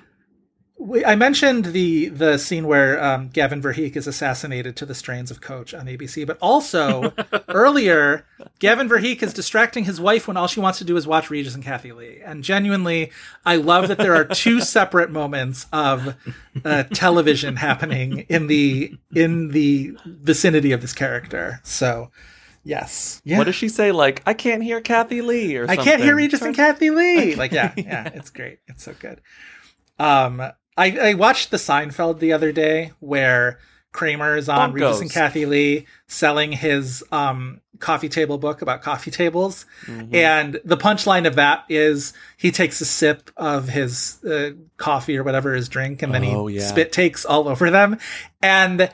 [0.82, 5.30] We, I mentioned the the scene where um, Gavin Verheek is assassinated to the strains
[5.30, 7.14] of Coach on ABC, but also
[7.50, 8.26] earlier,
[8.60, 11.54] Gavin Verheek is distracting his wife when all she wants to do is watch Regis
[11.54, 12.22] and Kathie Lee.
[12.24, 13.12] And genuinely,
[13.46, 16.16] I love that there are two separate moments of
[16.64, 21.60] uh, television happening in the in the vicinity of this character.
[21.64, 22.10] So,
[22.64, 23.38] yes, yeah.
[23.38, 23.92] What does she say?
[23.92, 25.84] Like, I can't hear Kathie Lee or I something.
[25.84, 27.36] can't hear Regis and Kathie Lee.
[27.36, 28.60] Like, yeah, yeah, it's great.
[28.68, 29.20] It's so good.
[30.00, 30.42] Um,
[30.80, 33.60] I, I watched the Seinfeld the other day where
[33.92, 39.10] Kramer is on Regis and Kathie Lee selling his um coffee table book about coffee
[39.12, 40.14] tables, Mm-hmm.
[40.14, 45.24] and the punchline of that is he takes a sip of his uh, coffee or
[45.24, 46.68] whatever his drink, and then Oh, he yeah.
[46.68, 47.98] spit takes all over them,
[48.42, 48.92] and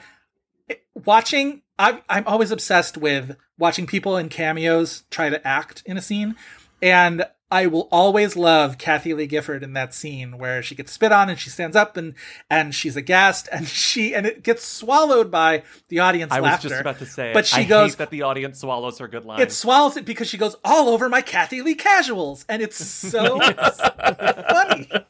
[1.06, 6.02] watching I'm I'm always obsessed with watching people in cameos try to act in a
[6.02, 6.36] scene,
[6.82, 11.11] and I will always love Kathie Lee Gifford in that scene where she gets spit
[11.11, 12.15] on and she stands up and
[12.49, 16.81] and she's aghast and she and it gets swallowed by the audience I was just
[16.81, 17.97] about to say, but she I goes.
[17.97, 19.39] that the audience swallows her good line.
[19.41, 23.39] it swallows it because she goes all over my Kathie Lee casuals, and it's so
[24.49, 24.89] funny.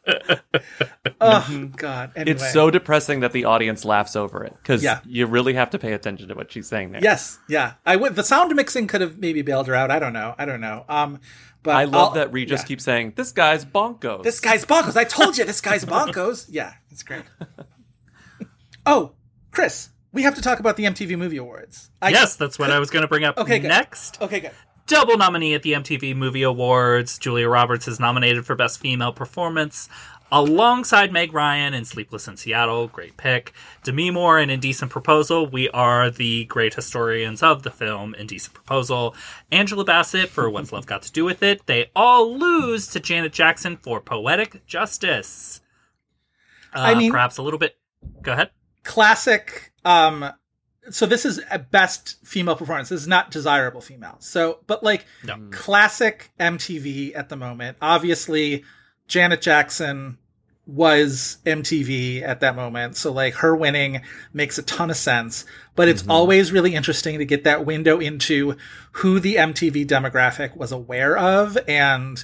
[1.22, 2.12] Oh God!
[2.16, 2.32] Anyway.
[2.36, 5.00] It's so depressing that the audience laughs over it because Yeah.
[5.06, 7.02] you really have to pay attention to what she's saying there.
[7.02, 7.74] Yes, yeah.
[7.86, 8.16] I would.
[8.16, 9.92] The sound mixing could have maybe bailed her out.
[9.92, 10.36] I don't know.
[10.38, 10.84] I don't know.
[10.90, 11.20] Um,
[11.66, 12.66] but I love I'll- that Regis yeah.
[12.68, 14.96] keeps saying, "This guy's bonkos." This guy's bonkos.
[14.96, 16.46] I told you this guy's bonkos.
[16.50, 17.24] Yeah, it's great.
[18.86, 19.14] Oh,
[19.52, 21.90] Chris, we have to talk about the MTV Movie Awards.
[22.02, 23.68] I, yes, that's what I was going to bring up Okay, good.
[23.68, 24.22] next.
[24.22, 24.52] Okay, good.
[24.88, 27.18] double nominee at the MTV Movie Awards.
[27.18, 29.90] Julia Roberts is nominated for Best Female Performance
[30.32, 32.88] alongside Meg Ryan in Sleepless in Seattle.
[32.88, 33.54] Great pick.
[33.84, 35.48] Demi Moore in Indecent Proposal.
[35.48, 39.16] We are the great historians of the film Indecent Proposal.
[39.52, 41.66] Angela Bassett for What's Love Got to Do with It.
[41.68, 45.62] They all lose to Janet Jackson for Poetic Justice.
[46.76, 47.78] Uh, I mean- perhaps a little bit.
[48.22, 48.52] Go ahead.
[48.84, 49.72] Classic.
[49.84, 50.30] Um,
[50.92, 52.90] so this is a best female performance.
[52.90, 54.18] This is not desirable female.
[54.20, 55.48] So, but like No.
[55.52, 57.78] classic MTV at the moment.
[57.82, 58.64] Obviously,
[59.08, 60.18] Janet Jackson
[60.68, 62.98] was MTV at that moment.
[62.98, 64.02] So like her winning
[64.34, 65.46] makes a ton of sense,
[65.76, 66.12] but it's mm-hmm.
[66.12, 68.58] always really interesting to get that window into
[68.94, 72.24] who the MTV demographic was aware of and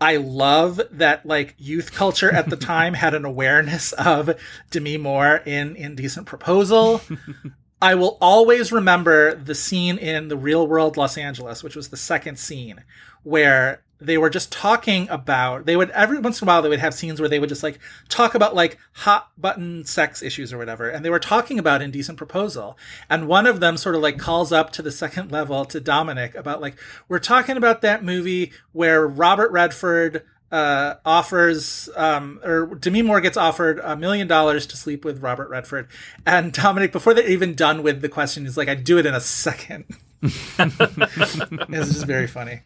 [0.00, 4.38] I love that like youth culture at the time had an awareness of
[4.70, 7.00] Demi Moore in Indecent Proposal.
[7.80, 11.96] I will always remember the scene in the real world Los Angeles, which was the
[11.96, 12.82] second scene,
[13.22, 16.80] where they were just talking about they would every once in a while they would
[16.80, 17.78] have scenes where they would just like
[18.08, 22.18] talk about like hot button sex issues or whatever and they were talking about indecent
[22.18, 22.76] proposal
[23.08, 26.34] and one of them sort of like calls up to the second level to dominic
[26.34, 26.76] about like
[27.08, 33.36] we're talking about that movie where robert redford uh, offers um, or Demi Moore gets
[33.36, 35.88] offered a million dollars to sleep with Robert Redford,
[36.24, 39.14] and Dominic before they're even done with the question, is like, "I'd do it in
[39.14, 39.86] a second.
[40.22, 42.62] it's just very funny.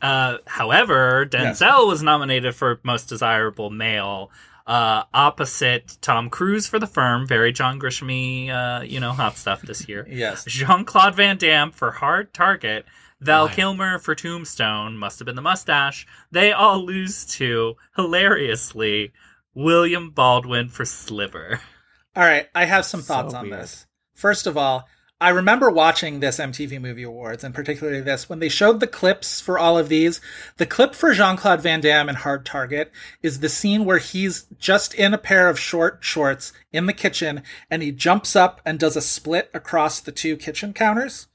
[0.00, 4.30] Uh, however, Denzel was nominated for Most Desirable Male,
[4.66, 9.62] uh, opposite Tom Cruise for The Firm, very John Grishamy, uh, you know, hot stuff
[9.62, 10.06] this year.
[10.10, 10.44] Yes.
[10.44, 12.84] Jean Claude Van Damme for Hard Target,
[13.20, 16.06] Val Kilmer for Tombstone, must have been the mustache.
[16.30, 19.12] They all lose to, hilariously,
[19.54, 21.60] William Baldwin for Sliver.
[22.14, 23.86] All right, I have some thoughts on this.
[24.14, 24.86] First of all,
[25.20, 29.40] I remember watching this MTV Movie Awards, and particularly this, when they showed the clips
[29.40, 30.20] for all of these.
[30.58, 34.46] The clip for Jean Claude Van Damme in Hard Target is the scene where he's
[34.60, 38.78] just in a pair of short shorts in the kitchen, and he jumps up and
[38.78, 41.27] does a split across the two kitchen counters.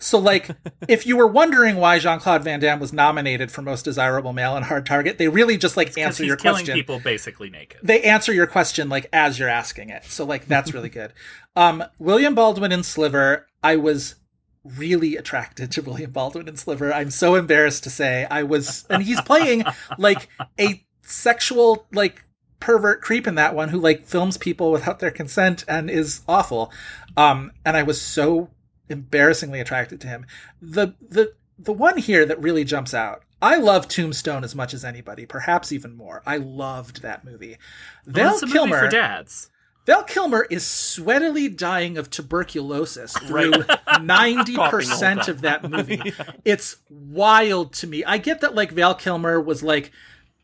[0.00, 0.50] So, like,
[0.88, 4.56] if you were wondering why Jean Claude Van Damme was nominated for Most Desirable Male
[4.56, 7.50] in Hard Target, they really just like Because answer he's your killing question people basically
[7.50, 7.78] naked.
[7.82, 10.04] they answer your question like as you're asking it.
[10.04, 11.12] So like that's really good.
[11.54, 14.16] Um William Baldwin in Sliver, I was
[14.64, 16.92] really attracted to William Baldwin in Sliver.
[16.92, 19.64] I'm so embarrassed to say I was and he's playing
[19.98, 20.28] like
[20.58, 22.24] a sexual like
[22.58, 26.72] pervert creep in that one who like films people without their consent and is awful.
[27.16, 28.50] Um and I was so
[28.90, 30.26] embarrassingly attracted to him.
[30.60, 33.22] The the the one here that really jumps out.
[33.42, 36.22] I love Tombstone as much as anybody, perhaps even more.
[36.26, 37.56] I loved that movie.
[38.04, 39.50] Val it's a movie Kilmer for dads.
[39.86, 46.12] Val Kilmer is sweatily dying of tuberculosis through 90% of that movie.
[46.44, 48.04] It's wild to me.
[48.04, 49.90] I get that like Val Kilmer was like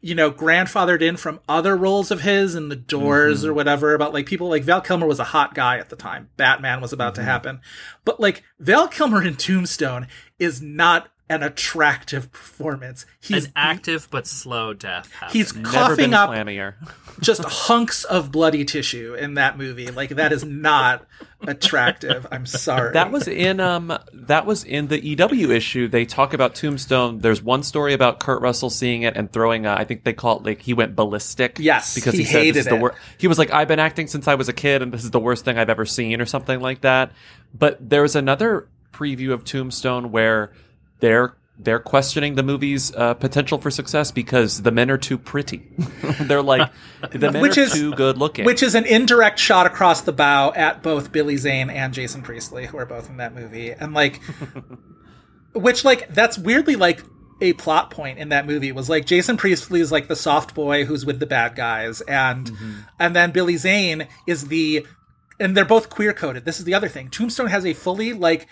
[0.01, 3.51] you know, grandfathered in from other roles of his in the doors mm-hmm.
[3.51, 6.28] or whatever about like people like Val Kilmer was a hot guy at the time.
[6.36, 7.31] Batman was about to mm-hmm.
[7.31, 7.60] happen.
[8.05, 10.06] But like Val Kilmer in Tombstone
[10.39, 13.04] is not an attractive performance.
[13.20, 15.10] He's An active but slow death.
[15.32, 15.72] he's happening.
[15.72, 16.74] Never coughing up clammier.
[17.20, 19.90] just hunks of bloody tissue in that movie.
[19.90, 21.04] Like that is not
[21.46, 22.26] attractive.
[22.30, 22.92] I'm sorry.
[22.92, 25.88] That was in um that was in the EW issue.
[25.88, 27.18] They talk about Tombstone.
[27.18, 29.66] There's one story about Kurt Russell seeing it and throwing.
[29.66, 31.58] A, I think they call it like he went ballistic.
[31.58, 32.80] Yes, because he he, said this hated is the it.
[32.80, 35.10] wor- He was like, I've been acting since I was a kid, and this is
[35.10, 37.12] the worst thing I've ever seen, or something like that.
[37.52, 40.52] But there was another preview of Tombstone where
[41.01, 45.66] they're they're questioning the movie's uh, potential for success because the men are too pretty.
[46.20, 46.70] they're like
[47.12, 48.44] the men Which are is- too good looking.
[48.44, 52.66] which is an indirect shot across the bow at both Billy Zane and Jason Priestley,
[52.66, 54.20] who are both in that movie, and like,
[55.55, 57.01] which like that's weirdly like
[57.40, 60.85] a plot point in that movie was like Jason Priestley is like the soft boy
[60.85, 62.51] who's with the bad guys, and
[62.98, 64.86] and then Billy Zane is the,
[65.40, 66.44] and they're both queer coded.
[66.44, 67.09] This is the other thing.
[67.10, 68.47] Tombstone has a fully like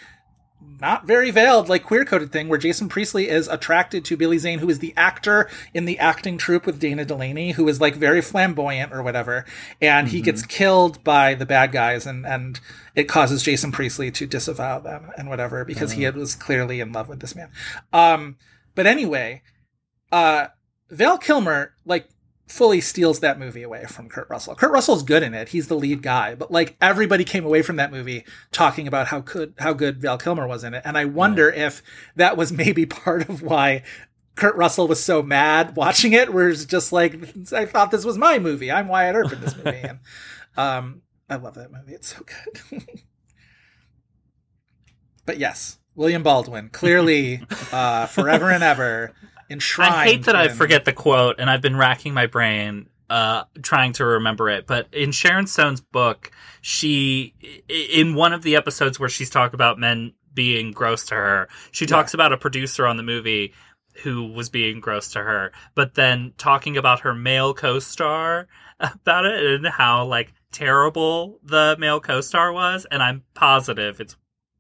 [0.81, 4.59] not very veiled, like queer coded thing where Jason Priestley is attracted to Billy Zane,
[4.59, 8.21] who is the actor in the acting troupe with Dana Delany, who is like very
[8.21, 9.45] flamboyant or whatever.
[9.81, 12.61] And he gets killed by the bad guys and, and
[12.95, 17.09] it causes Jason Priestley to disavow them and whatever because he was clearly in love
[17.09, 17.51] with this man.
[17.93, 18.37] Um,
[18.75, 19.43] but anyway,
[20.13, 20.49] uh,
[20.91, 22.09] Val Kilmer, like,
[22.47, 24.55] fully steals that movie away from Kurt Russell.
[24.55, 25.49] Kurt Russell's good in it.
[25.49, 29.21] He's the lead guy, but like everybody came away from that movie talking about how
[29.21, 30.83] good how good Val Kilmer was in it.
[30.85, 31.83] And I wonder if
[32.17, 33.83] that was maybe part of why
[34.35, 37.19] Kurt Russell was so mad watching it, where it's just like
[37.53, 38.71] I thought this was my movie.
[38.71, 39.81] I'm Wyatt Earp in this movie.
[39.83, 39.99] And
[40.57, 41.95] um I love that movie.
[41.95, 42.23] It's so
[42.71, 42.87] good.
[45.27, 47.43] but yes, William Baldwin, clearly
[47.73, 49.15] uh forever and ever
[49.51, 49.95] enshrined.
[49.95, 53.93] I hate that I forget the quote, and I've been racking my brain uh, trying
[53.95, 54.67] to remember it.
[54.67, 56.31] But in Sharon Stone's book,
[56.61, 57.35] she,
[57.69, 61.87] in one of the episodes where she's talking about men being gross to her, she
[61.87, 63.53] talks about a producer on the movie
[64.03, 68.49] who was being gross to her, but then talking about her male co-star
[68.81, 74.17] about it and how like terrible the male co-star was, and I'm positive it's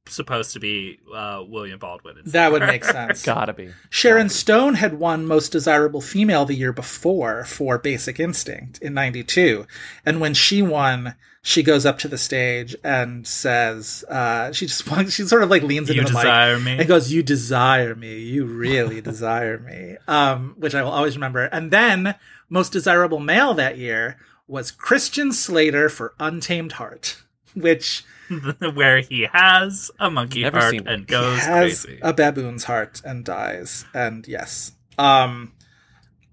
[0.06, 2.18] supposed to be uh, William Baldwin.
[2.18, 2.32] instead.
[2.32, 3.22] That would make sense.
[3.26, 3.70] Gotta be.
[3.90, 9.66] Sharon Stone had won Most Desirable Female the year before for Basic Instinct in 92.
[10.04, 14.86] And when she won, she goes up to the stage and says, uh, she just
[14.90, 16.14] wants, she sort of like leans into You the
[16.56, 16.78] mic me?
[16.78, 18.18] and goes, you desire me.
[18.20, 19.96] You really desire me.
[20.06, 21.44] Um, which I will always remember.
[21.44, 22.14] And then
[22.48, 27.22] Most Desirable Male that year was Christian Slater for Untamed Heart.
[27.54, 28.04] which
[28.74, 30.88] where he has a monkey Never heart seen it.
[30.88, 31.98] and goes has crazy.
[32.02, 33.84] a baboon's heart and dies.
[33.94, 34.72] And yes.
[34.98, 35.52] Um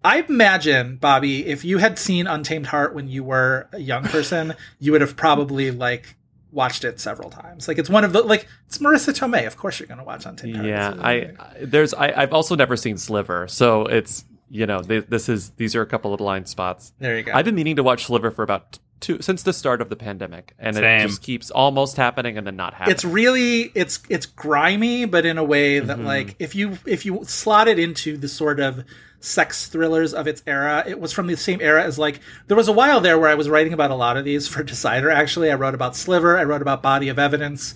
[0.03, 4.55] I imagine, Bobby, if you had seen Untamed Heart when you were a young person,
[4.79, 6.15] you would have probably like
[6.51, 7.67] watched it several times.
[7.67, 9.45] Like it's one of the like it's Marisa Tomei.
[9.45, 10.67] Of course you're gonna watch Untamed Heart.
[10.67, 15.05] Yeah, I I- there's I, I've also never seen Sliver, so it's you know th-
[15.07, 16.93] this is these are a couple of blind spots.
[16.99, 17.31] there you go.
[17.33, 20.53] I've been meaning to watch Sliver for about two since the start of the pandemic,
[20.57, 21.01] and Same.
[21.01, 22.93] it just keeps almost happening and then not happening.
[22.93, 26.05] it's really it's it's grimy but in a way that Mm-hmm.
[26.07, 28.85] like if you if you slot it into the sort of
[29.19, 32.67] sex thrillers of its era it was from the same era as like there was
[32.67, 35.51] a while there where i was writing about a lot of these for decider actually
[35.51, 37.75] i wrote about sliver i wrote about body of evidence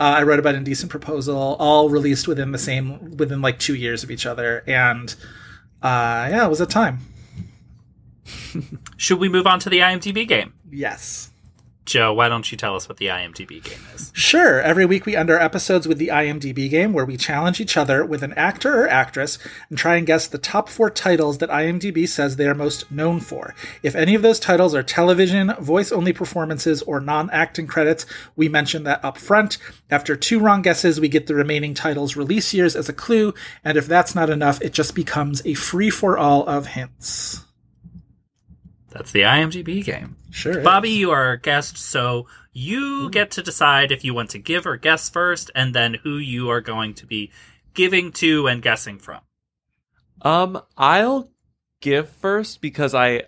[0.00, 4.02] uh, i wrote about indecent proposal all released within the same within like two years
[4.04, 5.16] of each other and
[5.82, 6.98] uh yeah it was a time
[8.96, 10.54] Should we move on to the IMDb game?
[10.70, 11.30] yes
[11.86, 14.10] Joe, why don't you tell us what the IMDb game is?
[14.12, 14.60] Sure.
[14.60, 18.04] Every week we end our episodes with the IMDb game where we challenge each other
[18.04, 19.38] with an actor or actress
[19.68, 23.20] and try and guess the top four titles that IMDb says they are most known
[23.20, 23.54] for.
[23.84, 28.04] If any of those titles are television, voice only performances, or non acting credits,
[28.34, 29.56] we mention that up front.
[29.88, 33.32] After two wrong guesses, we get the remaining titles' release years as a clue,
[33.64, 37.45] and if that's not enough, it just becomes a free for all of hints.
[38.96, 40.16] That's the IMDb game.
[40.30, 40.58] Sure.
[40.58, 40.64] is.
[40.64, 44.66] Bobby, you are our guest, so you get to decide if you want to give
[44.66, 47.30] or guess first, and then who you are going to be
[47.74, 49.20] giving to and guessing from.
[50.22, 51.30] Um, I'll
[51.82, 53.24] give first because I,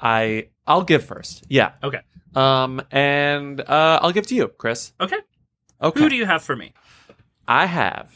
[0.00, 1.44] I, I'll give first.
[1.48, 1.72] Yeah.
[1.82, 2.00] Okay.
[2.34, 4.92] Um, and uh, I'll give to you, Chris.
[5.00, 5.16] Okay.
[5.80, 6.00] Okay.
[6.00, 6.74] Who do you have for me?
[7.48, 8.14] I have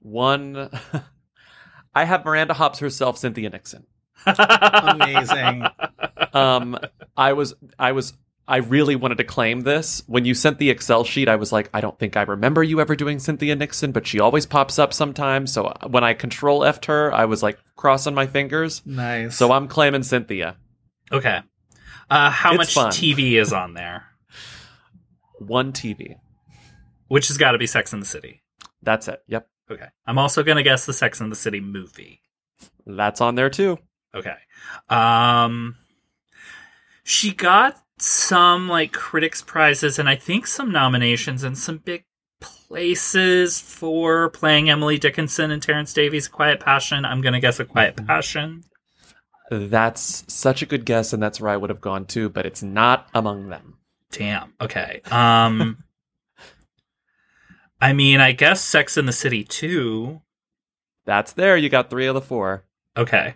[0.00, 0.68] one.
[1.94, 3.86] I have Miranda Hobbs herself, Cynthia Nixon.
[4.26, 5.64] Amazing.
[6.32, 6.78] Um,
[7.16, 8.14] I was, I was,
[8.46, 10.02] I really wanted to claim this.
[10.06, 12.80] When you sent the Excel sheet, I was like, I don't think I remember you
[12.80, 15.52] ever doing Cynthia Nixon, but she always pops up sometimes.
[15.52, 18.82] So when I control F'd her, I was like crossing my fingers.
[18.84, 19.36] Nice.
[19.36, 20.56] So I'm claiming Cynthia.
[21.10, 21.40] Okay.
[22.10, 22.90] Uh, how It's much fun.
[22.90, 24.04] TV is on there?
[25.38, 26.16] One TV.
[27.08, 28.42] Which has got to be Sex in the City.
[28.82, 29.22] That's it.
[29.26, 29.48] Yep.
[29.70, 29.86] Okay.
[30.06, 32.20] I'm also going to guess the Sex in the City movie.
[32.86, 33.78] That's on there too.
[34.14, 34.36] Okay.
[34.88, 35.76] Um
[37.02, 42.04] she got some like critics prizes and I think some nominations and some big
[42.40, 47.04] places for playing Emily Dickinson and Terence Davies Quiet Passion.
[47.04, 48.64] I'm going to guess a Quiet Passion.
[49.50, 52.62] That's such a good guess, and that's where I would have gone too, but it's
[52.62, 53.78] not among them.
[54.10, 54.54] Damn.
[54.60, 55.00] Okay.
[55.10, 55.78] Um
[57.80, 60.22] I mean, I guess Sex in the City 2.
[61.04, 61.56] That's there.
[61.56, 62.64] You got three of the four.
[62.96, 63.34] Okay.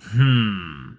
[0.00, 0.94] Hmm.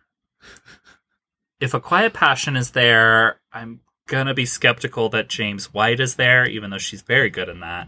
[1.60, 6.46] If a quiet passion is there, I'm gonna be skeptical that James White is there,
[6.48, 7.88] even though she's very good in that.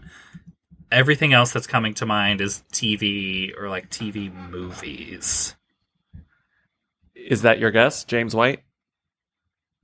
[0.90, 5.54] Everything else that's coming to mind is TV or like TV movies.
[7.14, 8.62] Is that your guess, James White?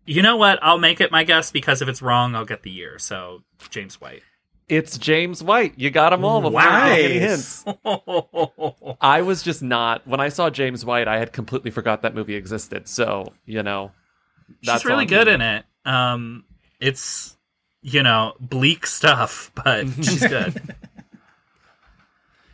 [0.05, 0.59] You know what?
[0.63, 2.99] I'll make it my guess because if it's wrong, I'll get the year.
[2.99, 4.23] So James White.
[4.69, 5.75] It's James White.
[5.79, 7.65] You got them all before you get any Nice.
[7.65, 8.97] hints.
[9.01, 11.09] I was just not when I saw James White.
[11.09, 12.87] I had completely forgot that movie existed.
[12.89, 13.93] So you know,
[14.63, 15.65] She's really good in it.
[15.87, 16.45] Um,
[16.81, 17.37] it's
[17.83, 20.61] you know bleak stuff, but she's good.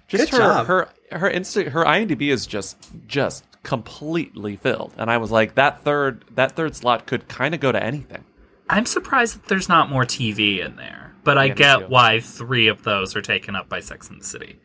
[0.09, 0.67] Just Good her, job.
[0.67, 2.77] her her Insta her IMDb is just
[3.09, 7.61] just completely filled, and I was like, that third that third slot could kind of
[7.61, 8.23] go to anything.
[8.71, 12.83] I'm surprised that there's not more TV in there, but I get why three of
[12.83, 14.59] those are taken up by Sex and the City.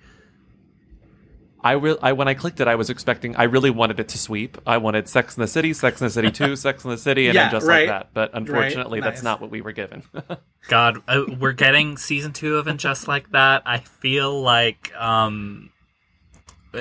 [1.61, 1.97] I will.
[2.01, 3.35] I when I clicked it, I was expecting.
[3.35, 4.57] I really wanted it to sweep.
[4.65, 7.27] I wanted Sex in the City, Sex in the City Two, Sex in the City,
[7.27, 7.88] and Yeah, then just right.
[7.88, 8.13] like that.
[8.13, 10.03] But unfortunately, Right, that's not what we were given.
[10.69, 13.63] God, uh, we're getting season two of And Just Like That.
[13.65, 15.69] I feel like um,
[16.73, 16.79] uh,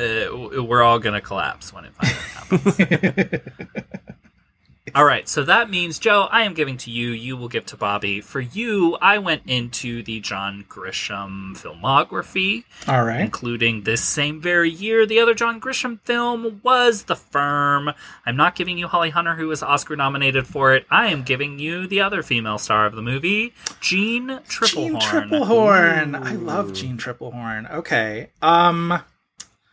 [0.62, 2.78] we're all gonna collapse when it finally
[3.30, 3.98] happens.
[4.94, 7.10] All right, so that means Joe, I am giving to you.
[7.10, 8.20] You will give to Bobby.
[8.20, 12.64] For you, I went into the John Grisham filmography.
[12.86, 13.20] All right.
[13.20, 15.06] including this same very year.
[15.06, 17.90] The other John Grisham film was The Firm.
[18.26, 20.86] I'm not giving you Holly Hunter, who was Oscar nominated for it.
[20.90, 25.00] I am giving you the other female star of the movie, Jeanne Tripplehorn.
[25.00, 26.14] Jeanne Tripplehorn.
[26.24, 27.70] I love Jeanne Tripplehorn.
[27.72, 28.30] Okay.
[28.42, 29.02] Um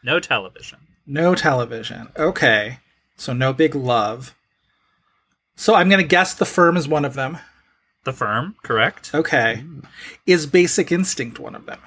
[0.03, 0.79] No television.
[1.07, 2.09] no television.
[2.17, 2.79] Okay.
[3.17, 4.35] So no big love.
[5.55, 7.37] So I'm going to guess the firm is one of them.
[8.05, 9.15] The Firm, correct?
[9.15, 9.63] Okay.
[10.27, 11.79] Is Basic Instinct one of them?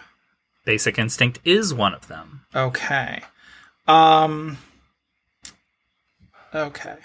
[0.65, 2.41] Basic Instinct is one of them.
[2.55, 3.23] Okay.
[3.87, 4.59] Um
[6.53, 6.97] Okay.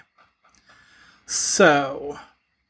[1.26, 2.18] So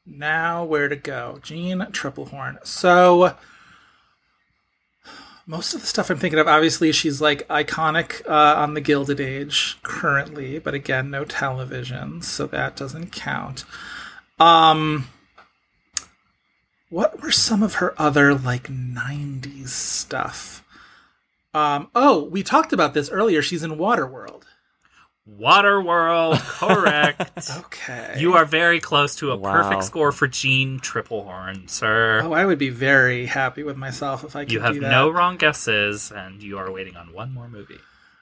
[0.05, 1.39] Now where to go?
[1.43, 2.65] Jeanne Tripplehorn.
[2.67, 3.37] So
[5.47, 9.21] most of the stuff I'm thinking of, obviously, she's like iconic uh, on the Gilded
[9.21, 13.65] Age currently, but again, no television, so that doesn't count.
[14.39, 15.09] Um,
[16.89, 20.65] what were some of her other like '90s stuff?
[21.53, 23.43] Um, oh, we talked about this earlier.
[23.43, 24.45] She's in Waterworld.
[25.31, 27.51] Waterworld, correct.
[27.59, 28.17] Okay.
[28.19, 29.53] You are very close to a Wow.
[29.63, 32.21] perfect score for Jeanne Tripplehorn, sir.
[32.23, 34.91] Oh, I would be very happy with myself if I could you have do that.
[34.91, 37.79] no wrong guesses, and you are waiting on one more movie.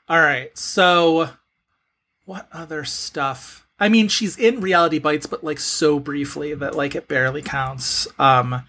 [0.09, 0.57] All right.
[0.57, 1.31] So,
[2.25, 3.67] what other stuff?
[3.81, 8.07] I mean, she's in Reality Bites, but like so briefly that like it barely counts.
[8.19, 8.63] Um,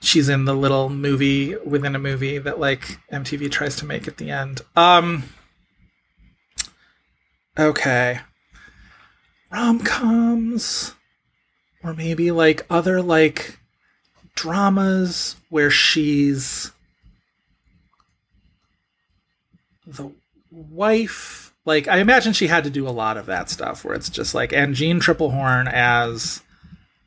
[0.00, 4.16] she's in the little movie within a movie that like MTV tries to make at
[4.16, 4.62] the end.
[4.74, 5.24] Um,
[7.58, 8.20] okay.
[9.50, 10.94] Rom coms,
[11.82, 13.58] or maybe like other like
[14.34, 16.70] dramas where she's
[19.86, 20.10] the
[20.50, 24.10] wife like i imagine she had to do a lot of that stuff where it's
[24.10, 26.42] just like and jeanne tripplehorn as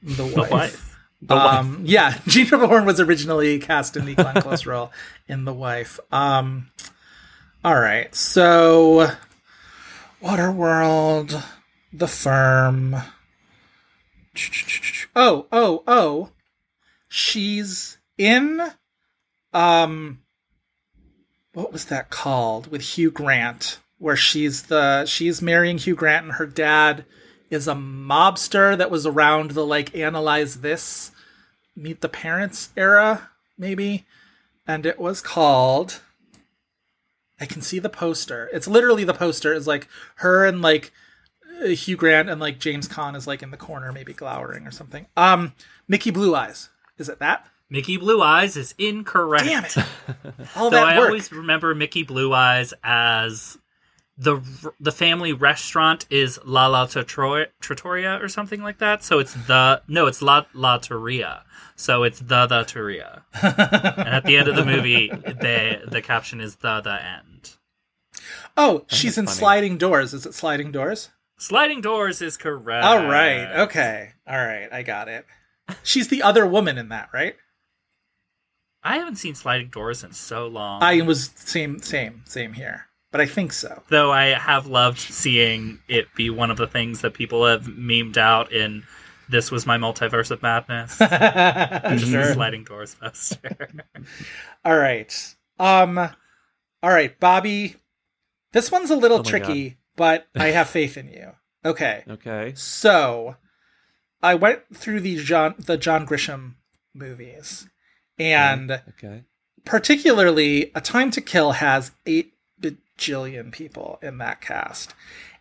[0.01, 1.53] the wife, The wife.
[1.59, 4.91] um yeah jeanne tripplehorn was originally cast in the glenn close role
[5.27, 6.71] in the wife um
[7.63, 9.11] all right so
[10.21, 11.43] waterworld
[11.91, 12.95] the firm.
[15.15, 16.29] Oh oh oh.
[17.07, 18.71] She's in
[19.53, 20.19] um
[21.53, 26.35] what was that called with Hugh Grant where she's the she's marrying Hugh Grant and
[26.35, 27.05] her dad
[27.49, 31.11] is a mobster that was around the like analyze this
[31.75, 34.05] meet the parents era maybe?
[34.67, 36.01] And it was called
[37.39, 38.49] I can see the poster.
[38.53, 40.91] It's literally the poster is like her and like
[41.63, 44.71] uh, Hugh Grant and like James Caan is like in the corner maybe glowering or
[44.71, 45.07] something.
[45.15, 45.53] Um
[45.87, 46.69] Mickey Blue Eyes.
[46.97, 47.47] Is it that?
[47.69, 49.45] Mickey Blue Eyes is incorrect.
[49.45, 49.77] Damn it.
[50.55, 51.07] All that I work.
[51.09, 53.57] always remember Mickey Blue Eyes as
[54.19, 54.41] the
[54.81, 59.01] the family restaurant is La La Trattoria, Trattoria or something like that.
[59.01, 61.43] So it's the no, it's La La Torria.
[61.77, 63.21] So it's the the Torria.
[63.41, 67.55] and at the end of the movie, the the caption is the the end.
[68.57, 69.37] Oh, she's in funny.
[69.37, 70.13] Sliding Doors.
[70.13, 71.09] Is it Sliding Doors?
[71.37, 72.85] Sliding Doors is correct.
[72.85, 73.61] All right.
[73.61, 74.11] Okay.
[74.27, 74.67] All right.
[74.69, 75.25] I got it.
[75.83, 77.35] She's the other woman in that, right?
[78.83, 80.83] I haven't seen Sliding Doors in so long.
[80.83, 82.88] I was same, same, same here.
[83.11, 83.81] But I think so.
[83.89, 88.17] though I have loved seeing it be one of the things that people have memed
[88.17, 88.83] out in
[89.29, 90.97] this was my multiverse of madness.
[91.99, 93.69] Just the sliding doors poster.
[94.65, 95.35] All right.
[95.59, 95.97] Um.
[95.97, 97.75] All right, Bobby.
[98.53, 101.31] This one's a little Oh my tricky, but I have faith in you.
[101.65, 102.03] Okay.
[102.09, 102.53] Okay.
[102.55, 103.35] So,
[104.23, 106.55] I went through the John the John Grisham
[106.95, 107.67] movies,
[108.17, 109.23] and Okay.
[109.65, 112.33] particularly A Time to Kill has eight
[112.99, 114.93] bajillion people in that cast.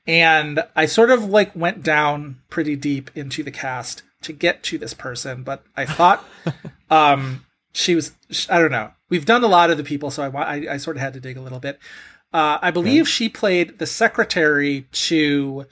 [0.07, 4.79] And I sort of like went down pretty deep into the cast to get to
[4.79, 6.25] this person, but I thought
[6.91, 8.13] um she was
[8.49, 8.93] I don't know.
[9.11, 11.21] We've done a lot of the people, so I, I, I sort of had to
[11.21, 11.79] dig a little bit.
[12.33, 15.67] Uh, I believe she played the secretary to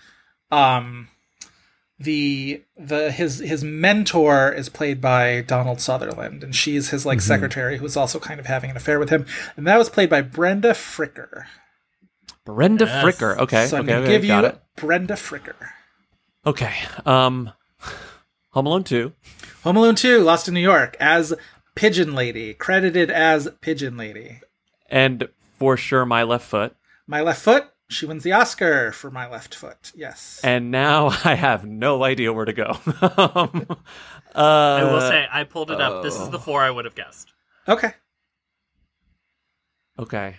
[0.51, 1.09] um
[1.99, 7.79] the the his his mentor is played by Donald Sutherland, and she's his like secretary
[7.79, 9.25] who's also kind of having an affair with him,
[9.57, 11.47] and that was played by Brenda Fricker.
[12.47, 13.05] Brenda Yes.
[13.05, 13.37] Fricker.
[13.39, 13.67] Okay.
[13.67, 13.93] so I'm okay.
[13.93, 14.63] gonna give got you it.
[14.77, 15.69] Brenda Fricker.
[16.47, 16.73] Okay.
[17.05, 17.53] Um,
[18.53, 19.13] Home Alone Two.
[19.65, 21.35] Home Alone 2, Lost in New York, as
[21.75, 24.41] Pigeon Lady, credited as Pigeon Lady.
[24.89, 26.77] and for sure my left foot.
[27.09, 29.91] My left foot, she wins the Oscar for my left foot.
[29.97, 30.41] Yes.
[30.45, 32.79] And now I have no idea where to go.
[33.17, 33.67] um,
[34.35, 34.39] uh,
[34.81, 36.05] I will say, I pulled it up.
[36.05, 37.33] This is the four I would have guessed.
[37.67, 37.93] okay.
[39.99, 40.37] Okay.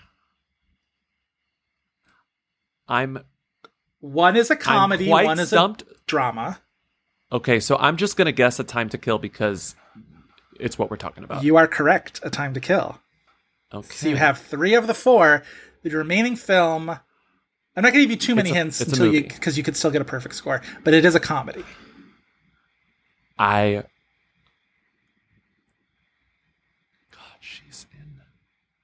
[2.87, 3.19] I'm
[3.99, 5.81] One is a comedy, one is stumped.
[5.83, 6.59] a drama.
[7.31, 9.75] Okay, so I'm just gonna guess a time to kill because
[10.59, 11.43] it's what we're talking about.
[11.43, 12.19] You are correct.
[12.23, 12.99] A Time to Kill.
[13.73, 13.87] okay.
[13.93, 15.43] So you have three of the four.
[15.83, 16.89] The remaining film.
[16.89, 19.77] I'm not going to give you too many a- hints until you because you could
[19.77, 21.63] still get a perfect score, but it is a comedy.
[23.37, 23.83] I.
[27.11, 28.21] God, she's in.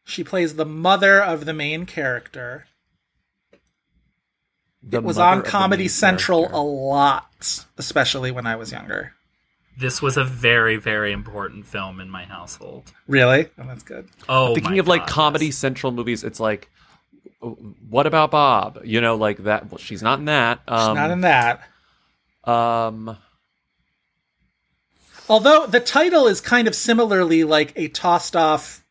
[0.03, 2.65] She plays the mother of the main character.
[4.85, 6.57] The it was on Comedy Central character.
[6.57, 9.13] a lot, especially when I was younger.
[9.77, 12.91] This was a very, very important film in my household.
[13.07, 13.49] Really?
[13.57, 14.07] Oh, that's good.
[14.29, 15.57] Oh, Thinking my of like Comedy yes.
[15.57, 16.69] Central movies, it's like,
[17.89, 18.81] what about Bob?
[18.83, 19.71] You know, like that.
[19.71, 20.59] Well, she's not in that.
[20.67, 21.61] She's Um, not in that.
[22.43, 23.17] Um.
[25.29, 28.83] Although the title is kind of similarly like a tossed off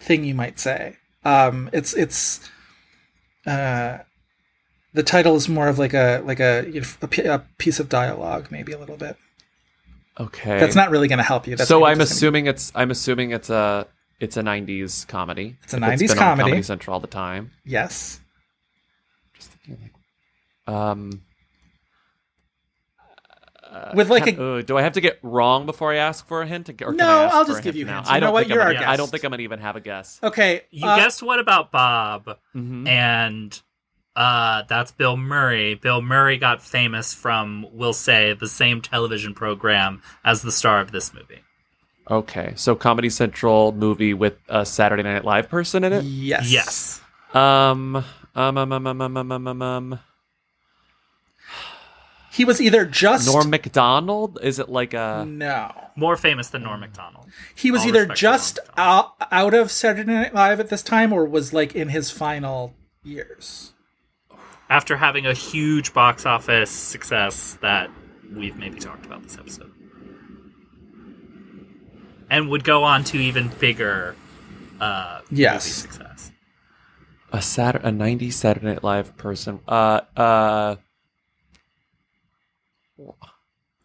[0.00, 0.96] thing, you might say.
[1.24, 2.48] Um, it's it's
[3.46, 3.98] uh,
[4.98, 7.88] the title is more of like a like a, you know, a a piece of
[7.88, 9.16] dialogue, maybe a little bit.
[10.18, 10.58] Okay.
[10.58, 11.54] That's not really going to help you.
[11.54, 13.86] That's so I'm just gonna- assuming it's I'm assuming it's a
[14.18, 15.56] it's a 90s comedy.
[15.62, 16.42] It's a If 90s been on comedy.
[16.50, 17.52] Comedy Central all the time.
[17.64, 18.20] yes.
[19.36, 19.78] Just thinking
[20.66, 21.22] like um
[23.94, 26.42] With like can- a uh, do I have to get wrong before I ask for
[26.42, 26.68] a hint?
[26.68, 27.96] Or can No, I ask I'll just a give you now?
[27.98, 28.10] hints.
[28.10, 28.40] You I don't know what?
[28.40, 30.18] think I'm You're gonna, our I don't think I'm gonna even have a guess.
[30.22, 30.62] okay.
[30.70, 32.38] You uh, guessed what about Bob?
[32.56, 32.88] Mhm.
[32.88, 33.62] And
[34.18, 35.76] uh, that's Bill Murray.
[35.76, 40.90] Bill Murray got famous from, we'll say, the same television program as the star of
[40.90, 41.38] this movie.
[42.10, 46.02] Okay, so Comedy Central movie with a Saturday Night Live person in it.
[46.02, 46.50] Yes.
[46.50, 47.00] Yes.
[47.32, 48.04] Um.
[48.34, 48.58] Um.
[48.58, 48.72] Um.
[48.72, 48.86] Um.
[48.88, 49.00] Um.
[49.00, 49.16] Um.
[49.16, 49.46] Um.
[49.46, 50.00] um, um.
[52.32, 54.40] He was either just Norm Macdonald.
[54.42, 57.26] Is it like a no more famous than Norm Macdonald?
[57.54, 61.24] He was All either just out, out of Saturday Night Live at this time, or
[61.24, 62.74] was like in his final
[63.04, 63.74] years.
[64.70, 67.90] After having a huge box office success that
[68.34, 69.72] we've maybe talked about this episode.
[72.30, 74.14] And would go on to even bigger
[74.80, 75.64] uh, Yes.
[75.66, 76.32] movie success.
[77.32, 79.60] a Saturday, a '90s Saturday Night Live person.
[79.66, 80.76] Uh, uh,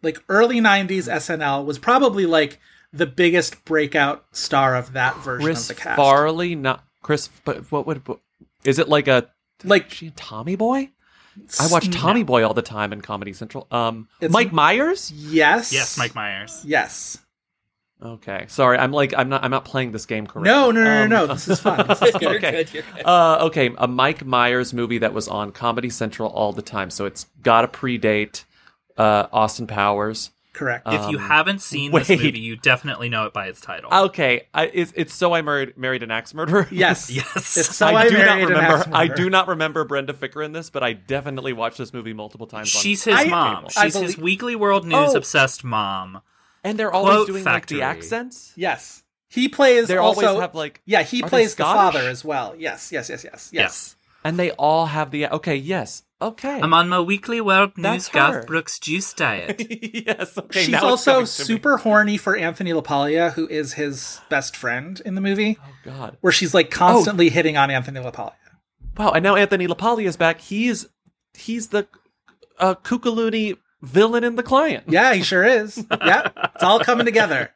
[0.02, 2.60] Like early '90s SNL was probably like
[2.92, 5.96] the biggest breakout star of that version Chris of the cast.
[5.96, 7.30] Farley, not Chris.
[7.46, 8.02] But what would?
[8.64, 9.30] Is it like a?
[9.64, 10.90] Like She and Tommy Boy?
[11.60, 13.66] I watch Tommy Boy all the time in Comedy Central.
[13.70, 15.10] Um, It's- Mike Myers.
[15.10, 16.62] yes, Yes, Mike Myers.
[16.64, 17.18] Yes.
[18.02, 18.76] Okay, sorry.
[18.76, 20.50] I'm like I'm not I'm not playing this game correctly.
[20.50, 21.32] No, no, no, Um, no, no.
[21.34, 21.86] This is fun.
[21.88, 22.22] This is good.
[22.22, 22.50] You're Okay.
[22.50, 22.74] good.
[22.74, 23.06] You're good.
[23.06, 27.06] Uh, okay, a Mike Myers movie that was on Comedy Central all the time, so
[27.06, 28.44] it's got to predate
[28.98, 30.30] uh, Austin Powers.
[30.54, 30.86] Correct.
[30.86, 32.06] If you Um, haven't seen wait.
[32.06, 33.92] this movie, you definitely know it by its title.
[33.92, 36.66] Okay, I, it's it's so I married married an axe murderer.
[36.70, 37.10] yes.
[37.14, 37.56] Yes.
[37.58, 38.76] It's so I, I, do not married an remember.
[38.78, 42.12] axe I do not remember Brenda Fricker in this, but I definitely watched this movie
[42.14, 42.74] multiple times.
[42.74, 43.66] on She's his I- mom.
[43.76, 45.16] I She's his believe- Weekly World News Oh.
[45.16, 46.22] obsessed mom.
[46.62, 47.78] and they're always Quote doing factory.
[47.80, 48.52] like the accents.
[48.56, 49.02] Yes.
[49.28, 50.24] He plays They also.
[50.26, 52.54] always have like yeah, he plays the father as well.
[52.56, 53.50] Yes, yes, yes, yes, yes.
[53.52, 53.96] Yes.
[54.22, 55.56] and they all have the okay.
[55.56, 56.60] Yes, okay.
[56.60, 58.42] I'm on my Weekly World News That's Garth her.
[58.44, 59.60] Brooks juice diet.
[60.06, 60.36] yes.
[60.36, 60.60] Okay.
[60.62, 61.46] She's now it's also coming to me.
[61.46, 66.16] super horny for Anthony LaPaglia, who is his best friend in the movie, Oh God.
[66.20, 68.32] where she's like constantly hitting on Anthony LaPaglia.
[68.96, 69.10] Wow.
[69.12, 70.40] And now Anthony LaPaglia is back.
[70.40, 70.86] He's
[71.34, 71.86] he's the
[72.58, 74.84] uh, Kukaloony villain in the client.
[74.88, 75.84] Yeah, he sure is.
[75.90, 77.50] yeah, it's all coming together.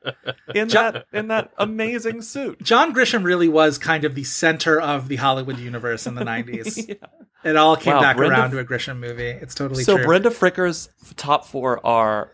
[0.55, 2.63] In that in that amazing suit.
[2.63, 6.97] John Grisham really was kind of the center of the Hollywood universe in the 90s.
[7.45, 9.29] It all came Wow, back Brenda- around to a Grisham movie.
[9.29, 10.07] It's totally so true.
[10.07, 12.33] Brenda Fricker's top four are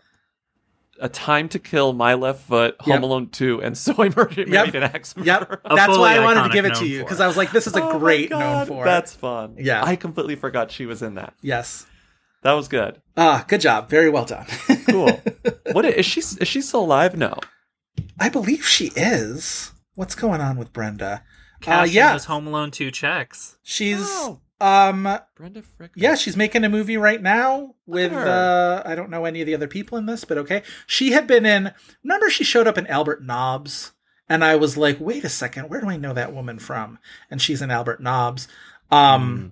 [0.99, 3.03] A Time to Kill, My Left Foot, Home Yep.
[3.03, 4.47] Alone 2, and So I Murdered, Yep.
[4.47, 5.61] Married an Axe Murderer.
[5.63, 7.67] A That's why I wanted to give it to you because I was like, this
[7.67, 8.83] is a Oh great known for.
[8.83, 9.57] That's fun.
[9.59, 9.83] Yeah.
[9.85, 11.35] I completely forgot she was in that.
[11.39, 11.85] yes.
[12.45, 13.01] That was good.
[13.17, 13.89] Ah, good job.
[13.89, 14.45] Very well done.
[14.87, 15.19] Cool.
[15.73, 16.19] what is, is she?
[16.21, 17.17] Is she still alive?
[17.17, 17.33] No.
[18.19, 19.71] I believe she is.
[19.95, 21.23] What's going on with Brenda?
[21.55, 23.57] Uh, Cashing yeah, those Home Alone 2 checks.
[23.63, 24.39] she's Oh.
[24.61, 25.03] um
[25.35, 25.89] Brenda Fricker.
[25.95, 29.55] yeah, she's making a movie right now with uh I don't know any of the
[29.55, 30.61] other people in this, but okay.
[30.85, 33.91] She had been in remember she showed up in Albert Nobbs
[34.29, 36.99] and I was like, "Wait a second, where do I know that woman from?"
[37.31, 38.47] And she's in Albert Nobbs.
[38.91, 39.51] Um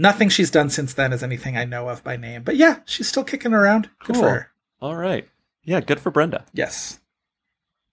[0.00, 2.42] nothing she's done since then is anything I know of by name.
[2.42, 3.90] But yeah, she's still kicking around.
[4.04, 4.22] Good Cool.
[4.22, 4.50] for her.
[4.80, 5.28] All right.
[5.62, 6.46] Yeah, good for Brenda.
[6.52, 6.98] Yes.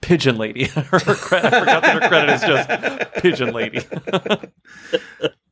[0.01, 0.65] Pigeon Lady.
[0.67, 3.79] her credit, I forgot that her credit is just Pigeon Lady.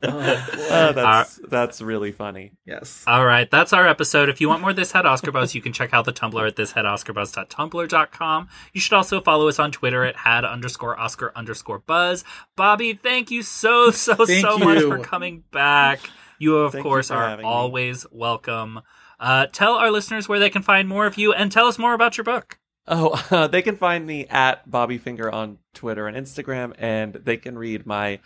[0.01, 2.53] Uh, that's that's really funny.
[2.63, 3.03] Yes.
[3.07, 4.29] All right, that's our episode.
[4.29, 6.55] If you want more This Had Oscar Buzz, you can check out the Tumblr at
[6.55, 8.47] thishadoscarbuzz.tumblr.com.
[8.71, 12.23] You should also follow us on Twitter at had underscore Oscar underscore Buzz.
[12.55, 16.01] Bobby, thank you so, so, Thank so much for coming back.
[16.39, 17.51] You, of Thank course, for are having me.
[17.51, 18.81] always welcome.
[19.19, 21.93] Uh, tell our listeners where they can find more of you and tell us more
[21.93, 22.59] about your book.
[22.87, 27.37] Oh, uh, they can find me at Bobby Finger on Twitter and Instagram, and they
[27.37, 28.19] can read my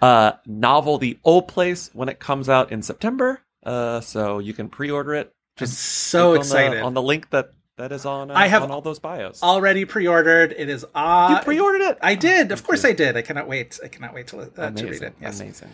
[0.00, 3.40] uh, novel, The Old Place, when it comes out in September.
[3.64, 5.32] Uh, so you can pre-order it.
[5.56, 6.68] Just so click excited.
[6.68, 8.30] on the, on the link that that is on.
[8.30, 9.42] Uh, I have on all those bios.
[9.42, 10.54] Already pre-ordered.
[10.56, 11.98] It is uh you pre-ordered it.
[12.02, 12.52] I did.
[12.52, 13.16] Of course I did.
[13.16, 13.80] I cannot wait.
[13.82, 15.14] I cannot wait to, uh, to read it.
[15.20, 15.40] Yes.
[15.40, 15.70] Amazing.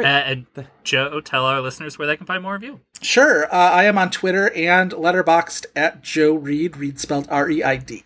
[0.00, 0.46] Uh, and
[0.84, 2.80] Joe, tell our listeners where they can find more of you.
[3.00, 3.46] Sure.
[3.46, 6.76] Uh, I am on Twitter and Letterboxd at Joe Reid.
[6.76, 8.02] Reed spelled R E I D.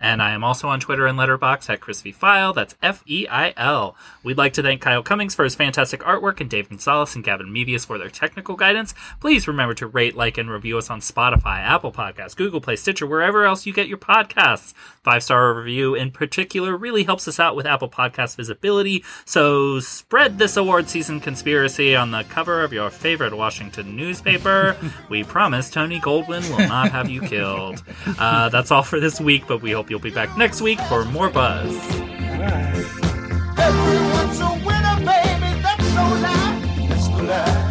[0.00, 2.12] And I am also on Twitter and Letterboxd at Chris V.
[2.12, 2.54] Feil.
[2.54, 3.96] That's F E I L.
[4.22, 7.48] We'd like to thank Kyle Cummings for his fantastic artwork and Dave Gonzalez and Gavin
[7.48, 8.94] Mebius for their technical guidance.
[9.20, 13.06] Please remember to rate, like, and review us on Spotify, Apple Podcasts, Google Play, Stitcher,
[13.06, 14.72] wherever else you get your podcasts.
[15.02, 19.04] Five star review in particular really helps us out with Apple Podcast visibility.
[19.24, 24.76] So spread this award season conspiracy on the cover of your favorite Washington newspaper.
[25.08, 27.82] we promise Tony Goldwyn will not have you killed.
[28.18, 30.80] Uh, that's all for this week, but we hope hope you'll be back next week
[30.82, 31.74] for more Buzz.
[33.58, 35.60] Everyone's a winner, baby.
[35.62, 36.60] That's so loud.
[37.26, 37.69] The.